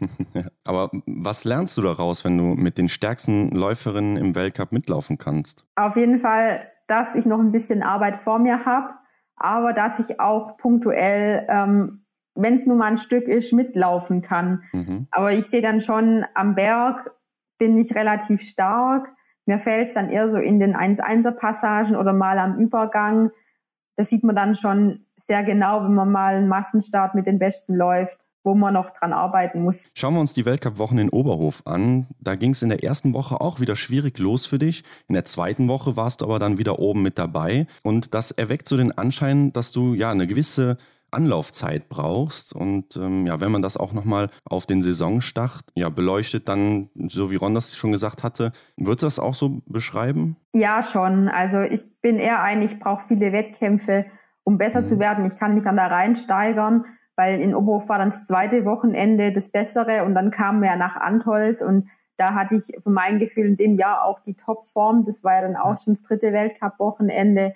[0.64, 5.66] Aber was lernst du daraus, wenn du mit den stärksten Läuferinnen im Weltcup mitlaufen kannst?
[5.76, 8.94] Auf jeden Fall, dass ich noch ein bisschen Arbeit vor mir habe,
[9.36, 11.99] aber dass ich auch punktuell, ähm,
[12.42, 14.62] wenn es nur mal ein Stück ist, mitlaufen kann.
[14.72, 15.06] Mhm.
[15.10, 17.10] Aber ich sehe dann schon, am Berg
[17.58, 19.08] bin ich relativ stark.
[19.46, 23.30] Mir fällt es dann eher so in den 1-1er-Passagen oder mal am Übergang.
[23.96, 27.74] Das sieht man dann schon sehr genau, wenn man mal einen Massenstart mit den Besten
[27.74, 29.78] läuft wo man noch dran arbeiten muss.
[29.94, 32.06] Schauen wir uns die Weltcup-Wochen in Oberhof an.
[32.20, 34.82] Da ging es in der ersten Woche auch wieder schwierig los für dich.
[35.08, 37.66] In der zweiten Woche warst du aber dann wieder oben mit dabei.
[37.82, 40.78] Und das erweckt so den Anschein, dass du ja eine gewisse
[41.12, 42.54] Anlaufzeit brauchst.
[42.54, 47.30] Und ähm, ja, wenn man das auch nochmal auf den Saisonstart ja, beleuchtet, dann, so
[47.30, 50.36] wie Ron das schon gesagt hatte, wird das auch so beschreiben?
[50.52, 51.28] Ja, schon.
[51.28, 54.06] Also ich bin eher ein, ich brauche viele Wettkämpfe,
[54.44, 54.86] um besser mhm.
[54.86, 55.26] zu werden.
[55.26, 56.84] Ich kann mich an der Reihen steigern
[57.20, 60.96] weil in Oberhof war dann das zweite Wochenende das Bessere und dann kamen wir nach
[60.96, 61.86] Antholz und
[62.16, 65.04] da hatte ich für mein Gefühl in dem Jahr auch die Topform.
[65.06, 67.54] Das war ja dann auch schon das dritte Weltcup-Wochenende.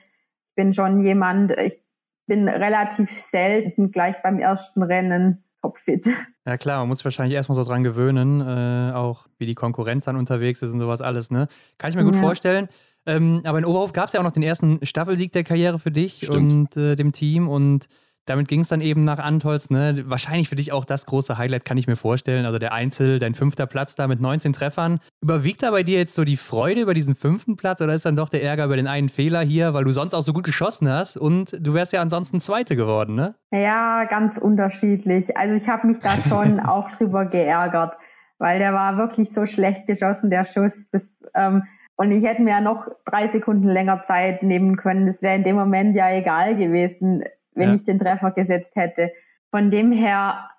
[0.48, 1.82] Ich bin schon jemand, ich
[2.26, 6.08] bin relativ selten gleich beim ersten Rennen topfit.
[6.46, 10.04] Ja klar, man muss sich wahrscheinlich erstmal so dran gewöhnen, äh, auch wie die Konkurrenz
[10.04, 11.48] dann unterwegs ist und sowas alles, ne?
[11.78, 12.20] Kann ich mir gut ja.
[12.20, 12.68] vorstellen.
[13.06, 15.90] Ähm, aber in Oberhof gab es ja auch noch den ersten Staffelsieg der Karriere für
[15.90, 16.52] dich Stimmt.
[16.52, 17.86] und äh, dem Team und
[18.26, 19.70] damit ging es dann eben nach Antolz.
[19.70, 20.04] Ne?
[20.06, 22.46] Wahrscheinlich für dich auch das große Highlight, kann ich mir vorstellen.
[22.46, 25.00] Also der Einzel, dein fünfter Platz da mit 19 Treffern.
[25.22, 28.16] Überwiegt da bei dir jetzt so die Freude über diesen fünften Platz oder ist dann
[28.16, 30.88] doch der Ärger über den einen Fehler hier, weil du sonst auch so gut geschossen
[30.88, 33.34] hast und du wärst ja ansonsten Zweite geworden, ne?
[33.52, 35.36] Ja, ganz unterschiedlich.
[35.36, 37.94] Also ich habe mich da schon auch drüber geärgert,
[38.38, 40.72] weil der war wirklich so schlecht geschossen, der Schuss.
[40.92, 41.02] Das,
[41.34, 41.64] ähm,
[41.96, 45.06] und ich hätte mir ja noch drei Sekunden länger Zeit nehmen können.
[45.06, 47.22] Das wäre in dem Moment ja egal gewesen
[47.54, 47.74] wenn ja.
[47.76, 49.10] ich den Treffer gesetzt hätte.
[49.50, 50.50] Von dem her,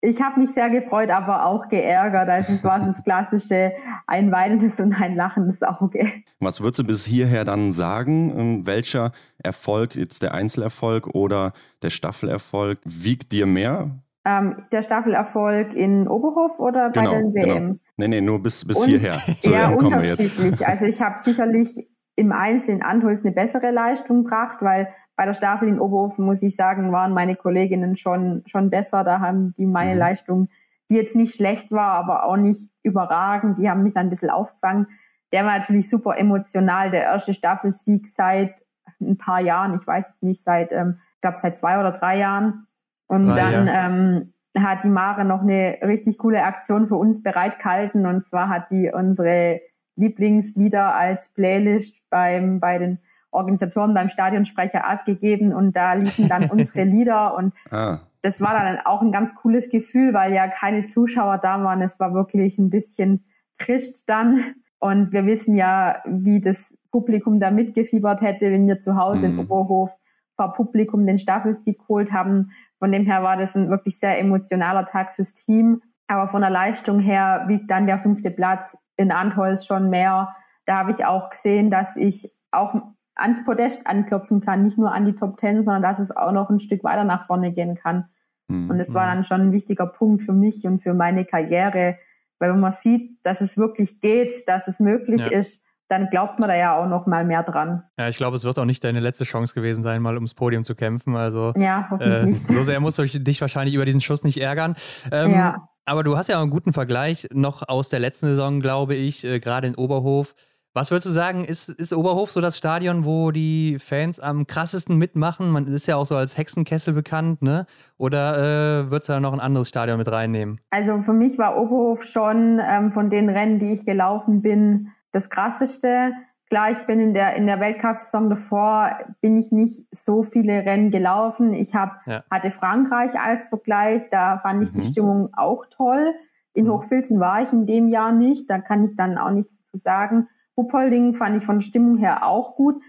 [0.00, 2.28] ich habe mich sehr gefreut, aber auch geärgert.
[2.28, 3.72] Also es war das klassische
[4.06, 6.12] ein weinendes und ein lachendes Auge.
[6.40, 8.32] Was würdest du bis hierher dann sagen?
[8.38, 9.12] Ähm, welcher
[9.42, 13.90] Erfolg, jetzt der Einzelerfolg oder der Staffelerfolg, wiegt dir mehr?
[14.24, 17.44] Ähm, der Staffelerfolg in Oberhof oder genau, bei den WM?
[17.46, 17.78] Genau.
[17.96, 19.18] Nee, nee, nur bis, bis und, hierher.
[19.40, 20.66] So ja, unterschiedlich.
[20.66, 21.70] Also ich habe sicherlich
[22.14, 24.88] im Einzel in Antholz eine bessere Leistung gebracht, weil
[25.18, 29.02] bei der Staffel in Oberhofen, muss ich sagen, waren meine Kolleginnen schon, schon besser.
[29.02, 29.98] Da haben die meine mhm.
[29.98, 30.48] Leistung,
[30.88, 34.30] die jetzt nicht schlecht war, aber auch nicht überragend, die haben mich dann ein bisschen
[34.30, 34.86] aufgefangen.
[35.32, 36.92] Der war natürlich super emotional.
[36.92, 38.54] Der erste Staffelsieg seit
[39.00, 42.18] ein paar Jahren, ich weiß es nicht, seit, ähm, ich glaube, seit zwei oder drei
[42.18, 42.68] Jahren.
[43.08, 43.86] Und ah, dann ja.
[43.86, 48.06] ähm, hat die Mare noch eine richtig coole Aktion für uns bereitgehalten.
[48.06, 49.62] Und zwar hat die unsere
[49.96, 53.00] Lieblingslieder als Playlist beim, bei den
[53.30, 58.00] Organisatoren beim Stadionsprecher abgegeben und da liefen dann unsere Lieder und ah.
[58.22, 61.82] das war dann auch ein ganz cooles Gefühl, weil ja keine Zuschauer da waren.
[61.82, 63.24] Es war wirklich ein bisschen
[63.58, 66.56] Christ dann und wir wissen ja, wie das
[66.90, 69.40] Publikum da mitgefiebert hätte, wenn wir zu Hause mhm.
[69.40, 69.90] in Oberhof
[70.36, 72.52] vor Publikum den Staffelsieg geholt haben.
[72.78, 75.82] Von dem her war das ein wirklich sehr emotionaler Tag fürs Team.
[76.06, 80.34] Aber von der Leistung her wiegt dann der fünfte Platz in Antholz schon mehr.
[80.64, 82.74] Da habe ich auch gesehen, dass ich auch
[83.18, 86.50] ans Podest anklopfen kann, nicht nur an die Top Ten, sondern dass es auch noch
[86.50, 88.06] ein Stück weiter nach vorne gehen kann.
[88.48, 88.70] Mhm.
[88.70, 91.98] Und es war dann schon ein wichtiger Punkt für mich und für meine Karriere,
[92.38, 95.26] weil wenn man sieht, dass es wirklich geht, dass es möglich ja.
[95.26, 97.82] ist, dann glaubt man da ja auch noch mal mehr dran.
[97.98, 100.62] Ja, ich glaube, es wird auch nicht deine letzte Chance gewesen sein, mal ums Podium
[100.62, 101.16] zu kämpfen.
[101.16, 104.74] Also ja, äh, so sehr musst du dich wahrscheinlich über diesen Schuss nicht ärgern.
[105.10, 105.68] Ähm, ja.
[105.86, 109.24] Aber du hast ja auch einen guten Vergleich noch aus der letzten Saison, glaube ich,
[109.24, 110.34] äh, gerade in Oberhof.
[110.78, 114.96] Was würdest du sagen, ist, ist Oberhof so das Stadion, wo die Fans am krassesten
[114.96, 115.50] mitmachen?
[115.50, 117.66] Man ist ja auch so als Hexenkessel bekannt, ne?
[117.96, 118.36] Oder
[118.84, 120.60] äh, würdest du da noch ein anderes Stadion mit reinnehmen?
[120.70, 125.30] Also für mich war Oberhof schon ähm, von den Rennen, die ich gelaufen bin, das
[125.30, 126.12] krasseste.
[126.48, 130.92] Klar, ich bin in der, in der Weltcup-Saison davor, bin ich nicht so viele Rennen
[130.92, 131.54] gelaufen.
[131.54, 132.22] Ich hab, ja.
[132.30, 134.80] hatte Frankreich als Vergleich, da fand ich mhm.
[134.80, 136.14] die Stimmung auch toll.
[136.54, 136.70] In mhm.
[136.70, 140.28] Hochfilzen war ich in dem Jahr nicht, da kann ich dann auch nichts zu sagen.
[140.58, 142.82] Ruppolding fand ich von Stimmung her auch gut.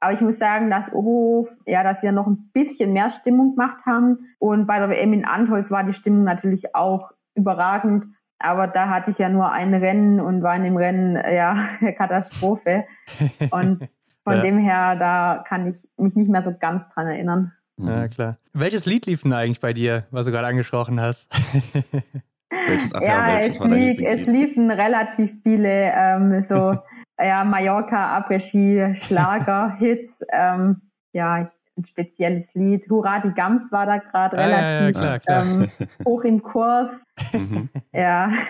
[0.00, 3.86] Aber ich muss sagen, dass Oberhof, ja, dass wir noch ein bisschen mehr Stimmung gemacht
[3.86, 4.34] haben.
[4.40, 8.06] Und bei der WM in Antholz war die Stimmung natürlich auch überragend.
[8.40, 12.84] Aber da hatte ich ja nur ein Rennen und war in dem Rennen, ja, Katastrophe.
[13.52, 13.88] Und
[14.24, 14.42] von ja.
[14.42, 17.52] dem her, da kann ich mich nicht mehr so ganz dran erinnern.
[17.76, 18.36] Ja, klar.
[18.52, 21.32] Welches Lied lief denn eigentlich bei dir, was du gerade angesprochen hast?
[22.66, 26.74] welches, ach ja, ja welches es, lief, es liefen relativ viele ähm, so
[27.18, 30.12] ja, Mallorca, Après-Ski, Schlager, Hits.
[30.32, 30.82] Ähm,
[31.12, 32.88] ja, ein spezielles Lied.
[32.90, 35.42] Hurra, die Gams war da gerade Ah, ja, relativ ja, klar, klar.
[35.42, 35.68] Ähm,
[36.06, 36.90] hoch im Kurs.
[37.32, 37.68] Mhm.
[37.92, 38.30] Ja.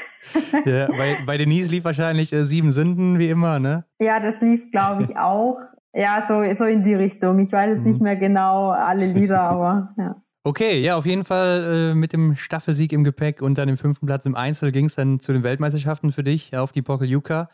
[0.64, 3.84] Ja, bei, bei Denise lief wahrscheinlich äh, Sieben Sünden, wie immer, ne?
[3.98, 5.58] ja, das lief, glaube ich, auch.
[5.92, 7.40] Ja, so, so in die Richtung.
[7.40, 7.90] Ich weiß jetzt Mhm.
[7.90, 10.14] nicht mehr genau alle Lieder, aber ja.
[10.44, 14.06] Okay, ja, auf jeden Fall äh, mit dem Staffelsieg im Gepäck und dann dem fünften
[14.06, 17.48] Platz im Einzel ging es dann zu den Weltmeisterschaften für dich auf die Pokeljuka.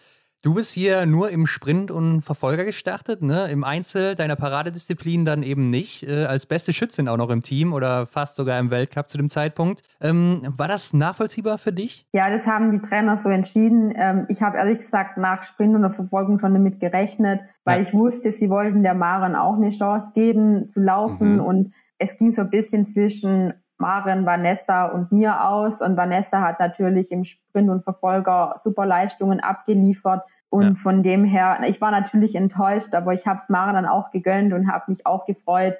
[0.44, 3.50] Du bist hier nur im Sprint und Verfolger gestartet, ne?
[3.50, 6.04] Im Einzel deiner Paradedisziplin dann eben nicht.
[6.06, 9.28] Äh, als beste Schützin auch noch im Team oder fast sogar im Weltcup zu dem
[9.30, 9.82] Zeitpunkt.
[10.00, 12.06] Ähm, war das nachvollziehbar für dich?
[12.12, 13.92] Ja, das haben die Trainer so entschieden.
[13.96, 17.88] Ähm, ich habe ehrlich gesagt nach Sprint und der Verfolgung schon damit gerechnet, weil Ja.
[17.88, 21.40] ich wusste, sie wollten der Maren auch eine Chance geben zu laufen Mhm.
[21.40, 26.60] und es ging so ein bisschen zwischen Maren, Vanessa und mir aus und Vanessa hat
[26.60, 30.74] natürlich im Sprint und Verfolger super Leistungen abgeliefert und Ja.
[30.82, 34.52] von dem her, ich war natürlich enttäuscht, aber ich habe es Maren dann auch gegönnt
[34.52, 35.74] und habe mich auch gefreut,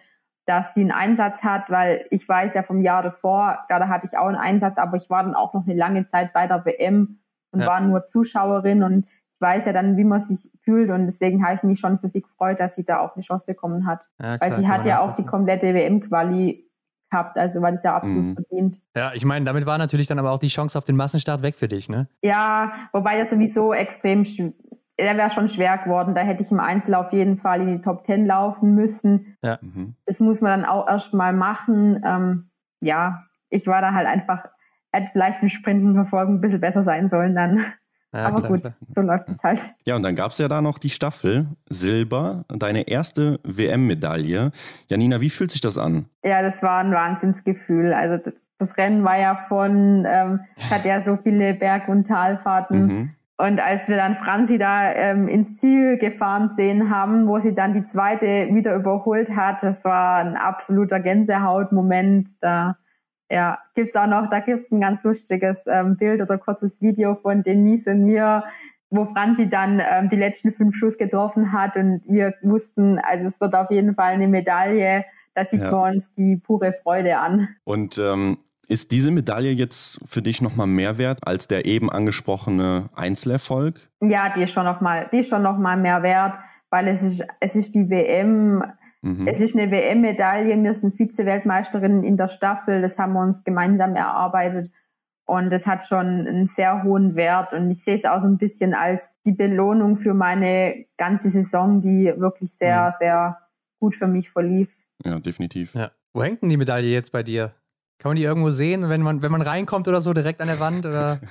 [0.46, 4.16] dass sie einen Einsatz hat, weil ich weiß ja vom Jahr davor, da hatte ich
[4.16, 7.18] auch einen Einsatz, aber ich war dann auch noch eine lange Zeit bei der WM
[7.50, 7.66] und Ja.
[7.66, 11.54] war nur Zuschauerin und ich weiß ja dann, wie man sich fühlt und deswegen habe
[11.56, 14.00] ich mich schon für sie gefreut, dass sie da auch eine Chance bekommen hat.
[14.20, 16.67] Ja, weil sie hat ja auch die komplette WM-Quali
[17.10, 18.34] gehabt, also war das ja absolut Mhm.
[18.34, 18.76] verdient.
[18.96, 21.54] Ja, ich meine, damit war natürlich dann aber auch die Chance auf den Massenstart weg
[21.56, 22.08] für dich, ne?
[22.22, 24.24] Ja, wobei das sowieso extrem,
[24.98, 26.14] der wäre schon schwer geworden.
[26.14, 29.36] Da hätte ich im Einzel auf jeden Fall in die Top 10 laufen müssen.
[29.60, 29.94] Mhm.
[30.06, 32.02] Das muss man dann auch erstmal machen.
[32.04, 32.50] Ähm,
[32.80, 34.44] ja, ich war da halt einfach,
[34.92, 37.64] hätte vielleicht im Sprinten verfolgen ein bisschen besser sein sollen dann.
[38.12, 38.74] Ja, Aber klar, gut, klar.
[38.94, 39.60] so läuft es halt.
[39.84, 44.50] Ja, und dann gab es ja da noch die Staffel Silber, deine erste WM-Medaille.
[44.88, 46.06] Janina, wie fühlt sich das an?
[46.24, 47.92] Ja, das war ein Wahnsinnsgefühl.
[47.92, 50.40] Also das, das Rennen war ja von, ähm,
[50.70, 52.86] hat ja so viele Berg- und Talfahrten.
[52.86, 53.10] Mhm.
[53.36, 57.72] Und als wir dann Franzi da ähm, ins Ziel gefahren sehen haben, wo sie dann
[57.72, 62.28] die zweite wieder überholt hat, das war ein absoluter Gänsehautmoment.
[62.40, 62.76] Da
[63.30, 67.42] ja, gibt's auch noch, da gibt's ein ganz lustiges ähm, Bild oder kurzes Video von
[67.42, 68.44] Denise und mir,
[68.90, 73.40] wo Franzi dann ähm, die letzten fünf Schuss getroffen hat und wir wussten, also es
[73.40, 75.04] wird auf jeden Fall eine Medaille.
[75.34, 75.70] Da sieht Ja.
[75.70, 77.48] man uns die pure Freude an.
[77.64, 82.88] Und ähm, ist diese Medaille jetzt für dich nochmal mehr wert als der eben angesprochene
[82.94, 83.88] Einzelerfolg?
[84.00, 86.34] Ja, die ist schon noch mal, die ist schon noch mal mehr wert,
[86.70, 88.62] weil es ist, es ist die WM,
[89.02, 89.28] Mhm.
[89.28, 93.94] es ist eine WM-Medaille, wir sind Vize-Weltmeisterinnen in der Staffel, das haben wir uns gemeinsam
[93.94, 94.72] erarbeitet
[95.24, 98.38] und das hat schon einen sehr hohen Wert und ich sehe es auch so ein
[98.38, 103.38] bisschen als die Belohnung für meine ganze Saison, die wirklich sehr, sehr
[103.78, 104.68] gut für mich verlief.
[105.04, 105.74] Ja, definitiv.
[105.74, 105.92] Ja.
[106.12, 107.52] Wo hängt denn die Medaille jetzt bei dir?
[107.98, 110.60] Kann man die irgendwo sehen, wenn man, wenn man reinkommt oder so, direkt an der
[110.60, 110.86] Wand?
[110.86, 111.20] Oder?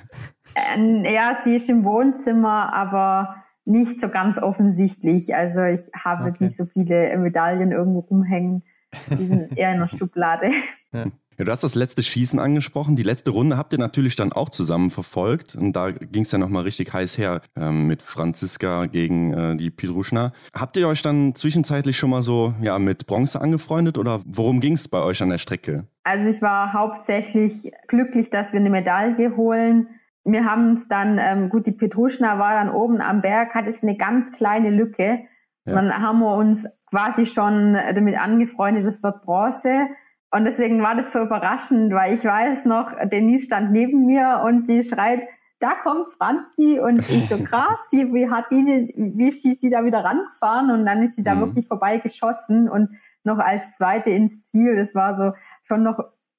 [0.74, 3.36] Ähm, ja, sie ist im Wohnzimmer, aber
[3.68, 5.34] nicht so ganz offensichtlich.
[5.34, 6.44] Also ich habe Okay.
[6.44, 8.62] nicht so viele Medaillen irgendwo rumhängen.
[9.10, 10.50] Die sind eher in der Schublade.
[10.92, 12.96] Ja, du hast das letzte Schießen angesprochen.
[12.96, 15.54] Die letzte Runde habt ihr natürlich dann auch zusammen verfolgt.
[15.54, 19.70] Und da ging es ja nochmal richtig heiß her ähm, mit Franziska gegen äh, die
[19.70, 20.32] Pidruschna.
[20.54, 24.72] Habt ihr euch dann zwischenzeitlich schon mal so ja, mit Bronze angefreundet oder worum ging
[24.72, 25.84] es bei euch an der Strecke?
[26.02, 29.88] Also ich war hauptsächlich glücklich, dass wir eine Medaille holen.
[30.24, 33.82] Wir haben es dann, ähm, gut, die Petruschna war dann oben am Berg, hat es
[33.82, 35.20] eine ganz kleine Lücke.
[35.64, 35.74] Ja.
[35.74, 39.88] Dann haben wir uns quasi schon damit angefreundet, es wird Bronze.
[40.30, 44.66] Und deswegen war das so überraschend, weil ich weiß noch, Denise stand neben mir und
[44.66, 45.22] sie schreit,
[45.60, 49.84] da kommt Franzi und ich so krass, wie, wie hat die, wie ist sie da
[49.84, 51.40] wieder rangefahren und dann ist sie da Mhm.
[51.40, 52.90] wirklich vorbei geschossen und
[53.24, 54.76] noch als zweite ins Ziel.
[54.76, 55.32] Das war so
[55.64, 55.98] schon noch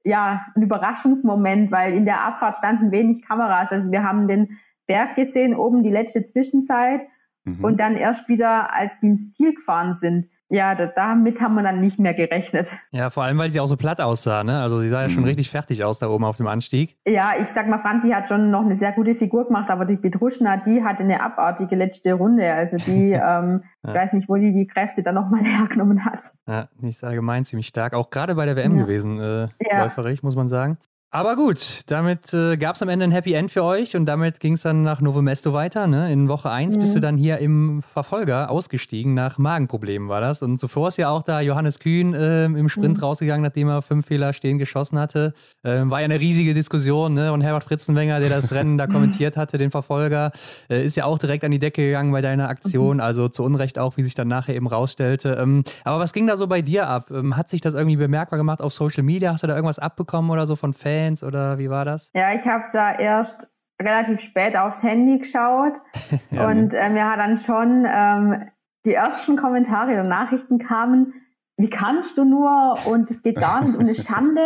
[0.10, 3.72] ja ein Überraschungsmoment, weil in der Abfahrt standen wenig Kameras.
[3.72, 4.58] Also wir haben den
[4.88, 7.02] Berg gesehen, oben die letzte Zwischenzeit
[7.46, 7.64] Mhm.
[7.64, 10.28] und dann erst wieder, als die ins Ziel gefahren sind.
[10.52, 12.68] Ja, da, damit haben wir dann nicht mehr gerechnet.
[12.92, 14.62] Ja, vor allem, weil sie auch so platt aussah, ne?
[14.62, 15.28] Also sie sah ja schon Mhm.
[15.30, 16.98] richtig fertig aus da oben auf dem Anstieg.
[17.08, 19.96] Ja, ich sag mal, Franzi hat schon noch eine sehr gute Figur gemacht, aber die
[19.98, 22.52] Petruschna, die hatte eine abartige letzte Runde.
[22.52, 23.90] Also die, ähm, Ja.
[23.90, 26.32] ich weiß nicht, wo die die Kräfte dann nochmal hergenommen hat.
[26.48, 27.94] Ja, nicht allgemein ziemlich stark.
[27.94, 28.84] Auch gerade bei der WM Ja.
[28.84, 29.84] gewesen, äh, Ja.
[29.84, 30.78] läuferig, muss man sagen.
[31.12, 34.40] Aber gut, damit äh, gab es am Ende ein Happy End für euch und damit
[34.40, 35.88] ging es dann nach Novo Mesto weiter.
[35.88, 36.12] Ne?
[36.14, 36.94] In Woche 1 bist Mhm.
[36.98, 39.16] du dann hier im Verfolger ausgestiegen.
[39.16, 40.44] Nach Magenproblemen war das.
[40.44, 43.04] Und zuvor ist ja auch da Johannes Kühn ähm, im Sprint Mhm.
[43.04, 45.34] rausgegangen, nachdem er fünf Fehler stehen geschossen hatte.
[45.64, 47.16] Ähm, war ja eine riesige Diskussion.
[47.16, 47.34] Ne?
[47.34, 48.86] Und Herbert Fritzenwenger, der das Rennen da
[49.26, 50.32] kommentiert hatte, den Verfolger,
[50.70, 53.00] äh, ist ja auch direkt an die Decke gegangen bei deiner Aktion.
[53.00, 55.40] Also zu Unrecht auch, wie sich dann nachher eben rausstellte.
[55.42, 57.10] Ähm, aber was ging da so bei dir ab?
[57.10, 59.32] Ähm, hat sich das irgendwie bemerkbar gemacht auf Social Media?
[59.34, 62.12] Hast du da irgendwas abbekommen oder so von Fans oder wie war das?
[62.14, 63.48] Ja, ich habe da erst
[63.82, 65.74] relativ spät aufs Handy geschaut
[66.32, 68.50] Ja, und ähm, ja, dann schon ähm,
[68.86, 71.14] die ersten Kommentare und Nachrichten kamen,
[71.58, 74.46] wie kannst du nur und es geht gar nicht und eine Schande.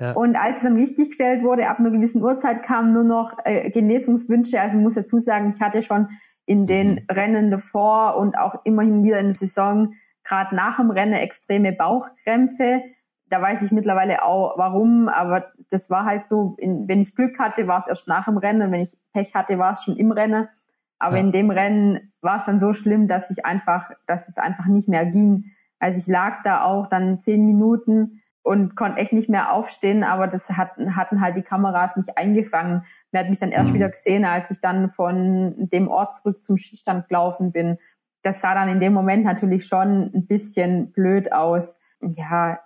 [0.00, 0.12] Ja.
[0.12, 3.70] Und als es dann richtig gestellt wurde, ab einer gewissen Uhrzeit kamen nur noch äh,
[3.70, 4.60] Genesungswünsche.
[4.60, 6.08] Also ich muss dazu sagen, ich hatte schon
[6.46, 7.06] in den mhm.
[7.10, 9.94] Rennen davor und auch immerhin wieder in der Saison,
[10.24, 12.82] gerade nach dem Rennen, extreme Bauchkrämpfe.
[13.30, 17.38] Da weiß ich mittlerweile auch warum, aber das war halt so, in, wenn ich Glück
[17.38, 20.12] hatte, war es erst nach dem Rennen, wenn ich Pech hatte, war es schon im
[20.12, 20.48] Rennen.
[20.98, 21.22] Aber ja.
[21.22, 24.88] in dem Rennen war es dann so schlimm, dass ich einfach, dass es einfach nicht
[24.88, 25.52] mehr ging.
[25.78, 30.26] Also ich lag da auch dann zehn Minuten und konnte echt nicht mehr aufstehen, aber
[30.26, 32.84] das hatten, hatten halt die Kameras nicht eingefangen.
[33.12, 33.74] Man hat mich dann erst mhm.
[33.74, 37.78] wieder gesehen, als ich dann von dem Ort zurück zum Skistand gelaufen bin.
[38.22, 41.76] Das sah dann in dem Moment natürlich schon ein bisschen blöd aus.
[42.00, 42.58] Ja,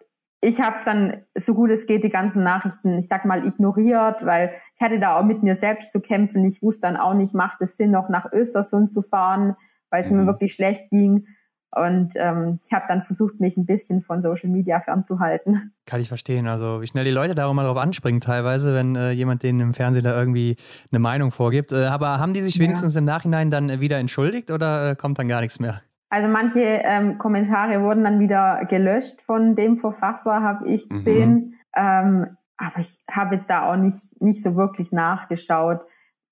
[0.44, 4.52] ich habe dann so gut es geht die ganzen Nachrichten, ich sag mal, ignoriert, weil
[4.74, 6.44] ich hatte da auch mit mir selbst zu kämpfen.
[6.44, 9.54] Ich wusste dann auch nicht, macht es Sinn, noch nach Östersund zu fahren,
[9.90, 10.18] weil es mhm.
[10.18, 11.26] mir wirklich schlecht ging.
[11.74, 15.72] Und ähm, ich habe dann versucht, mich ein bisschen von Social Media fernzuhalten.
[15.86, 16.48] Kann ich verstehen.
[16.48, 19.60] Also wie schnell die Leute da auch mal drauf anspringen teilweise, wenn äh, jemand denen
[19.60, 20.56] im Fernsehen da irgendwie
[20.90, 21.70] eine Meinung vorgibt.
[21.72, 22.98] Äh, aber haben die sich wenigstens ja.
[22.98, 25.80] im Nachhinein dann wieder entschuldigt oder äh, kommt dann gar nichts mehr?
[26.12, 30.94] Also manche ähm, Kommentare wurden dann wieder gelöscht von dem Verfasser, habe ich mhm.
[30.94, 31.30] gesehen.
[31.30, 31.54] Mhm.
[31.74, 35.80] Ähm, aber ich habe jetzt da auch nicht, nicht so wirklich nachgeschaut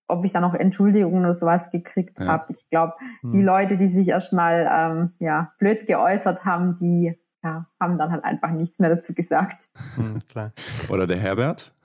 [0.09, 2.27] ob ich da noch Entschuldigungen oder sowas gekriegt ja.
[2.27, 2.47] habe.
[2.52, 3.31] Ich glaube, hm.
[3.31, 8.24] die Leute, die sich erstmal ähm, ja, blöd geäußert haben, die ja, haben dann halt
[8.24, 9.69] einfach nichts mehr dazu gesagt.
[9.94, 10.51] Hm, klar.
[10.90, 11.73] Oder der Herbert?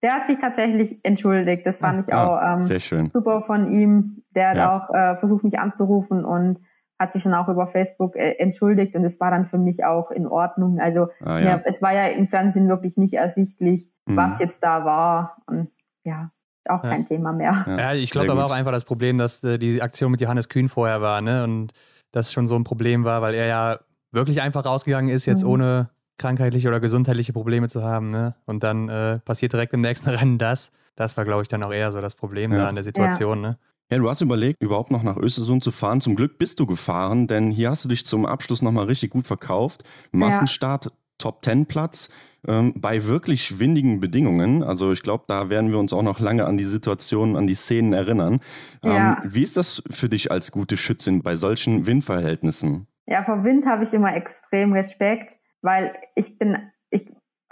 [0.00, 1.66] Der hat sich tatsächlich entschuldigt.
[1.66, 3.10] Das fand ich auch ähm, sehr schön.
[3.10, 4.22] super von ihm.
[4.34, 4.76] Der hat ja.
[4.76, 6.60] auch äh, versucht, mich anzurufen und
[6.98, 10.10] hat sich dann auch über Facebook äh, entschuldigt und es war dann für mich auch
[10.10, 10.80] in Ordnung.
[10.80, 11.60] Also ah, ja.
[11.64, 14.16] es war ja im Fernsehen wirklich nicht ersichtlich, mhm.
[14.16, 15.36] was jetzt da war.
[15.46, 15.68] Und
[16.04, 16.30] ja,
[16.68, 16.90] auch ja.
[16.90, 17.64] kein Thema mehr.
[17.66, 20.48] Ja, ich glaube, da war auch einfach das Problem, dass äh, die Aktion mit Johannes
[20.48, 21.44] Kühn vorher war, ne?
[21.44, 21.72] Und
[22.10, 23.78] das schon so ein Problem war, weil er ja
[24.10, 25.50] wirklich einfach rausgegangen ist, jetzt mhm.
[25.50, 28.34] ohne krankheitliche oder gesundheitliche Probleme zu haben, ne?
[28.44, 30.72] Und dann äh, passiert direkt im nächsten Rennen das.
[30.96, 32.58] Das war, glaube ich, dann auch eher so das Problem ja.
[32.58, 33.58] da an der Situation, ne?
[33.90, 36.02] Ja, du hast überlegt, überhaupt noch nach Östersund zu fahren.
[36.02, 39.26] Zum Glück bist du gefahren, denn hier hast du dich zum Abschluss nochmal richtig gut
[39.26, 39.82] verkauft.
[40.12, 42.10] Massenstart, Top Ten Platz
[42.46, 44.62] ähm, bei wirklich windigen Bedingungen.
[44.62, 47.54] Also ich glaube, da werden wir uns auch noch lange an die Situationen, an die
[47.54, 48.40] Szenen erinnern.
[48.82, 49.22] Ähm, ja.
[49.24, 52.86] Wie ist das für dich als gute Schützin bei solchen Windverhältnissen?
[53.06, 56.58] Ja, vor Wind habe ich immer extrem Respekt, weil ich bin,
[56.90, 57.06] ich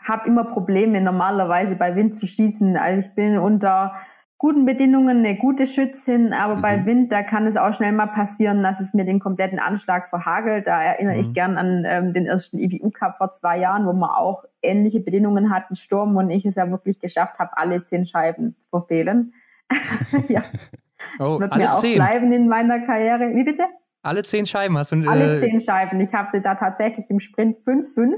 [0.07, 2.77] habe immer Probleme normalerweise bei Wind zu schießen.
[2.77, 3.95] Also ich bin unter
[4.39, 6.63] guten Bedingungen eine gute Schützin, aber mhm.
[6.63, 10.09] bei Wind, da kann es auch schnell mal passieren, dass es mir den kompletten Anschlag
[10.09, 10.67] verhagelt.
[10.67, 11.21] Da erinnere mhm.
[11.21, 15.01] ich gern an ähm, den ersten IBU Cup vor zwei Jahren, wo man auch ähnliche
[15.01, 19.33] Bedingungen hatten, Sturm und ich es ja wirklich geschafft habe, alle zehn Scheiben zu verfehlen.
[20.29, 20.43] ja.
[21.19, 21.97] Oh, wird alle mir auch zehn.
[21.97, 23.35] bleiben in meiner Karriere.
[23.35, 23.65] Wie bitte?
[24.03, 24.97] Alle zehn Scheiben hast du.
[24.97, 26.01] Äh, alle zehn Scheiben.
[26.01, 28.17] Ich habe sie da tatsächlich im Sprint 5-5.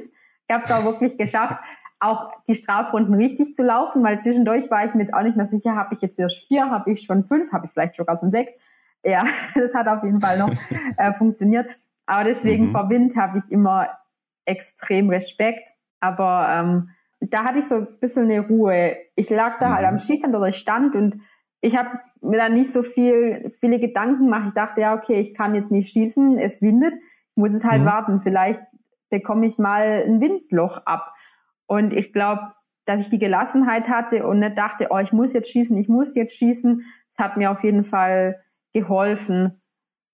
[0.49, 1.59] Ich habe es auch wirklich geschafft,
[2.01, 5.47] auch die Strafrunden richtig zu laufen, weil zwischendurch war ich mir jetzt auch nicht mehr
[5.47, 8.31] sicher, habe ich jetzt erst vier, habe ich schon fünf, habe ich vielleicht sogar schon
[8.31, 8.53] sechs.
[9.05, 10.51] Ja, das hat auf jeden Fall noch
[10.97, 11.69] äh, funktioniert.
[12.07, 12.73] Aber deswegen mhm.
[12.73, 13.89] vor Wind habe ich immer
[14.45, 15.69] extrem Respekt.
[16.01, 18.97] Aber ähm, da hatte ich so ein bisschen eine Ruhe.
[19.15, 19.75] Ich lag da halt mhm.
[19.75, 21.21] halt am Schießstand oder ich stand und
[21.61, 24.49] ich habe mir da nicht so viel, viele Gedanken gemacht.
[24.49, 27.83] Ich dachte, ja, okay, ich kann jetzt nicht schießen, es windet, ich muss es halt
[27.83, 27.87] mhm.
[27.87, 28.21] warten.
[28.23, 28.61] Vielleicht
[29.11, 31.13] bekomme ich mal ein Windloch ab.
[31.69, 32.53] Und ich glaube,
[32.87, 36.17] dass ich die Gelassenheit hatte und nicht dachte, oh, ich muss jetzt schießen, ich muss
[36.17, 36.83] jetzt schießen,
[37.15, 38.43] das hat mir auf jeden Fall
[38.73, 39.61] geholfen.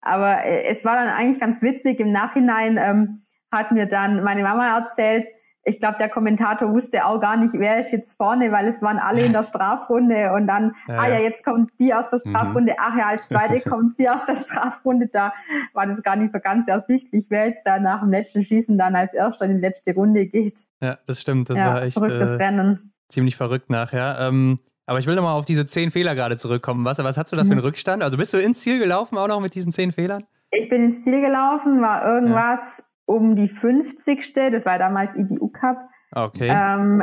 [0.01, 2.01] Aber äh, es war dann eigentlich ganz witzig.
[2.01, 5.27] Im Nachhinein ähm, hat mir dann meine Mama erzählt,
[5.65, 8.99] ich glaube, der Kommentator wusste auch gar nicht, wer ist jetzt vorne, weil es waren
[8.99, 12.31] alle in der Strafrunde und dann, ja, ah ja, jetzt kommt die aus der mhm.
[12.31, 12.79] Strafrunde, mhm.
[12.81, 15.33] ach ja, als zweite kommt sie aus der Strafrunde, da
[15.73, 18.95] war das gar nicht so ganz ersichtlich, wer jetzt da nach dem letzten Schießen dann
[18.95, 20.59] als erster in die letzte Runde geht.
[20.81, 22.77] Ja, das stimmt, das ja, war echt äh,
[23.09, 24.19] ziemlich verrückt nachher.
[24.21, 26.85] Ähm, aber ich will nochmal auf diese zehn Fehler gerade zurückkommen.
[26.85, 27.67] Was, was hast du da für einen mhm.
[27.67, 28.03] Rückstand?
[28.03, 30.25] Also bist du ins Ziel gelaufen auch noch mit diesen zehn Fehlern?
[30.51, 32.61] Ich bin ins Ziel gelaufen, war irgendwas
[33.07, 34.33] um die 50.
[34.35, 35.79] Das war damals IBU Cup.
[36.13, 36.49] Okay.
[36.51, 37.03] Ähm,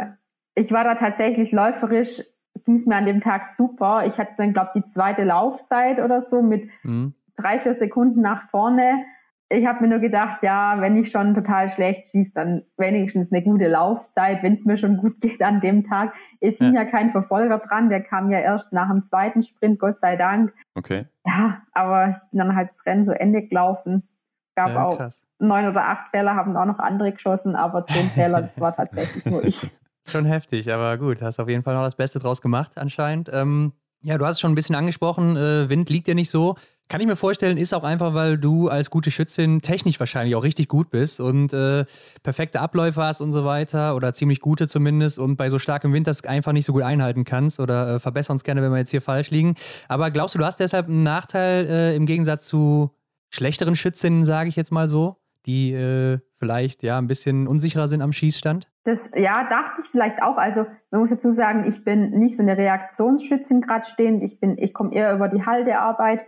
[0.55, 2.21] ich war da tatsächlich läuferisch,
[2.65, 4.05] ging es mir an dem Tag super.
[4.05, 7.13] Ich hatte dann, glaube ich, die zweite Laufzeit oder so mit mhm.
[7.37, 9.03] drei, vier Sekunden nach vorne.
[9.49, 13.43] Ich habe mir nur gedacht, ja, wenn ich schon total schlecht schieße, dann wenigstens eine
[13.43, 16.13] gute Laufzeit, wenn es mir schon gut geht an dem Tag.
[16.39, 16.83] Es hing ja.
[16.83, 20.53] ja kein Verfolger dran, der kam ja erst nach dem zweiten Sprint, Gott sei Dank.
[20.75, 21.05] Okay.
[21.25, 24.07] Ja, aber ich bin dann halt das Rennen so Ende gelaufen.
[24.55, 28.09] Gab ja, auch krass neun oder acht Fälle haben auch noch andere geschossen, aber zehn
[28.15, 29.59] Fälle, das war tatsächlich nur ich.
[30.07, 33.29] Schon heftig, aber gut, hast auf jeden Fall noch das Beste draus gemacht anscheinend.
[33.31, 33.73] Ähm,
[34.03, 36.55] ja, du hast es schon ein bisschen angesprochen, äh, Wind liegt dir nicht so.
[36.89, 40.43] Kann ich mir vorstellen, ist auch einfach, weil du als gute Schützin technisch wahrscheinlich auch
[40.43, 41.85] richtig gut bist und äh,
[42.21, 46.07] perfekte Abläufe hast und so weiter oder ziemlich gute zumindest und bei so starkem Wind
[46.07, 48.91] das einfach nicht so gut einhalten kannst oder äh, verbessern uns gerne, wenn wir jetzt
[48.91, 49.55] hier falsch liegen.
[49.87, 52.91] Aber glaubst du, du hast deshalb einen Nachteil äh, im Gegensatz zu
[53.29, 58.01] schlechteren Schützinnen, sage ich jetzt mal so, die äh, vielleicht ja ein bisschen unsicherer sind
[58.01, 58.69] am Schießstand?
[58.83, 60.37] Das, ja, dachte ich vielleicht auch.
[60.37, 64.23] Also man muss dazu sagen, ich bin nicht so eine Reaktionsschützin gerade stehend.
[64.23, 66.21] Ich bin, ich komme eher über die Haltearbeit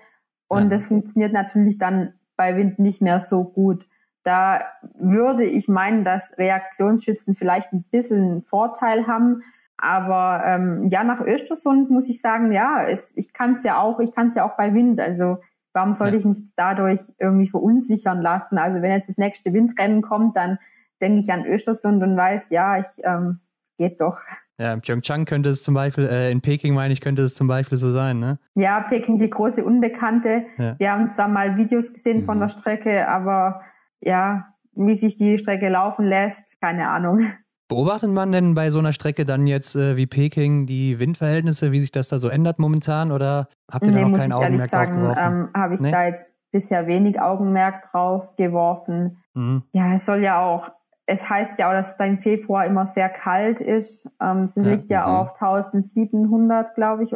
[0.48, 0.77] und ja.
[0.77, 3.88] das funktioniert natürlich dann bei Wind nicht mehr so gut.
[4.23, 4.61] Da
[4.98, 9.41] würde ich meinen, dass Reaktionsschützen vielleicht ein bisschen einen Vorteil haben.
[9.77, 13.99] Aber ähm, ja, nach Östersund muss ich sagen, ja, es, ich kann es ja auch,
[13.99, 14.99] ich kann es ja auch bei Wind.
[14.99, 15.40] Also
[15.74, 16.20] warum sollte ja.
[16.20, 18.58] ich mich dadurch irgendwie verunsichern lassen?
[18.58, 20.58] Also wenn jetzt das nächste Windrennen kommt, dann
[21.02, 23.40] denke ich an Östersund und weiß, ja, ich ähm,
[23.78, 24.20] geht doch.
[24.60, 27.48] Ja, in Pyeongchang könnte es zum Beispiel, äh, in Peking meine ich, könnte es zum
[27.48, 28.38] Beispiel so sein, ne?
[28.54, 30.45] Ja, Peking, die große Unbekannte.
[30.58, 30.76] Ja.
[30.78, 32.26] Wir haben zwar mal Videos gesehen mhm.
[32.26, 33.62] von der Strecke, aber
[34.00, 37.26] ja, wie sich die Strecke laufen lässt, keine Ahnung.
[37.74, 41.80] Beobachtet man denn bei so einer Strecke dann jetzt äh, wie Peking die Windverhältnisse, wie
[41.80, 44.91] sich das da so ändert momentan oder habt ihr nee, da noch kein Augenmerk drauf
[44.91, 45.20] geworfen?
[45.20, 45.90] Ähm, Habe ich nee?
[45.90, 49.18] da jetzt bisher wenig Augenmerk drauf geworfen.
[49.34, 49.64] Mhm.
[49.74, 50.70] Ja, es soll ja auch
[51.06, 54.08] es heißt ja auch, dass es da im Februar immer sehr kalt ist.
[54.22, 57.12] Ähm, es liegt ja, ja auf 1700, glaube ich.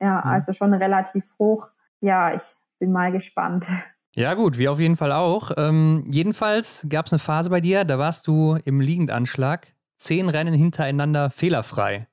[0.00, 0.30] Ja, mhm.
[0.30, 1.66] also schon relativ hoch.
[2.00, 2.42] Ja, ich
[2.78, 3.64] bin mal gespannt.
[4.14, 5.50] Ja, gut, wir auf jeden Fall auch.
[5.58, 10.54] Ähm, jedenfalls gab es eine Phase bei dir, da warst du im Liegendanschlag zehn Rennen
[10.54, 12.06] hintereinander fehlerfrei.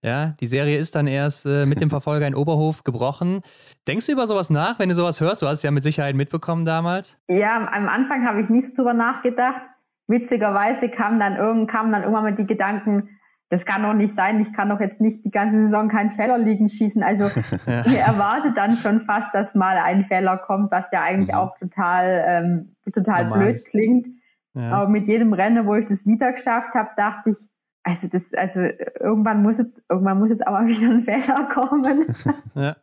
[0.00, 3.40] Ja, die Serie ist dann erst äh, mit dem Verfolger in Oberhof gebrochen.
[3.88, 5.42] Denkst du über sowas nach, wenn du sowas hörst?
[5.42, 7.18] Du hast es ja mit Sicherheit mitbekommen damals.
[7.28, 9.62] Ja, am Anfang habe ich nicht drüber nachgedacht
[10.08, 13.10] witzigerweise kam dann, irgend, kamen dann irgendwann mal die Gedanken,
[13.50, 16.36] das kann doch nicht sein, ich kann doch jetzt nicht die ganze Saison keinen Fehler
[16.36, 17.02] liegen schießen.
[17.02, 17.24] Also
[17.66, 17.86] ja.
[17.86, 21.38] ihr erwartet dann schon fast, dass mal ein Fehler kommt, was ja eigentlich mhm.
[21.38, 24.06] auch total, ähm, total blöd klingt.
[24.54, 24.72] Ja.
[24.72, 27.36] Aber mit jedem Rennen, wo ich das wieder geschafft habe, dachte ich,
[27.82, 28.60] also das, also
[29.00, 32.06] irgendwann muss jetzt, irgendwann muss jetzt aber wieder ein Fehler kommen.
[32.54, 32.76] ja.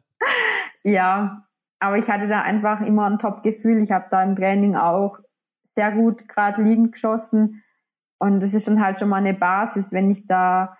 [0.83, 1.45] ja,
[1.79, 3.83] aber ich hatte da einfach immer ein Top-Gefühl.
[3.83, 5.19] Ich habe da im Training auch
[5.75, 7.63] sehr gut gerade liegend geschossen.
[8.17, 10.77] Und das ist dann halt schon mal eine Basis, wenn ich da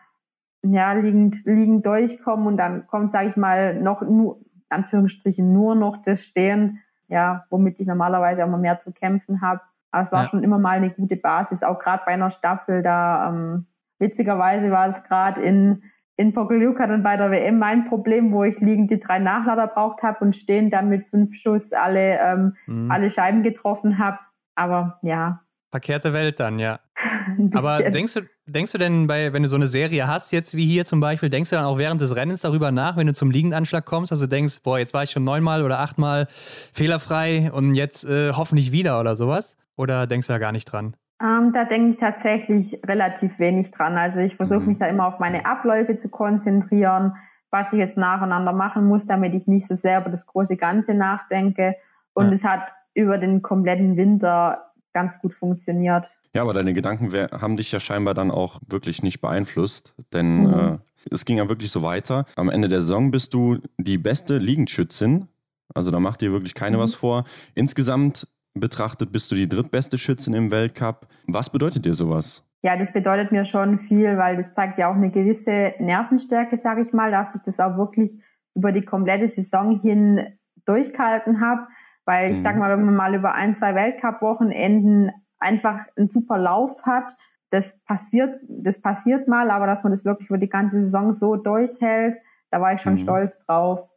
[0.63, 4.39] ja, liegend, liegend durchkomme und dann kommt, sage ich mal, noch nur,
[4.69, 9.61] Anführungsstrichen, nur noch das Stehen, ja, womit ich normalerweise immer mehr zu kämpfen habe.
[9.95, 10.29] Aber es war ja.
[10.29, 13.29] schon immer mal eine gute Basis, auch gerade bei einer Staffel da.
[13.29, 13.67] Ähm,
[13.97, 15.83] witzigerweise war es gerade in
[16.17, 20.01] in Pokljuka dann bei der WM mein Problem, wo ich liegend die drei Nachlader braucht
[20.01, 22.91] habe und stehen dann mit fünf Schuss alle ähm, mhm.
[22.91, 24.19] alle Scheiben getroffen habe.
[24.55, 25.41] Aber ja.
[25.71, 26.79] Verkehrte Welt dann, ja.
[27.53, 30.65] Aber denkst du, denkst du denn, bei, wenn du so eine Serie hast, jetzt wie
[30.65, 33.29] hier zum Beispiel, denkst du dann auch während des Rennens darüber nach, wenn du zum
[33.29, 38.05] Liegendanschlag kommst, du denkst, boah, jetzt war ich schon neunmal oder achtmal fehlerfrei und jetzt
[38.05, 39.57] äh, hoffentlich wieder oder sowas?
[39.77, 40.95] Oder denkst du da gar nicht dran?
[41.21, 43.97] Ähm, da denke ich tatsächlich relativ wenig dran.
[43.97, 44.67] Also ich versuche mhm.
[44.67, 47.13] mich da immer auf meine Abläufe zu konzentrieren,
[47.51, 50.93] was ich jetzt nacheinander machen muss, damit ich nicht so sehr über das große Ganze
[50.93, 51.75] nachdenke.
[52.13, 52.35] Und ja.
[52.35, 56.05] es hat über den kompletten Winter ganz gut funktioniert.
[56.33, 60.53] Ja, aber deine Gedanken haben dich ja scheinbar dann auch wirklich nicht beeinflusst, denn mhm.
[60.53, 60.77] äh,
[61.09, 62.25] es ging ja wirklich so weiter.
[62.35, 65.27] Am Ende der Saison bist du die beste Liegendschützin.
[65.73, 66.81] Also da macht dir wirklich keine mhm.
[66.81, 67.23] was vor.
[67.53, 71.07] Insgesamt betrachtet bist du die drittbeste Schützin im Weltcup.
[71.27, 72.43] Was bedeutet dir sowas?
[72.63, 76.81] Ja, das bedeutet mir schon viel, weil das zeigt ja auch eine gewisse Nervenstärke, sage
[76.81, 78.11] ich mal, dass ich das auch wirklich
[78.55, 80.25] über die komplette Saison hin
[80.65, 81.67] durchgehalten habe.
[82.05, 82.43] Weil ich mhm.
[82.43, 87.15] sag mal, wenn man mal über ein, zwei Weltcup-Wochenenden einfach einen super Lauf hat,
[87.51, 91.35] das passiert, das passiert mal, aber dass man das wirklich über die ganze Saison so
[91.35, 92.17] durchhält,
[92.51, 92.99] da war ich schon mhm.
[92.99, 93.87] stolz drauf.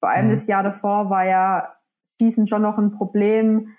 [0.00, 0.34] Vor allem mhm.
[0.34, 1.74] das Jahr davor war ja
[2.20, 3.74] Schießen schon noch ein Problem,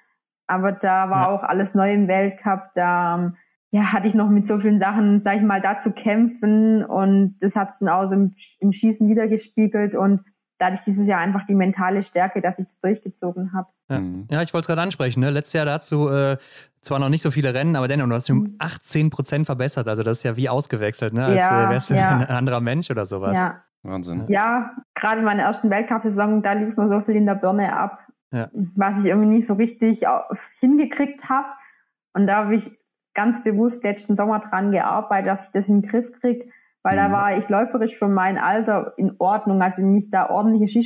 [0.50, 1.30] aber da war ja.
[1.30, 3.34] auch alles neu im Weltcup, da
[3.72, 7.38] ja, hatte ich noch mit so vielen Sachen, sag ich mal, da zu kämpfen und
[7.40, 10.22] das hat sich dann auch so im, im Schießen wiedergespiegelt und
[10.58, 13.70] dadurch dieses Jahr einfach die mentale Stärke, dass ich es durchgezogen habe.
[13.90, 14.00] Ja.
[14.00, 14.28] Mhm.
[14.30, 14.42] ja.
[14.42, 15.20] ich wollte es gerade ansprechen.
[15.20, 15.30] Ne?
[15.30, 16.38] Letztes Jahr da du äh,
[16.82, 19.10] zwar noch nicht so viele Rennen, aber dennoch, du hast dich um 18 mhm.
[19.12, 19.88] Prozent verbessert.
[19.88, 21.26] Also das ist ja wie ausgewechselt, ne?
[21.26, 22.10] als ja, äh, wärst du ja.
[22.10, 23.38] ein anderer Mensch oder sowas.
[23.38, 23.62] Ja.
[23.84, 24.26] Wahnsinn.
[24.28, 28.00] Ja, gerade in meiner ersten Weltcup-Saison, da lief mir so viel in der Birne ab,
[28.32, 28.50] ja.
[28.76, 30.06] was ich irgendwie nicht so richtig
[30.60, 31.48] hingekriegt habe.
[32.14, 32.72] Und da habe ich
[33.14, 36.50] ganz bewusst letzten Sommer dran gearbeitet, dass ich das in den Griff kriege
[36.84, 36.98] weil mhm.
[36.98, 39.62] da war ich läuferisch für mein Alter in Ordnung.
[39.62, 40.84] Also wenn ich da ordentliche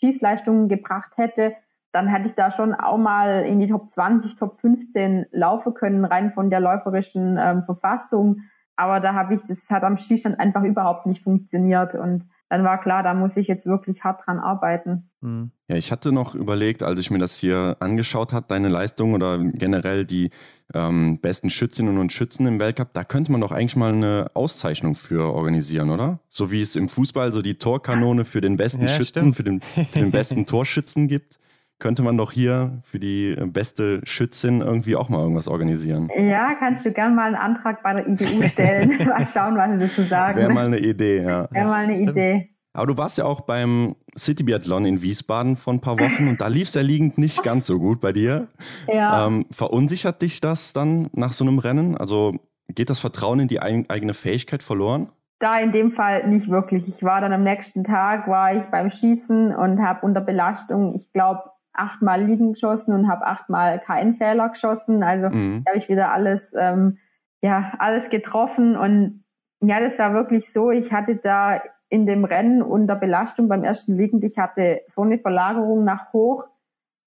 [0.00, 1.54] Schießleistungen gebracht hätte,
[1.92, 6.04] dann hätte ich da schon auch mal in die Top 20, Top 15 laufen können,
[6.04, 8.42] rein von der läuferischen ähm, Verfassung.
[8.76, 11.94] Aber da habe ich, das hat am Schießstand einfach überhaupt nicht funktioniert.
[11.94, 15.08] Und dann war klar, da muss ich jetzt wirklich hart dran arbeiten.
[15.22, 15.52] Hm.
[15.68, 19.38] Ja, ich hatte noch überlegt, als ich mir das hier angeschaut habe, deine Leistung oder
[19.38, 20.30] generell die
[20.74, 24.96] ähm, besten Schützinnen und Schützen im Weltcup, da könnte man doch eigentlich mal eine Auszeichnung
[24.96, 26.18] für organisieren, oder?
[26.28, 29.60] So wie es im Fußball so die Torkanone für den besten ja, Schützen, für den,
[29.60, 31.38] für den besten Torschützen gibt
[31.80, 36.10] könnte man doch hier für die beste Schützin irgendwie auch mal irgendwas organisieren.
[36.16, 38.98] Ja, kannst du gerne mal einen Antrag bei der IDU stellen.
[39.08, 40.38] mal schauen, was sie dazu sagen.
[40.38, 41.48] Wäre mal eine Idee, ja.
[41.50, 42.50] Wäre mal eine Idee.
[42.72, 46.40] Aber du warst ja auch beim City Biathlon in Wiesbaden vor ein paar Wochen und
[46.40, 48.46] da lief es ja liegend nicht ganz so gut bei dir.
[48.86, 49.26] Ja.
[49.26, 51.96] Ähm, verunsichert dich das dann nach so einem Rennen?
[51.96, 52.34] Also
[52.68, 55.08] geht das Vertrauen in die eigene Fähigkeit verloren?
[55.40, 56.86] Da in dem Fall nicht wirklich.
[56.86, 61.10] Ich war dann am nächsten Tag, war ich beim Schießen und habe unter Belastung, ich
[61.12, 61.42] glaube,
[61.72, 65.02] achtmal liegen geschossen und habe achtmal keinen Fehler geschossen.
[65.02, 65.64] Also mhm.
[65.66, 66.98] habe ich wieder alles, ähm,
[67.42, 68.76] ja, alles getroffen.
[68.76, 69.24] Und
[69.60, 70.70] ja, das war wirklich so.
[70.70, 75.18] Ich hatte da in dem Rennen unter Belastung beim ersten Liegend, ich hatte so eine
[75.18, 76.44] Verlagerung nach hoch,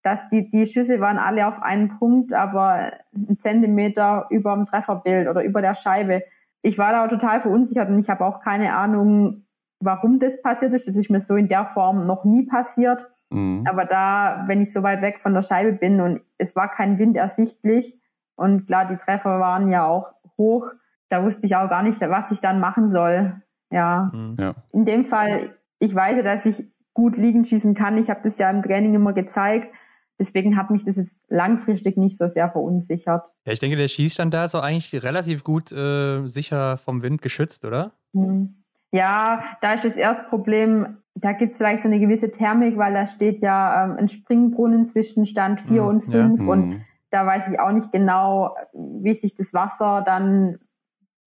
[0.03, 5.30] dass die, die Schüsse waren alle auf einen Punkt, aber einen Zentimeter über dem Trefferbild
[5.30, 6.23] oder über der Scheibe.
[6.61, 9.45] Ich war da total verunsichert und ich habe auch keine Ahnung,
[9.80, 10.88] warum das passiert ist.
[10.88, 13.07] Das ist mir so in der Form noch nie passiert.
[13.34, 13.65] Mhm.
[13.68, 16.99] Aber da, wenn ich so weit weg von der Scheibe bin und es war kein
[16.99, 17.97] Wind ersichtlich
[18.35, 20.68] und klar, die Treffer waren ja auch hoch,
[21.10, 23.41] da wusste ich auch gar nicht, was ich dann machen soll.
[23.72, 24.11] Ja.
[24.14, 24.35] Mhm.
[24.39, 24.55] ja.
[24.72, 27.97] In dem Fall, ich weiß ja, dass ich gut liegen schießen kann.
[27.97, 29.73] Ich habe das ja im Training immer gezeigt.
[30.19, 33.23] Deswegen hat mich das jetzt langfristig nicht so sehr verunsichert.
[33.45, 37.22] Ja, ich denke, der Schießstand da ist auch eigentlich relativ gut äh, sicher vom Wind
[37.23, 37.93] geschützt, oder?
[38.14, 38.64] Mhm.
[38.91, 42.94] Ja, da ist das erste Problem, da gibt es vielleicht so eine gewisse Thermik, weil
[42.94, 46.48] da steht ja ähm, ein Springbrunnen zwischen Stand 4 mhm, und 5 ja.
[46.48, 46.81] und mhm.
[47.11, 50.60] da weiß ich auch nicht genau, wie sich das Wasser dann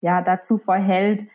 [0.00, 1.28] ja dazu verhält,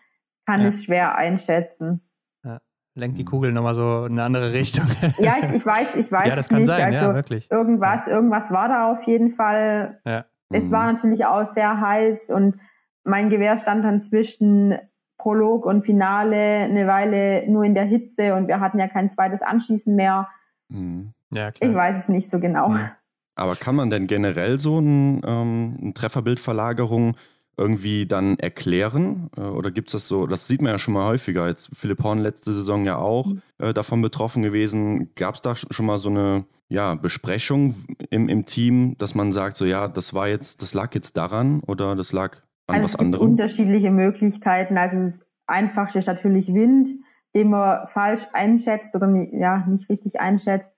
[0.45, 0.67] kann ja.
[0.67, 2.01] es schwer einschätzen.
[2.43, 2.59] Ja.
[2.95, 4.85] Lenkt die Kugel nochmal so in eine andere Richtung.
[5.17, 6.67] ja, ich, ich weiß, ich weiß ja, das kann nicht.
[6.67, 7.49] Sein, also ja, wirklich.
[7.49, 10.01] Irgendwas, irgendwas war da auf jeden Fall.
[10.05, 10.25] Ja.
[10.49, 10.71] Es mhm.
[10.71, 12.59] war natürlich auch sehr heiß und
[13.03, 14.77] mein Gewehr stand dann zwischen
[15.21, 19.41] Prolog und Finale eine Weile nur in der Hitze und wir hatten ja kein zweites
[19.41, 20.27] Anschießen mehr.
[20.69, 21.13] Mhm.
[21.31, 21.69] Ja, klar.
[21.69, 22.69] Ich weiß es nicht so genau.
[22.69, 22.89] Mhm.
[23.35, 27.15] Aber kann man denn generell so ein, ähm, eine Trefferbildverlagerung
[27.57, 29.29] irgendwie dann erklären?
[29.37, 30.27] Äh, oder gibt es das so?
[30.27, 31.47] Das sieht man ja schon mal häufiger.
[31.47, 33.41] Jetzt Philipp Horn letzte Saison ja auch mhm.
[33.59, 35.13] äh, davon betroffen gewesen.
[35.15, 37.75] Gab es da schon mal so eine ja, Besprechung
[38.09, 41.59] im, im Team, dass man sagt, so ja, das war jetzt, das lag jetzt daran
[41.61, 42.37] oder das lag
[42.71, 43.31] an also was es gibt anderem?
[43.31, 44.77] unterschiedliche Möglichkeiten.
[44.77, 46.89] Also das Einfachste ist natürlich Wind,
[47.33, 50.71] den man falsch einschätzt oder ja, nicht richtig einschätzt.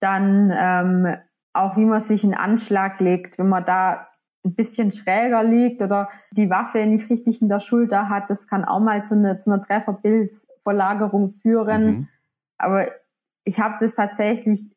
[0.00, 1.16] Dann ähm,
[1.52, 4.08] auch, wie man sich einen Anschlag legt, wenn man da
[4.44, 8.64] ein bisschen schräger liegt oder die Waffe nicht richtig in der Schulter hat, das kann
[8.64, 11.84] auch mal zu einer, zu einer Trefferbildsverlagerung führen.
[11.84, 12.08] Mhm.
[12.58, 12.88] Aber
[13.44, 14.72] ich habe das tatsächlich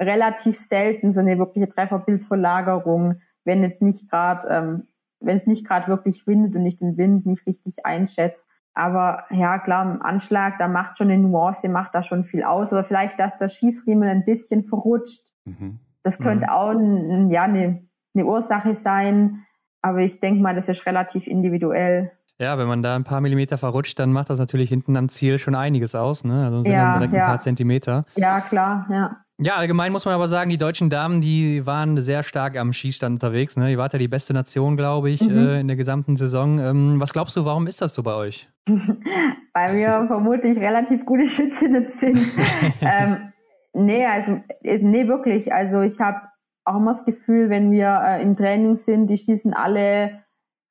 [0.00, 4.88] relativ selten, so eine wirkliche Trefferbildsverlagerung, wenn jetzt nicht gerade ähm,
[5.24, 8.42] wenn es nicht gerade wirklich windet und ich den Wind nicht richtig einschätze.
[8.74, 12.72] Aber ja, klar, im Anschlag, da macht schon eine Nuance, macht da schon viel aus.
[12.72, 15.22] Oder vielleicht, dass der Schießriemen ein bisschen verrutscht.
[15.44, 15.78] Mhm.
[16.02, 16.52] Das könnte mhm.
[16.52, 17.84] auch ein, ja, eine,
[18.14, 19.44] eine Ursache sein.
[19.80, 22.10] Aber ich denke mal, das ist relativ individuell.
[22.40, 25.38] Ja, wenn man da ein paar Millimeter verrutscht, dann macht das natürlich hinten am Ziel
[25.38, 26.24] schon einiges aus.
[26.24, 26.44] Ne?
[26.44, 27.22] Also sind ja, dann direkt ja.
[27.22, 28.04] ein paar Zentimeter.
[28.16, 29.23] Ja, klar, ja.
[29.40, 33.14] Ja, allgemein muss man aber sagen, die deutschen Damen, die waren sehr stark am Schießstand
[33.14, 33.56] unterwegs.
[33.56, 33.72] Ne?
[33.72, 35.36] Ihr wart ja die beste Nation, glaube ich, mhm.
[35.36, 36.60] äh, in der gesamten Saison.
[36.60, 38.48] Ähm, was glaubst du, warum ist das so bei euch?
[38.66, 42.16] Weil wir vermutlich relativ gute Schützinnen sind.
[42.80, 43.32] ähm,
[43.72, 45.52] nee, also, äh, nee, wirklich.
[45.52, 46.20] Also ich habe
[46.64, 50.22] auch immer das Gefühl, wenn wir äh, im Training sind, die schießen alle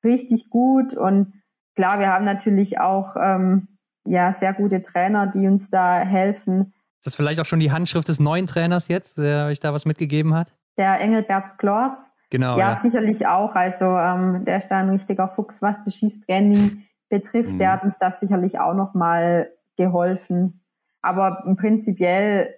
[0.02, 0.94] richtig gut.
[0.94, 1.34] Und
[1.76, 3.68] klar, wir haben natürlich auch ähm,
[4.06, 6.72] ja, sehr gute Trainer, die uns da helfen
[7.04, 9.84] ist das vielleicht auch schon die Handschrift des neuen Trainers jetzt, der euch da was
[9.84, 10.54] mitgegeben hat?
[10.78, 11.98] Der Engelbert Klorz.
[12.30, 12.58] Genau.
[12.58, 13.54] Ja, ja, sicherlich auch.
[13.54, 17.50] Also ähm, der ist da ein richtiger Fuchs, was das Schießtraining betrifft.
[17.50, 17.58] Mhm.
[17.58, 20.64] Der hat uns das sicherlich auch nochmal geholfen.
[21.02, 22.54] Aber prinzipiell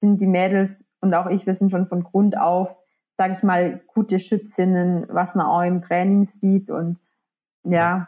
[0.00, 2.76] sind die Mädels und auch ich, wir sind schon von Grund auf,
[3.16, 6.70] sage ich mal, gute Schützinnen, was man auch im Training sieht.
[6.70, 7.00] Und
[7.64, 8.06] ja,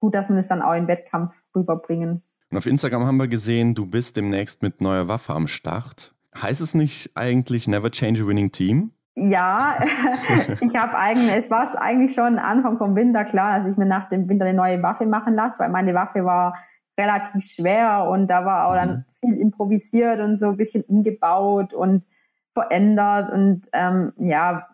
[0.00, 2.22] gut, dass man es dann auch im Wettkampf rüberbringen.
[2.50, 6.14] Und auf Instagram haben wir gesehen, du bist demnächst mit neuer Waffe am Start.
[6.40, 8.92] Heißt es nicht eigentlich Never Change a Winning Team?
[9.16, 9.78] Ja,
[10.60, 14.08] ich habe eigentlich, es war eigentlich schon Anfang vom Winter klar, dass ich mir nach
[14.08, 16.56] dem Winter eine neue Waffe machen lasse, weil meine Waffe war
[16.98, 19.28] relativ schwer und da war auch dann mhm.
[19.28, 22.04] viel improvisiert und so ein bisschen umgebaut und
[22.54, 24.68] verändert und ähm, ja,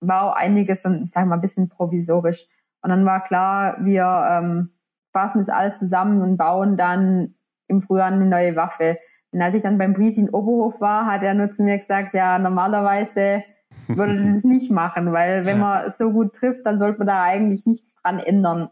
[0.00, 2.46] war auch einiges, sagen wir mal, ein bisschen provisorisch.
[2.82, 4.70] Und dann war klar, wir ähm,
[5.12, 7.34] fassen es alles zusammen und bauen dann
[7.68, 8.98] im Frühjahr eine neue Waffe.
[9.32, 12.14] Und als ich dann beim Bries in Oberhof war, hat er nur zu mir gesagt,
[12.14, 13.44] ja, normalerweise
[13.88, 17.22] würde ich das nicht machen, weil wenn man so gut trifft, dann sollte man da
[17.22, 18.70] eigentlich nichts dran ändern.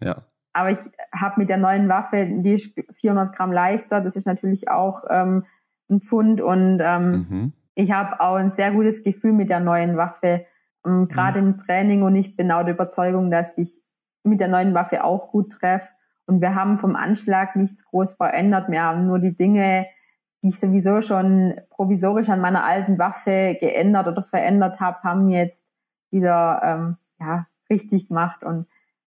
[0.00, 0.22] Ja.
[0.52, 0.78] Aber ich
[1.12, 5.44] habe mit der neuen Waffe, die ist 400 Gramm leichter, das ist natürlich auch ähm,
[5.90, 7.52] ein Pfund und ähm, mhm.
[7.74, 10.46] ich habe auch ein sehr gutes Gefühl mit der neuen Waffe,
[10.86, 11.48] ähm, gerade mhm.
[11.48, 13.82] im Training und ich bin auch der Überzeugung, dass ich
[14.22, 15.88] mit der neuen Waffe auch gut treffe
[16.26, 19.86] und wir haben vom Anschlag nichts groß verändert, wir haben nur die Dinge,
[20.42, 25.62] die ich sowieso schon provisorisch an meiner alten Waffe geändert oder verändert habe, haben jetzt
[26.10, 28.44] wieder ähm, ja, richtig gemacht.
[28.44, 28.66] Und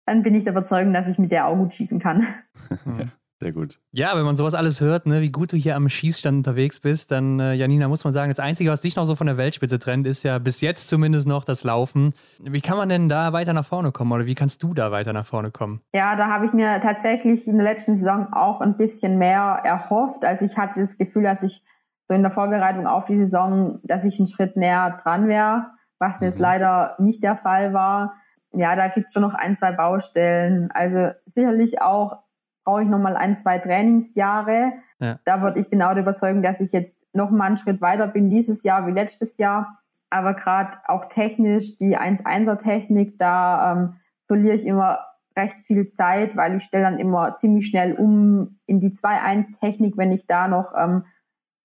[0.07, 2.27] dann bin ich der Überzeugung, dass ich mit der auch gut schießen kann.
[2.85, 3.05] ja,
[3.41, 3.81] sehr gut.
[3.91, 7.11] Ja, wenn man sowas alles hört, ne, wie gut du hier am Schießstand unterwegs bist,
[7.11, 9.79] dann, äh, Janina, muss man sagen, das Einzige, was dich noch so von der Weltspitze
[9.79, 12.15] trennt, ist ja bis jetzt zumindest noch das Laufen.
[12.41, 15.13] Wie kann man denn da weiter nach vorne kommen oder wie kannst du da weiter
[15.13, 15.81] nach vorne kommen?
[15.93, 20.25] Ja, da habe ich mir tatsächlich in der letzten Saison auch ein bisschen mehr erhofft.
[20.25, 21.63] Also ich hatte das Gefühl, dass ich
[22.09, 25.67] so in der Vorbereitung auf die Saison, dass ich einen Schritt näher dran wäre,
[25.99, 26.27] was mhm.
[26.27, 28.15] jetzt leider nicht der Fall war
[28.57, 30.71] ja, da gibt es schon noch ein, zwei Baustellen.
[30.73, 32.24] Also sicherlich auch
[32.65, 34.73] brauche ich noch mal ein, zwei Trainingsjahre.
[34.99, 35.19] Ja.
[35.25, 38.31] Da würde ich genau der Überzeugung, dass ich jetzt noch mal einen Schritt weiter bin
[38.31, 39.79] dieses Jahr wie letztes Jahr.
[40.11, 43.97] Aber gerade auch technisch, die 1-1er Technik, da ähm,
[44.27, 45.01] verliere ich immer
[45.37, 49.97] recht viel Zeit, weil ich stelle dann immer ziemlich schnell um in die 2-1 Technik.
[49.97, 51.05] Wenn ich da noch ähm,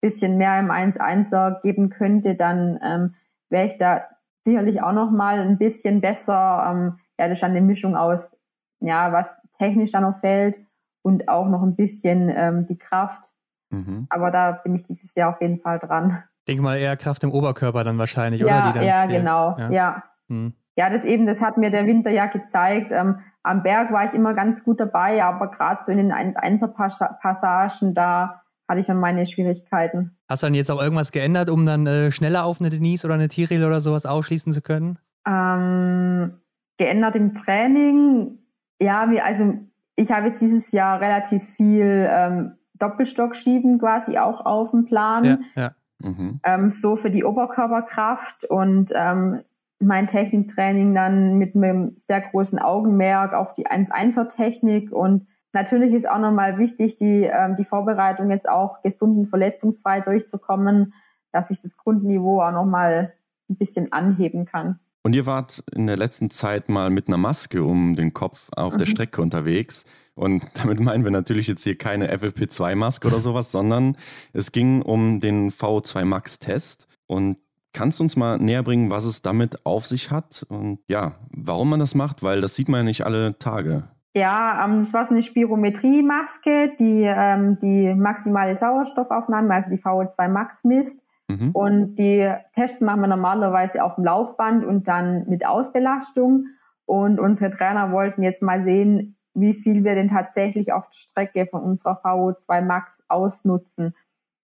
[0.02, 3.16] bisschen mehr im 1-1er geben könnte, dann ähm,
[3.50, 4.06] wäre ich da
[4.46, 6.66] sicherlich auch noch mal ein bisschen besser.
[6.70, 8.32] Ähm, ja, das ist dann eine Mischung aus,
[8.80, 9.28] ja, was
[9.58, 10.56] technisch da noch fällt
[11.02, 13.24] und auch noch ein bisschen ähm, die Kraft.
[13.72, 14.08] Mhm.
[14.10, 16.24] Aber da bin ich dieses Jahr auf jeden Fall dran.
[16.40, 18.74] Ich denke mal eher Kraft im Oberkörper dann wahrscheinlich, ja, oder?
[18.74, 19.70] Dann, ja, genau, ja.
[19.70, 20.04] Ja.
[20.28, 20.54] Mhm.
[20.76, 22.92] ja, das eben, das hat mir der Winter ja gezeigt.
[22.92, 27.94] Ähm, am Berg war ich immer ganz gut dabei, aber gerade so in den 1-1er-Passagen,
[27.94, 30.18] da hatte ich dann meine Schwierigkeiten.
[30.28, 33.16] Hast du dann jetzt auch irgendwas geändert, um dann äh, schneller auf eine Denise oder
[33.16, 35.00] eine Tiril oder sowas aufschließen zu können?
[35.28, 36.40] Ähm,
[36.78, 38.38] geändert im Training,
[38.80, 39.56] ja, wie, also
[40.00, 45.24] ich habe jetzt dieses Jahr relativ viel ähm, Doppelstockschieben quasi auch auf dem Plan.
[45.24, 45.72] Ja, ja.
[46.02, 46.40] Mhm.
[46.44, 49.42] Ähm, so für die Oberkörperkraft und ähm,
[49.80, 56.20] mein Techniktraining dann mit einem sehr großen Augenmerk auf die 1-1er-Technik und Natürlich ist auch
[56.20, 60.94] nochmal wichtig, die, ähm, die Vorbereitung jetzt auch gesund und verletzungsfrei durchzukommen,
[61.32, 63.14] dass ich das Grundniveau auch nochmal
[63.50, 64.80] ein bisschen anheben kann.
[65.04, 68.74] Und ihr wart in der letzten Zeit mal mit einer Maske um den Kopf auf
[68.74, 68.78] mhm.
[68.80, 69.86] der Strecke unterwegs.
[70.14, 73.96] Und damit meinen wir natürlich jetzt hier keine FFP2-Maske oder sowas, sondern
[74.34, 76.88] es ging um den VO2 Max-Test.
[77.08, 77.38] Und
[77.74, 81.70] kannst du uns mal näher bringen, was es damit auf sich hat und ja, warum
[81.70, 82.24] man das macht?
[82.24, 83.84] Weil das sieht man ja nicht alle Tage.
[84.16, 90.28] Ja, ähm, das war so eine Spirometriemaske, die ähm, die maximale Sauerstoffaufnahme, also die VO2
[90.28, 91.00] Max misst.
[91.30, 91.52] Mhm.
[91.52, 96.48] Und die Tests machen wir normalerweise auf dem Laufband und dann mit Ausbelastung.
[96.86, 101.46] Und unsere Trainer wollten jetzt mal sehen, wie viel wir denn tatsächlich auf der Strecke
[101.46, 103.96] von unserer VO2 Max ausnutzen.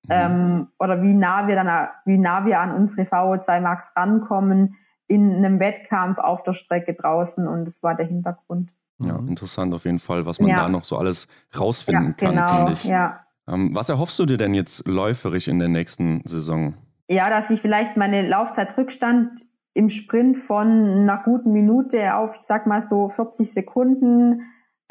[0.03, 0.09] Mhm.
[0.09, 4.75] Ähm, oder wie nah wir dann, wie nah wir an unsere VO2 Max rankommen
[5.07, 7.47] in einem Wettkampf auf der Strecke draußen.
[7.47, 8.69] Und das war der Hintergrund.
[8.99, 10.57] Ja, interessant auf jeden Fall, was man ja.
[10.57, 11.27] da noch so alles
[11.59, 12.83] rausfinden ja, kann, genau, finde ich.
[12.85, 13.24] Ja.
[13.47, 16.73] Ähm, was erhoffst du dir denn jetzt läuferisch in der nächsten Saison?
[17.07, 19.41] Ja, dass ich vielleicht meine Laufzeitrückstand
[19.73, 24.41] im Sprint von einer guten Minute auf, ich sag mal so 40 Sekunden mhm.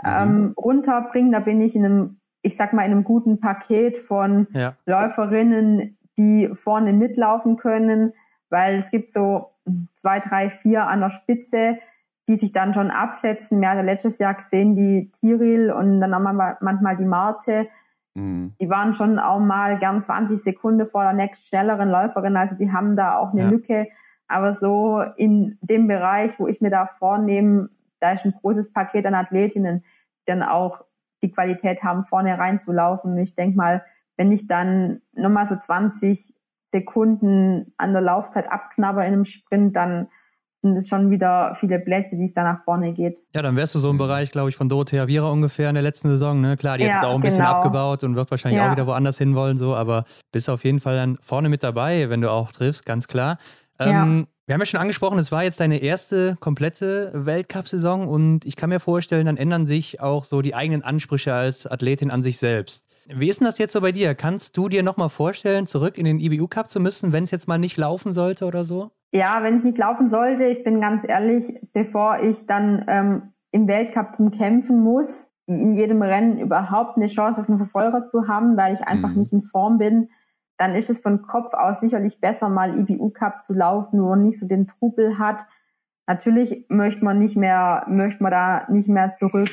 [0.04, 1.32] ähm, runterbringe.
[1.32, 4.76] Da bin ich in einem, ich sag mal, in einem guten Paket von ja.
[4.86, 8.12] Läuferinnen, die vorne mitlaufen können,
[8.50, 9.50] weil es gibt so
[10.00, 11.78] zwei, drei, vier an der Spitze,
[12.28, 13.60] die sich dann schon absetzen.
[13.60, 17.68] Wir hatten letztes Jahr gesehen, die Tiril und dann haben wir manchmal die Marte.
[18.14, 18.54] Mhm.
[18.60, 22.36] Die waren schon auch mal gern 20 Sekunden vor der nächst schnelleren Läuferin.
[22.36, 23.48] Also die haben da auch eine ja.
[23.50, 23.88] Lücke.
[24.26, 27.68] Aber so in dem Bereich, wo ich mir da vornehme,
[28.00, 30.84] da ist ein großes Paket an Athletinnen, die dann auch
[31.22, 33.12] die Qualität haben, vorne reinzulaufen.
[33.12, 33.84] Und ich denke mal,
[34.16, 36.34] wenn ich dann nochmal so 20
[36.72, 40.08] Sekunden an der Laufzeit abknabber in einem Sprint, dann
[40.64, 43.18] sind es schon wieder viele Plätze, die es da nach vorne geht.
[43.34, 45.82] Ja, dann wärst du so im Bereich, glaube ich, von Dorothea Viera ungefähr in der
[45.82, 46.40] letzten Saison.
[46.40, 46.56] Ne?
[46.56, 47.56] Klar, die ja, hat jetzt auch ein bisschen genau.
[47.56, 48.68] abgebaut und wird wahrscheinlich ja.
[48.68, 52.22] auch wieder woanders hinwollen, so, aber bist auf jeden Fall dann vorne mit dabei, wenn
[52.22, 53.38] du auch triffst, ganz klar.
[53.78, 54.26] Ähm, ja.
[54.46, 58.70] Wir haben ja schon angesprochen, es war jetzt deine erste komplette Weltcup-Saison und ich kann
[58.70, 62.86] mir vorstellen, dann ändern sich auch so die eigenen Ansprüche als Athletin an sich selbst.
[63.06, 64.14] Wie ist denn das jetzt so bei dir?
[64.14, 67.48] Kannst du dir nochmal vorstellen, zurück in den IBU Cup zu müssen, wenn es jetzt
[67.48, 68.92] mal nicht laufen sollte oder so?
[69.14, 73.68] Ja, wenn es nicht laufen sollte, ich bin ganz ehrlich, bevor ich dann ähm, im
[73.68, 78.56] Weltcup drum kämpfen muss, in jedem Rennen überhaupt eine Chance auf einen Verfolger zu haben,
[78.56, 79.20] weil ich einfach mhm.
[79.20, 80.10] nicht in Form bin,
[80.58, 84.24] dann ist es von Kopf aus sicherlich besser, mal IBU Cup zu laufen, wo man
[84.24, 85.46] nicht so den Trubel hat.
[86.08, 89.48] Natürlich möchte man nicht mehr, möchte man da nicht mehr zurück.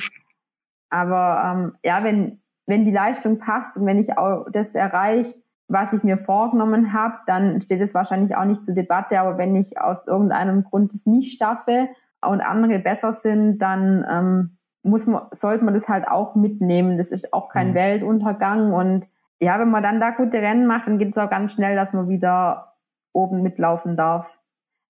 [0.90, 5.36] Aber ähm, ja, wenn, wenn die Leistung passt und wenn ich auch das erreiche,
[5.72, 9.20] was ich mir vorgenommen habe, dann steht es wahrscheinlich auch nicht zur Debatte.
[9.20, 11.88] Aber wenn ich aus irgendeinem Grund es nicht schaffe
[12.22, 16.98] und andere besser sind, dann ähm, muss man, sollte man das halt auch mitnehmen.
[16.98, 17.76] Das ist auch kein mhm.
[17.76, 18.74] Weltuntergang.
[18.74, 19.06] Und
[19.40, 21.94] ja, wenn man dann da gute Rennen macht, dann geht es auch ganz schnell, dass
[21.94, 22.74] man wieder
[23.14, 24.28] oben mitlaufen darf.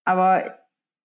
[0.03, 0.43] Aber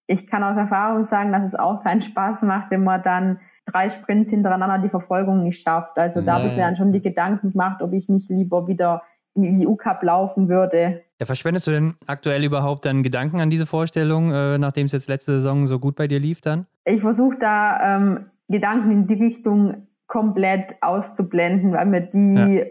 [0.07, 3.91] ich kann aus Erfahrung sagen, dass es auch keinen Spaß macht, wenn man dann drei
[3.91, 5.99] Sprints hintereinander die Verfolgung nicht schafft.
[5.99, 9.03] Also da habe ich mir dann schon die Gedanken gemacht, ob ich nicht lieber wieder
[9.45, 11.03] im EU-Cup laufen würde.
[11.19, 15.09] Ja, verschwendest du denn aktuell überhaupt dann Gedanken an diese Vorstellung, äh, nachdem es jetzt
[15.09, 16.67] letzte Saison so gut bei dir lief dann?
[16.85, 22.65] Ich versuche da ähm, Gedanken in die Richtung komplett auszublenden, weil mir die ja.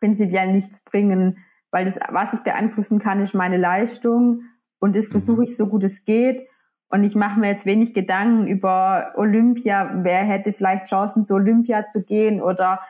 [0.00, 1.38] prinzipiell nichts bringen,
[1.70, 4.42] weil das, was ich beeinflussen kann, ist meine Leistung
[4.80, 5.12] und das mhm.
[5.12, 6.46] versuche ich so gut es geht.
[6.92, 11.88] Und ich mache mir jetzt wenig Gedanken über Olympia, wer hätte vielleicht Chancen zu Olympia
[11.88, 12.80] zu gehen oder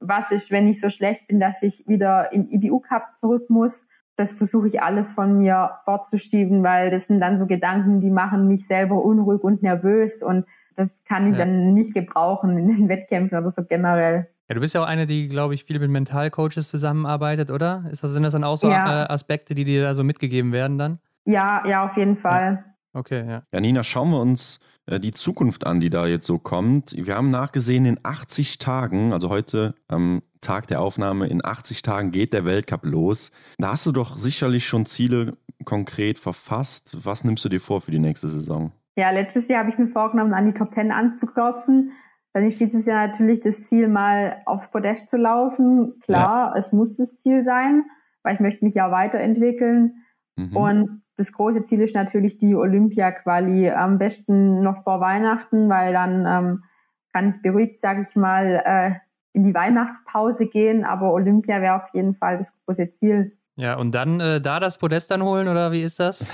[0.00, 3.72] was ist, wenn ich so schlecht bin, dass ich wieder im IBU Cup zurück muss.
[4.16, 8.48] Das versuche ich alles von mir fortzuschieben, weil das sind dann so Gedanken, die machen
[8.48, 11.44] mich selber unruhig und nervös und das kann ich ja.
[11.44, 14.28] dann nicht gebrauchen in den Wettkämpfen oder so generell.
[14.48, 17.84] Ja, du bist ja auch eine, die, glaube ich, viel mit Mentalcoaches zusammenarbeitet, oder?
[17.90, 19.04] Ist das, sind das dann auch so ja.
[19.04, 20.98] Äh, Aspekte, die dir da so mitgegeben werden dann?
[21.24, 22.64] Ja, ja, auf jeden Fall.
[22.64, 22.75] Ja.
[22.96, 23.42] Okay, ja.
[23.52, 26.94] Ja, Nina, schauen wir uns äh, die Zukunft an, die da jetzt so kommt.
[26.96, 32.10] Wir haben nachgesehen, in 80 Tagen, also heute am Tag der Aufnahme, in 80 Tagen
[32.10, 33.32] geht der Weltcup los.
[33.58, 35.36] Da hast du doch sicherlich schon Ziele
[35.66, 36.96] konkret verfasst.
[37.04, 38.72] Was nimmst du dir vor für die nächste Saison?
[38.96, 41.92] Ja, letztes Jahr habe ich mir vorgenommen, an die Top 10 anzuklopfen.
[42.32, 46.00] Dann ist dieses Jahr natürlich das Ziel, mal aufs Podest zu laufen.
[46.00, 46.58] Klar, ja.
[46.58, 47.84] es muss das Ziel sein,
[48.22, 50.02] weil ich möchte mich ja weiterentwickeln.
[50.36, 50.56] Mhm.
[50.56, 53.70] Und das große Ziel ist natürlich die Olympia-Quali.
[53.70, 56.64] Am besten noch vor Weihnachten, weil dann ähm,
[57.12, 58.92] kann ich beruhigt, sage ich mal, äh,
[59.32, 60.84] in die Weihnachtspause gehen.
[60.84, 63.36] Aber Olympia wäre auf jeden Fall das große Ziel.
[63.56, 66.26] Ja, und dann äh, da das Podest dann holen oder wie ist das?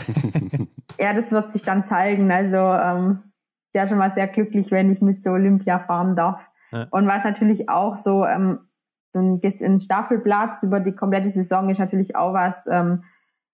[0.98, 2.32] ja, das wird sich dann zeigen.
[2.32, 3.32] Also ähm,
[3.74, 6.40] ja schon mal sehr glücklich, wenn ich mit so Olympia fahren darf.
[6.72, 6.86] Ja.
[6.90, 8.60] Und was natürlich auch so, ähm,
[9.12, 13.04] so ein, ein Staffelplatz über die komplette Saison ist natürlich auch was, ähm,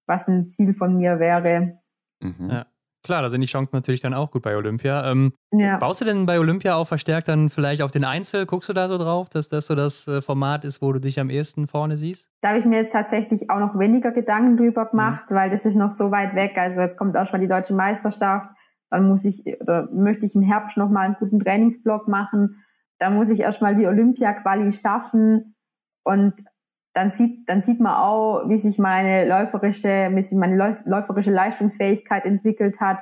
[0.09, 1.79] was ein Ziel von mir wäre.
[2.21, 2.51] Mhm.
[2.51, 2.67] Ja.
[3.05, 5.11] Klar, da sind die Chancen natürlich dann auch gut bei Olympia.
[5.11, 5.77] Ähm, ja.
[5.79, 8.45] Baust du denn bei Olympia auch verstärkt dann vielleicht auf den Einzel?
[8.45, 11.21] Guckst du da so drauf, dass das so das äh, Format ist, wo du dich
[11.21, 12.29] am ehesten vorne siehst?
[12.43, 15.35] Da habe ich mir jetzt tatsächlich auch noch weniger Gedanken drüber gemacht, mhm.
[15.37, 16.59] weil das ist noch so weit weg.
[16.59, 18.51] Also jetzt kommt auch schon die deutsche Meisterschaft.
[18.91, 22.65] Dann muss ich oder möchte ich im Herbst noch mal einen guten Trainingsblock machen.
[22.99, 25.55] Da muss ich erstmal die Olympia-Quali schaffen.
[26.05, 26.35] Und
[26.99, 32.25] dann sieht, dann sieht man auch, wie sich meine läuferische, wie sich meine läuferische Leistungsfähigkeit
[32.25, 32.99] entwickelt hat.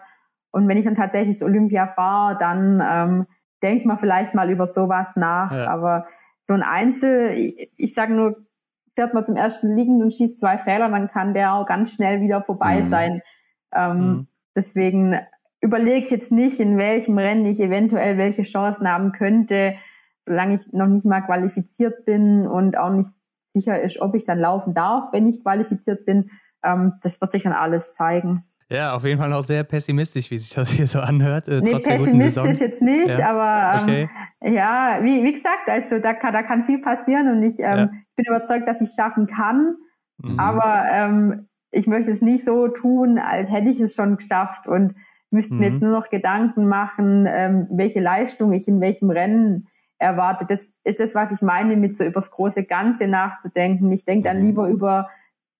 [0.50, 3.26] Und wenn ich dann tatsächlich zu Olympia fahre, dann ähm,
[3.62, 5.50] denkt man vielleicht mal über sowas nach.
[5.50, 5.68] Ja.
[5.68, 6.06] Aber
[6.46, 8.36] so ein Einzel, ich, ich sage nur,
[8.94, 12.20] fährt man zum ersten liegend und schießt zwei Fehler, dann kann der auch ganz schnell
[12.20, 12.90] wieder vorbei mhm.
[12.90, 13.22] sein.
[13.74, 14.26] Ähm, mhm.
[14.54, 15.18] Deswegen
[15.62, 19.74] überlege ich jetzt nicht, in welchem Rennen ich eventuell welche Chancen haben könnte,
[20.26, 23.10] solange ich noch nicht mal qualifiziert bin und auch nicht
[23.56, 26.30] sicher ist, ob ich dann laufen darf, wenn ich qualifiziert bin.
[26.62, 28.44] Ähm, das wird sich dann alles zeigen.
[28.68, 31.46] Ja, auf jeden Fall auch sehr pessimistisch, wie sich das hier so anhört.
[31.48, 33.30] Äh, nee, pessimistisch jetzt nicht, ja.
[33.30, 34.54] aber ähm, okay.
[34.54, 37.90] ja, wie, wie gesagt, also da kann, da kann viel passieren und ich ähm, ja.
[38.16, 39.76] bin überzeugt, dass ich es schaffen kann.
[40.18, 40.40] Mhm.
[40.40, 44.94] Aber ähm, ich möchte es nicht so tun, als hätte ich es schon geschafft und
[45.30, 45.60] müsste mhm.
[45.60, 49.68] mir jetzt nur noch Gedanken machen, ähm, welche Leistung ich in welchem Rennen
[49.98, 50.50] erwartet.
[50.50, 53.90] Das ist das, was ich meine, mit so übers große Ganze nachzudenken.
[53.90, 54.46] Ich denke dann mhm.
[54.46, 55.10] lieber über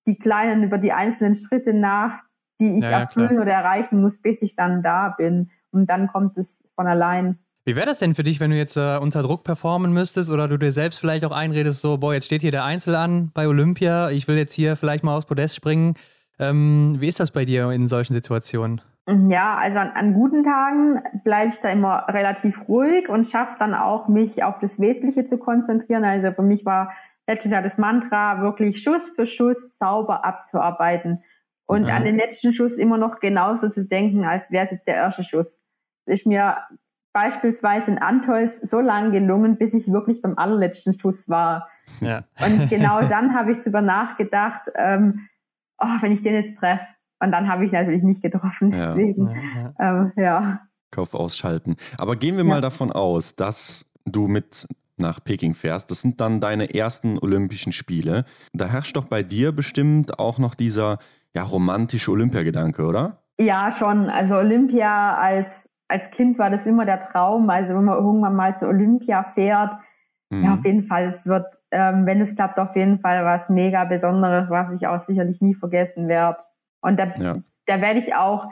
[0.06, 2.12] die kleinen, über die einzelnen Schritte nach,
[2.60, 5.50] die ich ja, erfüllen ja, oder erreichen muss, bis ich dann da bin.
[5.72, 7.38] Und dann kommt es von allein.
[7.64, 10.46] Wie wäre das denn für dich, wenn du jetzt äh, unter Druck performen müsstest oder
[10.46, 13.48] du dir selbst vielleicht auch einredest, so, boah, jetzt steht hier der Einzel an bei
[13.48, 15.94] Olympia, ich will jetzt hier vielleicht mal aufs Podest springen.
[16.38, 18.80] Ähm, wie ist das bei dir in solchen Situationen?
[19.08, 23.72] Ja, also an, an guten Tagen bleibe ich da immer relativ ruhig und schaffe dann
[23.74, 26.04] auch, mich auf das Wesentliche zu konzentrieren.
[26.04, 26.92] Also für mich war
[27.28, 31.22] letztes Jahr das Mantra, wirklich Schuss für Schuss sauber abzuarbeiten.
[31.66, 31.90] Und mhm.
[31.90, 35.22] an den letzten Schuss immer noch genauso zu denken, als wäre es jetzt der erste
[35.22, 35.60] Schuss.
[36.06, 36.56] Das ist mir
[37.12, 41.68] beispielsweise in Antolz so lange gelungen, bis ich wirklich beim allerletzten Schuss war.
[42.00, 42.24] Ja.
[42.44, 45.28] Und genau dann habe ich darüber nachgedacht, ähm,
[45.78, 46.86] oh, wenn ich den jetzt treffe,
[47.20, 48.72] und dann habe ich natürlich nicht getroffen.
[48.72, 48.94] Ja.
[48.94, 49.74] Deswegen, ja.
[49.78, 50.60] Ähm, ja.
[50.90, 51.76] Kauf ausschalten.
[51.98, 54.66] Aber gehen wir mal davon aus, dass du mit
[54.98, 58.24] nach Peking fährst, das sind dann deine ersten Olympischen Spiele.
[58.52, 60.98] Da herrscht doch bei dir bestimmt auch noch dieser
[61.34, 63.18] ja, romantische Olympiagedanke, oder?
[63.38, 64.08] Ja, schon.
[64.08, 65.50] Also Olympia als,
[65.88, 67.50] als Kind war das immer der Traum.
[67.50, 69.72] Also wenn man irgendwann mal zu Olympia fährt,
[70.30, 70.44] mhm.
[70.44, 73.84] ja, auf jeden Fall, es wird, ähm, wenn es klappt, auf jeden Fall was mega
[73.84, 76.38] Besonderes, was ich auch sicherlich nie vergessen werde.
[76.86, 77.36] Und da, ja.
[77.66, 78.48] da werde ich auch,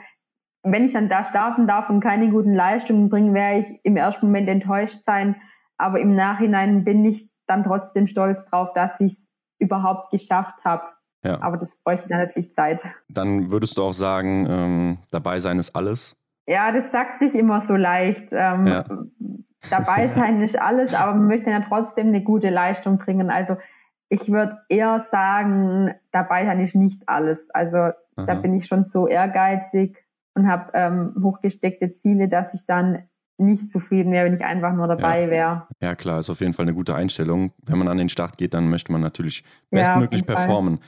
[0.61, 4.25] wenn ich dann da starten darf und keine guten Leistungen bringen, werde ich im ersten
[4.25, 5.35] Moment enttäuscht sein.
[5.77, 9.19] Aber im Nachhinein bin ich dann trotzdem stolz drauf, dass ich es
[9.59, 10.83] überhaupt geschafft habe.
[11.23, 11.41] Ja.
[11.41, 12.81] Aber das bräuchte dann natürlich Zeit.
[13.07, 16.17] Dann würdest du auch sagen, ähm, dabei sein ist alles?
[16.45, 18.27] Ja, das sagt sich immer so leicht.
[18.31, 18.85] Ähm, ja.
[19.69, 23.29] Dabei sein ist alles, aber man möchte ja trotzdem eine gute Leistung bringen.
[23.29, 23.55] Also
[24.09, 27.39] ich würde eher sagen, dabei sein ist nicht alles.
[27.51, 28.25] Also Aha.
[28.25, 29.97] da bin ich schon so ehrgeizig
[30.35, 33.03] und habe ähm, hochgesteckte Ziele, dass ich dann
[33.37, 35.29] nicht zufrieden wäre, wenn ich einfach nur dabei ja.
[35.29, 35.67] wäre.
[35.81, 37.51] Ja, klar, ist auf jeden Fall eine gute Einstellung.
[37.63, 40.79] Wenn man an den Start geht, dann möchte man natürlich bestmöglich ja, performen.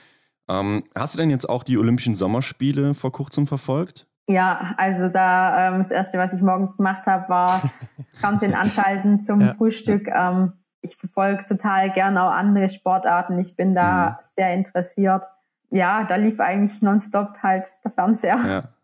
[0.49, 4.07] Ähm, hast du denn jetzt auch die Olympischen Sommerspiele vor kurzem verfolgt?
[4.29, 7.61] Ja, also da ähm, das erste, was ich morgens gemacht habe, war
[8.19, 9.53] Fernsehen anschalten zum ja.
[9.53, 10.07] Frühstück.
[10.07, 13.39] Ähm, ich verfolge total gerne auch andere Sportarten.
[13.39, 14.25] Ich bin da mhm.
[14.35, 15.23] sehr interessiert.
[15.69, 18.37] Ja, da lief eigentlich nonstop halt der Fernseher.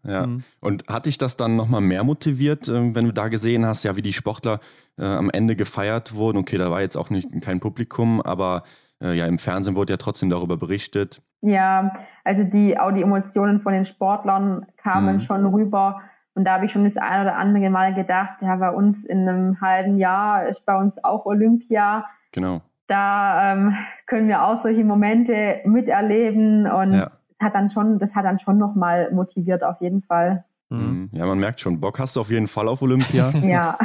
[0.04, 0.28] Ja, ja.
[0.28, 0.44] Mhm.
[0.60, 3.96] Und hat dich das dann nochmal mehr motiviert, äh, wenn du da gesehen hast, ja,
[3.96, 4.60] wie die Sportler
[4.98, 6.38] äh, am Ende gefeiert wurden?
[6.38, 8.64] Okay, da war jetzt auch nicht kein Publikum, aber
[9.02, 11.22] äh, ja, im Fernsehen wurde ja trotzdem darüber berichtet.
[11.42, 11.94] Ja,
[12.24, 15.22] also die, auch die Emotionen von den Sportlern kamen mhm.
[15.22, 16.02] schon rüber.
[16.36, 19.28] Und da habe ich schon das ein oder andere Mal gedacht, ja, bei uns in
[19.28, 22.06] einem halben Jahr ist bei uns auch Olympia.
[22.32, 22.62] Genau.
[22.88, 27.12] Da ähm, können wir auch solche Momente miterleben und ja.
[27.40, 30.44] das hat dann schon, das hat dann schon nochmal motiviert auf jeden Fall.
[30.70, 31.10] Mhm.
[31.12, 33.30] Ja, man merkt schon, Bock hast du auf jeden Fall auf Olympia.
[33.44, 33.78] ja.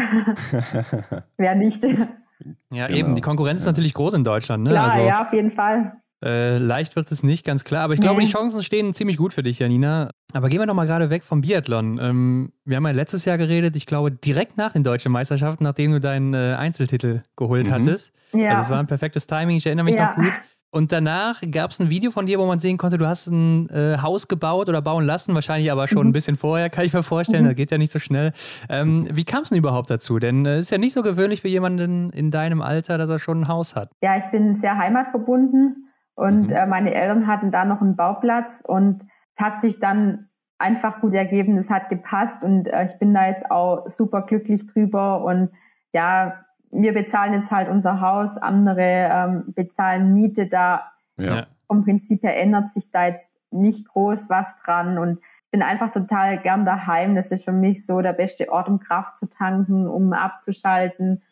[1.37, 1.85] Wer nicht.
[1.85, 2.99] Ja, genau.
[2.99, 3.15] eben.
[3.15, 4.65] Die Konkurrenz ist natürlich groß in Deutschland.
[4.65, 4.71] Ne?
[4.71, 5.93] Klar, also, ja, auf jeden Fall.
[6.25, 7.85] Äh, leicht wird es nicht, ganz klar.
[7.85, 10.11] Aber ich glaube, die Chancen stehen ziemlich gut für dich, Janina.
[10.33, 11.99] Aber gehen wir doch mal gerade weg vom Biathlon.
[12.03, 15.93] Ähm, wir haben ja letztes Jahr geredet, ich glaube, direkt nach den deutschen Meisterschaften, nachdem
[15.93, 17.73] du deinen äh, Einzeltitel geholt mhm.
[17.73, 18.13] hattest.
[18.33, 18.51] Ja.
[18.51, 20.09] Also es war ein perfektes Timing, ich erinnere mich ja.
[20.09, 20.33] noch gut.
[20.71, 23.71] Und danach gab es ein Video von dir, wo man sehen konnte, du hast ein
[23.71, 26.11] äh, Haus gebaut oder bauen lassen, wahrscheinlich aber schon mhm.
[26.11, 27.49] ein bisschen vorher, kann ich mir vorstellen, mhm.
[27.49, 28.33] das geht ja nicht so schnell.
[28.69, 30.19] Ähm, wie kam es denn überhaupt dazu?
[30.19, 33.19] Denn es äh, ist ja nicht so gewöhnlich für jemanden in deinem Alter, dass er
[33.19, 33.93] schon ein Haus hat.
[34.03, 35.88] Ja, ich bin sehr heimatverbunden
[36.19, 36.53] und mhm.
[36.53, 39.05] äh, meine Eltern hatten da noch einen Bauplatz und
[39.37, 40.29] es hat sich dann
[40.59, 44.67] einfach gut ergeben, es hat gepasst und äh, ich bin da jetzt auch super glücklich
[44.67, 45.51] drüber und
[45.93, 50.91] ja, wir bezahlen jetzt halt unser Haus, andere ähm, bezahlen Miete da.
[51.17, 51.47] Ja.
[51.69, 55.21] Vom Prinzip her ändert sich da jetzt nicht groß was dran und
[55.53, 57.15] bin einfach total gern daheim.
[57.15, 61.23] Das ist für mich so der beste Ort, um Kraft zu tanken, um abzuschalten.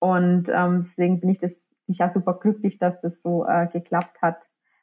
[0.00, 1.52] Und ähm, deswegen bin ich das
[1.88, 4.36] ich ja super glücklich, dass das so äh, geklappt hat.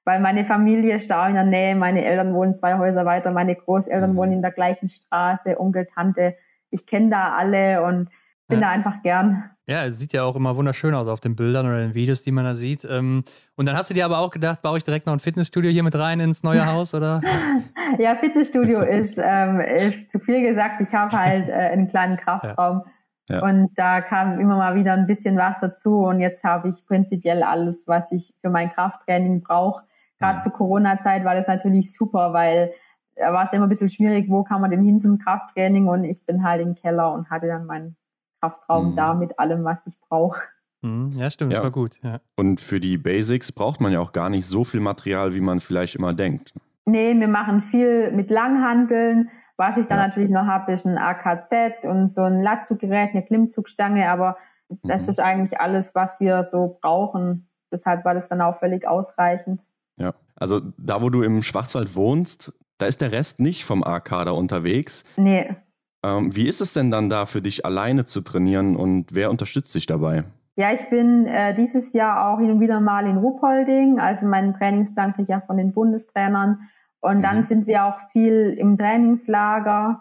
[0.04, 3.56] Weil meine Familie ist da in der Nähe, meine Eltern wohnen zwei Häuser weiter, meine
[3.56, 4.16] Großeltern mhm.
[4.18, 6.36] wohnen in der gleichen Straße, Onkel, Tante.
[6.70, 8.10] Ich kenne da alle und
[8.48, 8.68] bin ja.
[8.68, 9.50] da einfach gern.
[9.68, 12.32] Ja, es sieht ja auch immer wunderschön aus auf den Bildern oder den Videos, die
[12.32, 12.86] man da sieht.
[12.86, 13.24] Ähm,
[13.56, 15.82] und dann hast du dir aber auch gedacht, baue ich direkt noch ein Fitnessstudio hier
[15.82, 17.22] mit rein ins neue Haus, oder?
[17.98, 20.82] ja, Fitnessstudio ist, ähm, ist zu viel gesagt.
[20.82, 22.84] Ich habe halt äh, einen kleinen Kraftraum.
[22.86, 22.92] Ja.
[23.30, 26.00] Und da kam immer mal wieder ein bisschen was dazu.
[26.00, 29.84] Und jetzt habe ich prinzipiell alles, was ich für mein Krafttraining brauche.
[30.20, 30.44] Gerade ja.
[30.44, 32.72] zur Corona-Zeit war das natürlich super, weil
[33.16, 35.88] da war es immer ein bisschen schwierig, wo kann man denn hin zum Krafttraining?
[35.88, 37.96] Und ich bin halt im Keller und hatte dann meinen
[38.42, 38.96] Kraftraum mhm.
[38.96, 40.42] da mit allem, was ich brauche.
[40.82, 41.12] Mhm.
[41.16, 41.60] Ja, stimmt, ja.
[41.60, 42.00] das war gut.
[42.04, 42.20] Ja.
[42.36, 45.60] Und für die Basics braucht man ja auch gar nicht so viel Material, wie man
[45.60, 46.54] vielleicht immer denkt.
[46.86, 49.30] Nee, wir machen viel mit Langhanteln.
[49.58, 50.08] Was ich dann ja.
[50.08, 54.38] natürlich noch habe, ist ein AKZ und so ein Latzuggerät, eine Klimmzugstange, aber
[54.70, 54.80] mhm.
[54.84, 57.48] das ist eigentlich alles, was wir so brauchen.
[57.72, 59.62] Deshalb war das dann auch völlig ausreichend.
[59.98, 64.10] Ja, also da, wo du im Schwarzwald wohnst, da ist der Rest nicht vom AK
[64.26, 65.06] da unterwegs.
[65.16, 65.56] Nee.
[66.04, 69.74] Ähm, wie ist es denn dann da für dich, alleine zu trainieren und wer unterstützt
[69.74, 70.26] dich dabei?
[70.58, 74.00] Ja, ich bin äh, dieses Jahr auch hin und wieder mal in Ruhpolding.
[74.00, 76.70] Also meinen Trainingsplan kriege ich ja von den Bundestrainern.
[77.06, 77.44] Und dann mhm.
[77.44, 80.00] sind wir auch viel im Trainingslager.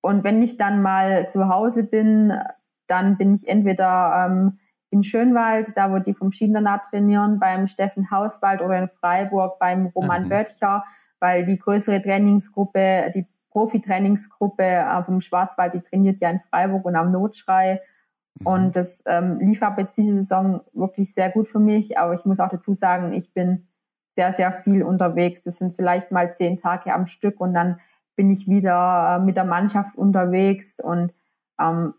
[0.00, 2.32] Und wenn ich dann mal zu Hause bin,
[2.86, 4.60] dann bin ich entweder ähm,
[4.90, 9.86] in Schönwald, da wo die vom Schienernat trainieren, beim Steffen Hauswald oder in Freiburg beim
[9.86, 10.28] Roman mhm.
[10.28, 10.84] Böttcher,
[11.18, 16.94] weil die größere Trainingsgruppe, die Profi-Trainingsgruppe äh, vom Schwarzwald, die trainiert ja in Freiburg und
[16.94, 17.80] am Notschrei.
[18.38, 18.46] Mhm.
[18.46, 21.98] Und das ähm, lief ab jetzt diese Saison wirklich sehr gut für mich.
[21.98, 23.66] Aber ich muss auch dazu sagen, ich bin
[24.16, 25.42] sehr, sehr viel unterwegs.
[25.44, 27.80] Das sind vielleicht mal zehn Tage am Stück und dann
[28.16, 31.12] bin ich wieder äh, mit der Mannschaft unterwegs und
[31.60, 31.94] ähm,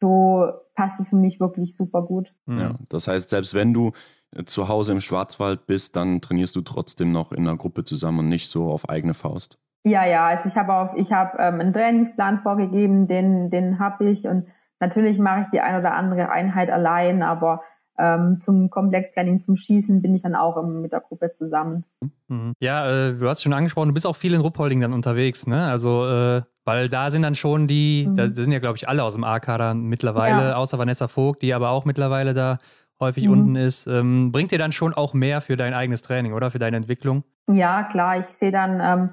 [0.00, 2.34] so passt es für mich wirklich super gut.
[2.46, 3.92] Ja, das heißt, selbst wenn du
[4.36, 8.20] äh, zu Hause im Schwarzwald bist, dann trainierst du trotzdem noch in einer Gruppe zusammen
[8.20, 9.58] und nicht so auf eigene Faust.
[9.86, 14.10] Ja, ja, also ich habe auch, ich habe ähm, einen Trainingsplan vorgegeben, den, den habe
[14.10, 14.46] ich und
[14.80, 17.62] natürlich mache ich die ein oder andere Einheit allein, aber
[17.98, 21.84] ähm, zum Komplextraining, zum Schießen bin ich dann auch mit der Gruppe zusammen.
[22.28, 22.54] Mhm.
[22.58, 25.66] Ja, äh, du hast schon angesprochen, du bist auch viel in Ruppolding dann unterwegs, ne?
[25.66, 28.16] Also, äh, weil da sind dann schon die, mhm.
[28.16, 30.56] da sind ja, glaube ich, alle aus dem A-Kader mittlerweile, ja.
[30.56, 32.58] außer Vanessa Vogt, die aber auch mittlerweile da
[33.00, 33.32] häufig mhm.
[33.32, 33.86] unten ist.
[33.86, 36.50] Ähm, bringt dir dann schon auch mehr für dein eigenes Training, oder?
[36.50, 37.24] Für deine Entwicklung?
[37.48, 38.20] Ja, klar.
[38.20, 39.10] Ich sehe dann, ähm,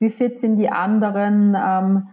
[0.00, 2.08] wie fit sind die anderen, ähm,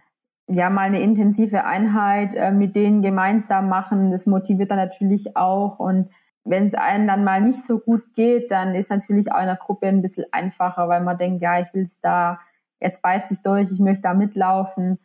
[0.48, 4.12] ja, mal eine intensive Einheit äh, mit denen gemeinsam machen.
[4.12, 5.80] Das motiviert dann natürlich auch.
[5.80, 6.10] Und
[6.44, 9.56] wenn es einem dann mal nicht so gut geht, dann ist natürlich auch in der
[9.56, 12.40] Gruppe ein bisschen einfacher, weil man denkt, ja, ich will es da,
[12.80, 15.00] jetzt beißt sich durch, ich möchte da mitlaufen.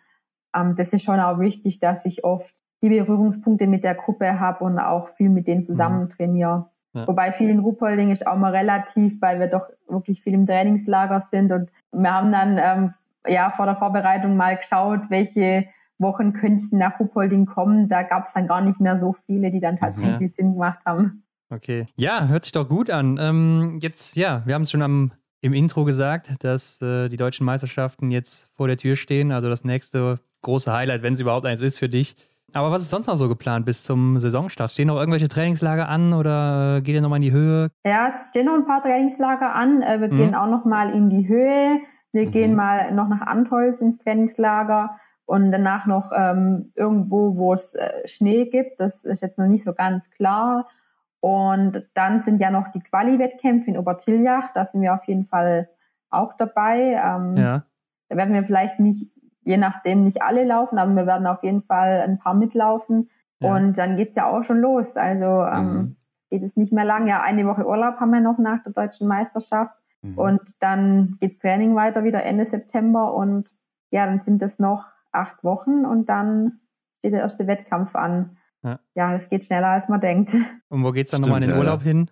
[0.54, 2.52] Ähm, das ist schon auch wichtig, dass ich oft
[2.82, 6.10] die Berührungspunkte mit der Gruppe habe und auch viel mit denen zusammen mhm.
[6.10, 6.70] trainiere.
[6.94, 7.06] Ja.
[7.06, 11.26] Wobei viel in Ruppolding ist auch mal relativ, weil wir doch wirklich viel im Trainingslager
[11.30, 12.94] sind und wir haben dann ähm,
[13.28, 15.66] ja vor der Vorbereitung mal geschaut, welche
[15.98, 17.89] Wochen könnten nach Ruppolding kommen.
[17.89, 19.81] Da gab es dann gar nicht mehr so viele, die dann mhm.
[19.81, 20.36] tatsächlich ja.
[20.36, 21.24] Sinn gemacht haben.
[21.51, 21.86] Okay.
[21.94, 23.19] Ja, hört sich doch gut an.
[23.20, 27.47] Ähm, jetzt, ja, wir haben es schon am, im Intro gesagt, dass äh, die deutschen
[27.47, 29.31] Meisterschaften jetzt vor der Tür stehen.
[29.31, 32.16] Also das nächste große Highlight, wenn es überhaupt eins ist für dich.
[32.53, 34.73] Aber was ist sonst noch so geplant bis zum Saisonstart?
[34.73, 37.70] Stehen noch irgendwelche Trainingslager an oder äh, geht ihr nochmal in die Höhe?
[37.85, 39.82] Ja, es stehen noch ein paar Trainingslager an.
[39.82, 40.16] Äh, wir mhm.
[40.16, 41.81] gehen auch nochmal in die Höhe.
[42.12, 42.30] Wir mhm.
[42.30, 48.06] gehen mal noch nach Antolz ins Trainingslager und danach noch ähm, irgendwo, wo es äh,
[48.06, 48.80] Schnee gibt.
[48.80, 50.68] Das ist jetzt noch nicht so ganz klar.
[51.20, 54.52] Und dann sind ja noch die Quali-Wettkämpfe in Obertiljach.
[54.54, 55.68] Da sind wir auf jeden Fall
[56.10, 57.00] auch dabei.
[57.04, 57.64] Ähm, ja.
[58.08, 59.10] Da werden wir vielleicht nicht,
[59.42, 63.10] je nachdem, nicht alle laufen, aber wir werden auf jeden Fall ein paar mitlaufen.
[63.40, 63.54] Ja.
[63.54, 64.96] Und dann geht's ja auch schon los.
[64.96, 65.96] Also ähm, mhm.
[66.30, 67.08] geht es nicht mehr lang.
[67.08, 69.74] Ja, eine Woche Urlaub haben wir noch nach der deutschen Meisterschaft.
[70.06, 70.18] Mhm.
[70.18, 73.48] Und dann geht's Training weiter wieder Ende September und
[73.90, 76.60] ja, dann sind es noch acht Wochen und dann
[76.98, 78.36] steht der erste Wettkampf an.
[78.62, 80.34] Ja, ja das geht schneller als man denkt.
[80.68, 81.86] Und wo geht's dann nochmal in den Urlaub ja.
[81.86, 82.10] hin?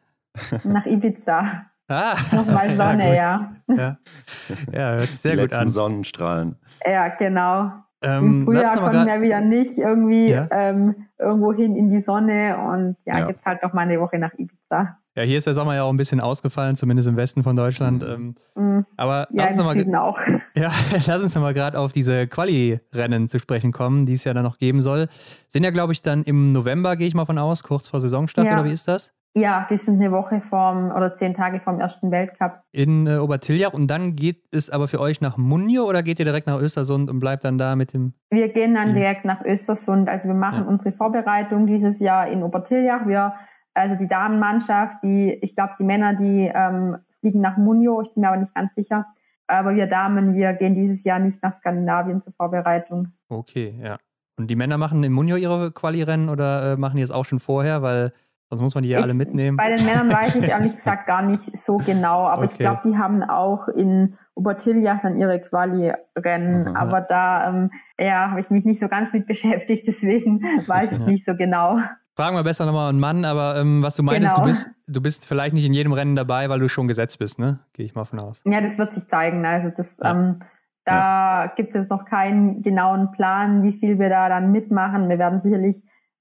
[0.64, 1.66] Nach Ibiza.
[1.86, 2.14] Ah.
[2.32, 3.56] Nochmal Sonne, ja.
[3.68, 3.98] Ja,
[4.72, 5.68] ja hört sich sehr Die gut an.
[5.68, 6.56] Sonnenstrahlen.
[6.82, 7.72] Ja, genau.
[8.02, 10.48] Ähm, Im Frühjahr kommen wir wieder nicht irgendwie ja?
[10.50, 13.28] ähm, irgendwo hin in die Sonne und ja, ja.
[13.28, 14.96] jetzt halt noch mal eine Woche nach Ibiza.
[15.16, 18.02] Ja, hier ist der Sommer ja auch ein bisschen ausgefallen, zumindest im Westen von Deutschland.
[18.02, 18.34] Mhm.
[18.56, 18.86] Ähm, mhm.
[18.96, 20.18] Aber ja, lass, uns mal, auch.
[20.56, 20.70] Ja,
[21.06, 24.58] lass uns nochmal gerade auf diese Quali-Rennen zu sprechen kommen, die es ja dann noch
[24.58, 25.06] geben soll.
[25.48, 28.46] Sind ja, glaube ich, dann im November, gehe ich mal von aus, kurz vor Saisonstart,
[28.46, 28.54] ja.
[28.54, 29.12] oder wie ist das?
[29.36, 32.60] Ja, die sind eine Woche vorm oder zehn Tage vorm ersten Weltcup.
[32.70, 36.24] In äh, Obertiljach und dann geht es aber für euch nach Munjo oder geht ihr
[36.24, 38.14] direkt nach Östersund und bleibt dann da mit dem?
[38.30, 40.08] Wir gehen dann direkt nach Östersund.
[40.08, 40.68] Also wir machen ja.
[40.68, 43.08] unsere Vorbereitung dieses Jahr in Obertiljach.
[43.08, 43.34] Wir
[43.74, 48.22] also die Damenmannschaft, die, ich glaube, die Männer, die ähm, fliegen nach Munio, ich bin
[48.22, 49.06] mir aber nicht ganz sicher.
[49.46, 53.08] Aber wir Damen, wir gehen dieses Jahr nicht nach Skandinavien zur Vorbereitung.
[53.28, 53.98] Okay, ja.
[54.36, 57.40] Und die Männer machen in Munio ihre Quali-Rennen oder äh, machen die es auch schon
[57.40, 57.82] vorher?
[57.82, 58.12] Weil
[58.48, 59.56] sonst muss man die ja ich, alle mitnehmen.
[59.56, 62.26] Bei den Männern weiß ich ehrlich gesagt gar nicht so genau.
[62.26, 62.52] Aber okay.
[62.52, 66.70] ich glaube, die haben auch in Obertiljach dann ihre Quali-Rennen.
[66.70, 66.76] Mhm.
[66.76, 69.86] Aber da ähm, ja, habe ich mich nicht so ganz mit beschäftigt.
[69.86, 71.78] Deswegen weiß ich nicht so genau.
[72.16, 74.46] Fragen wir besser nochmal einen Mann, aber ähm, was du meintest, genau.
[74.46, 77.40] du, bist, du bist vielleicht nicht in jedem Rennen dabei, weil du schon gesetzt bist,
[77.40, 77.58] ne?
[77.72, 78.40] Gehe ich mal von aus.
[78.44, 79.44] Ja, das wird sich zeigen.
[79.44, 80.12] Also das, ja.
[80.12, 80.40] ähm,
[80.84, 81.52] da ja.
[81.56, 85.08] gibt es noch keinen genauen Plan, wie viel wir da dann mitmachen.
[85.08, 85.76] Wir werden sicherlich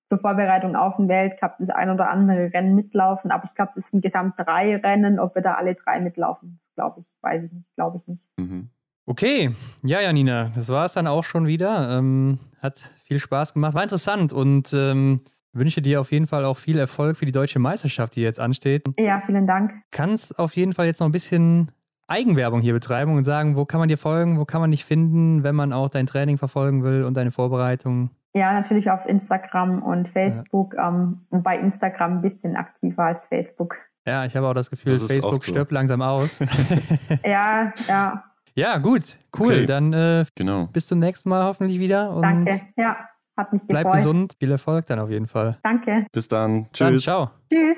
[0.10, 3.88] zur Vorbereitung auf den Weltcup das ein oder andere Rennen mitlaufen, aber ich glaube, das
[3.92, 5.20] sind gesamt drei Rennen.
[5.20, 8.22] Ob wir da alle drei mitlaufen, glaube ich, weiß ich nicht, glaube ich nicht.
[8.38, 8.70] Mhm.
[9.06, 9.52] Okay,
[9.84, 11.98] ja, Janina, das war es dann auch schon wieder.
[11.98, 15.22] Ähm, hat viel Spaß gemacht, war interessant und ähm,
[15.54, 18.84] wünsche dir auf jeden Fall auch viel Erfolg für die deutsche Meisterschaft, die jetzt ansteht.
[18.98, 19.72] Ja, vielen Dank.
[19.92, 21.72] Kannst auf jeden Fall jetzt noch ein bisschen
[22.08, 25.44] Eigenwerbung hier betreiben und sagen, wo kann man dir folgen, wo kann man dich finden,
[25.44, 28.10] wenn man auch dein Training verfolgen will und deine Vorbereitung?
[28.34, 30.74] Ja, natürlich auf Instagram und Facebook.
[30.74, 30.90] Ja.
[30.90, 33.76] Ähm, und bei Instagram ein bisschen aktiver als Facebook.
[34.06, 35.52] Ja, ich habe auch das Gefühl, das Facebook so.
[35.52, 36.40] stirbt langsam aus.
[37.26, 38.24] ja, ja.
[38.56, 39.54] Ja, gut, cool.
[39.54, 39.66] Okay.
[39.66, 40.68] Dann äh, genau.
[40.68, 42.20] bis zum nächsten Mal hoffentlich wieder.
[42.22, 42.98] Danke, ja.
[43.36, 43.84] Hat mich gefreut.
[43.84, 45.58] Bleib gesund, viel Erfolg dann auf jeden Fall.
[45.64, 46.06] Danke.
[46.12, 46.68] Bis dann.
[46.72, 46.78] Tschüss.
[46.78, 47.32] Dann, ciao.
[47.52, 47.78] Tschüss.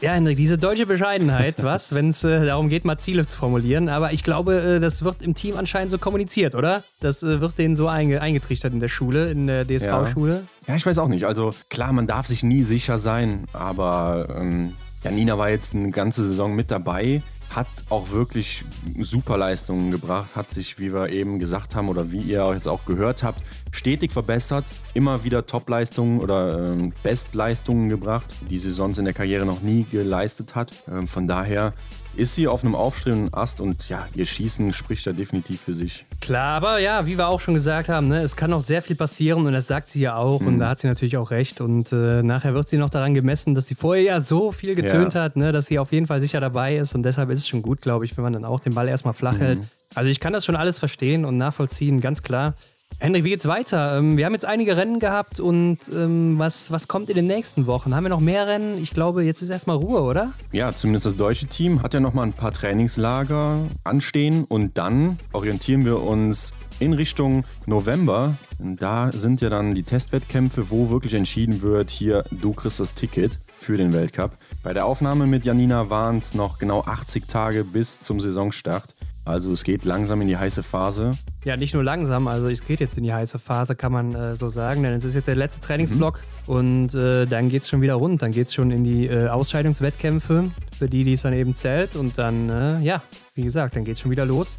[0.00, 3.88] Ja, Hendrik, diese deutsche Bescheidenheit, was, wenn es äh, darum geht, mal Ziele zu formulieren.
[3.88, 6.82] Aber ich glaube, äh, das wird im Team anscheinend so kommuniziert, oder?
[6.98, 10.44] Das äh, wird denen so einge eingetrichtert in der Schule, in der DSV-Schule.
[10.66, 10.68] Ja.
[10.72, 10.74] ja.
[10.74, 11.26] ich weiß auch nicht.
[11.26, 14.72] Also klar, man darf sich nie sicher sein, aber ähm,
[15.04, 17.22] Janina war jetzt eine ganze Saison mit dabei
[17.54, 18.64] hat auch wirklich
[19.00, 22.84] super Leistungen gebracht, hat sich, wie wir eben gesagt haben oder wie ihr jetzt auch
[22.84, 24.64] gehört habt, stetig verbessert,
[24.94, 29.86] immer wieder Topleistungen oder ähm, Bestleistungen gebracht, die sie sonst in der Karriere noch nie
[29.90, 30.72] geleistet hat.
[30.88, 31.72] Ähm, von daher
[32.16, 36.04] ist sie auf einem aufstrebenden Ast und ja, ihr Schießen spricht da definitiv für sich.
[36.20, 38.96] Klar, aber ja, wie wir auch schon gesagt haben, ne, es kann noch sehr viel
[38.96, 40.46] passieren und das sagt sie ja auch mhm.
[40.46, 43.54] und da hat sie natürlich auch recht und äh, nachher wird sie noch daran gemessen,
[43.54, 45.22] dass sie vorher ja so viel getönt ja.
[45.22, 47.62] hat, ne, dass sie auf jeden Fall sicher dabei ist und deshalb ist es schon
[47.62, 49.38] gut, glaube ich, wenn man dann auch den Ball erstmal flach mhm.
[49.38, 49.60] hält.
[49.94, 52.54] Also ich kann das schon alles verstehen und nachvollziehen, ganz klar.
[52.98, 53.98] Henrik, wie geht's weiter?
[53.98, 57.66] Ähm, wir haben jetzt einige Rennen gehabt und ähm, was, was kommt in den nächsten
[57.66, 57.94] Wochen?
[57.94, 58.78] Haben wir noch mehr Rennen?
[58.82, 60.32] Ich glaube, jetzt ist erstmal Ruhe, oder?
[60.52, 65.18] Ja, zumindest das deutsche Team hat ja noch mal ein paar Trainingslager anstehen und dann
[65.32, 68.34] orientieren wir uns in Richtung November.
[68.58, 73.38] Da sind ja dann die Testwettkämpfe, wo wirklich entschieden wird, hier, du kriegst das Ticket
[73.58, 74.32] für den Weltcup.
[74.62, 78.91] Bei der Aufnahme mit Janina waren es noch genau 80 Tage bis zum Saisonstart.
[79.24, 81.12] Also es geht langsam in die heiße Phase.
[81.44, 84.36] Ja, nicht nur langsam, also es geht jetzt in die heiße Phase, kann man äh,
[84.36, 86.54] so sagen, denn es ist jetzt der letzte Trainingsblock mhm.
[86.54, 89.28] und äh, dann geht es schon wieder rund, dann geht es schon in die äh,
[89.28, 93.02] Ausscheidungswettkämpfe, für die, die es dann eben zählt und dann, äh, ja,
[93.34, 94.58] wie gesagt, dann geht es schon wieder los.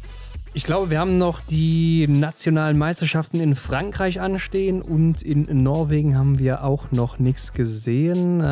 [0.56, 6.38] Ich glaube, wir haben noch die nationalen Meisterschaften in Frankreich anstehen und in Norwegen haben
[6.38, 8.38] wir auch noch nichts gesehen.
[8.38, 8.44] Äh,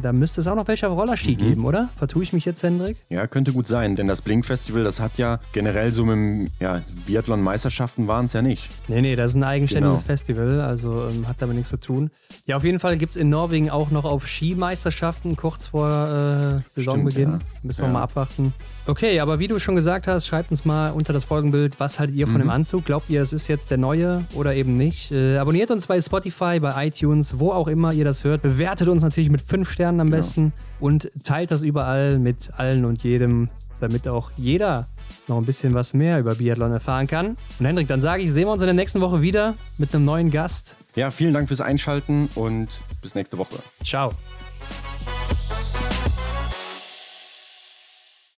[0.00, 1.38] da müsste es auch noch welche auf Rollerski mhm.
[1.38, 1.90] geben, oder?
[1.94, 2.96] Vertue ich mich jetzt, Hendrik?
[3.08, 6.48] Ja, könnte gut sein, denn das Blink Festival, das hat ja generell so mit dem
[6.58, 8.68] ja, Biathlon-Meisterschaften waren es ja nicht.
[8.88, 10.06] Nee, nee, das ist ein eigenständiges genau.
[10.06, 12.10] Festival, also ähm, hat damit nichts zu tun.
[12.46, 16.68] Ja, auf jeden Fall gibt es in Norwegen auch noch auf Skimeisterschaften kurz vor äh,
[16.74, 17.28] Saisonbeginn.
[17.28, 17.58] Stimmt, ja.
[17.62, 17.92] Müssen wir ja.
[17.92, 18.52] mal abwarten.
[18.88, 22.14] Okay, aber wie du schon gesagt hast, schreibt uns mal unter das Folgenbild, was haltet
[22.14, 22.42] ihr von mhm.
[22.42, 22.84] dem Anzug?
[22.84, 25.10] Glaubt ihr, es ist jetzt der neue oder eben nicht?
[25.10, 28.42] Äh, abonniert uns bei Spotify, bei iTunes, wo auch immer ihr das hört.
[28.42, 30.18] Bewertet uns natürlich mit fünf Sternen am genau.
[30.18, 33.48] besten und teilt das überall mit allen und jedem,
[33.80, 34.86] damit auch jeder
[35.26, 37.36] noch ein bisschen was mehr über Biathlon erfahren kann.
[37.58, 40.04] Und Hendrik, dann sage ich, sehen wir uns in der nächsten Woche wieder mit einem
[40.04, 40.76] neuen Gast.
[40.94, 42.68] Ja, vielen Dank fürs Einschalten und
[43.02, 43.56] bis nächste Woche.
[43.84, 44.12] Ciao.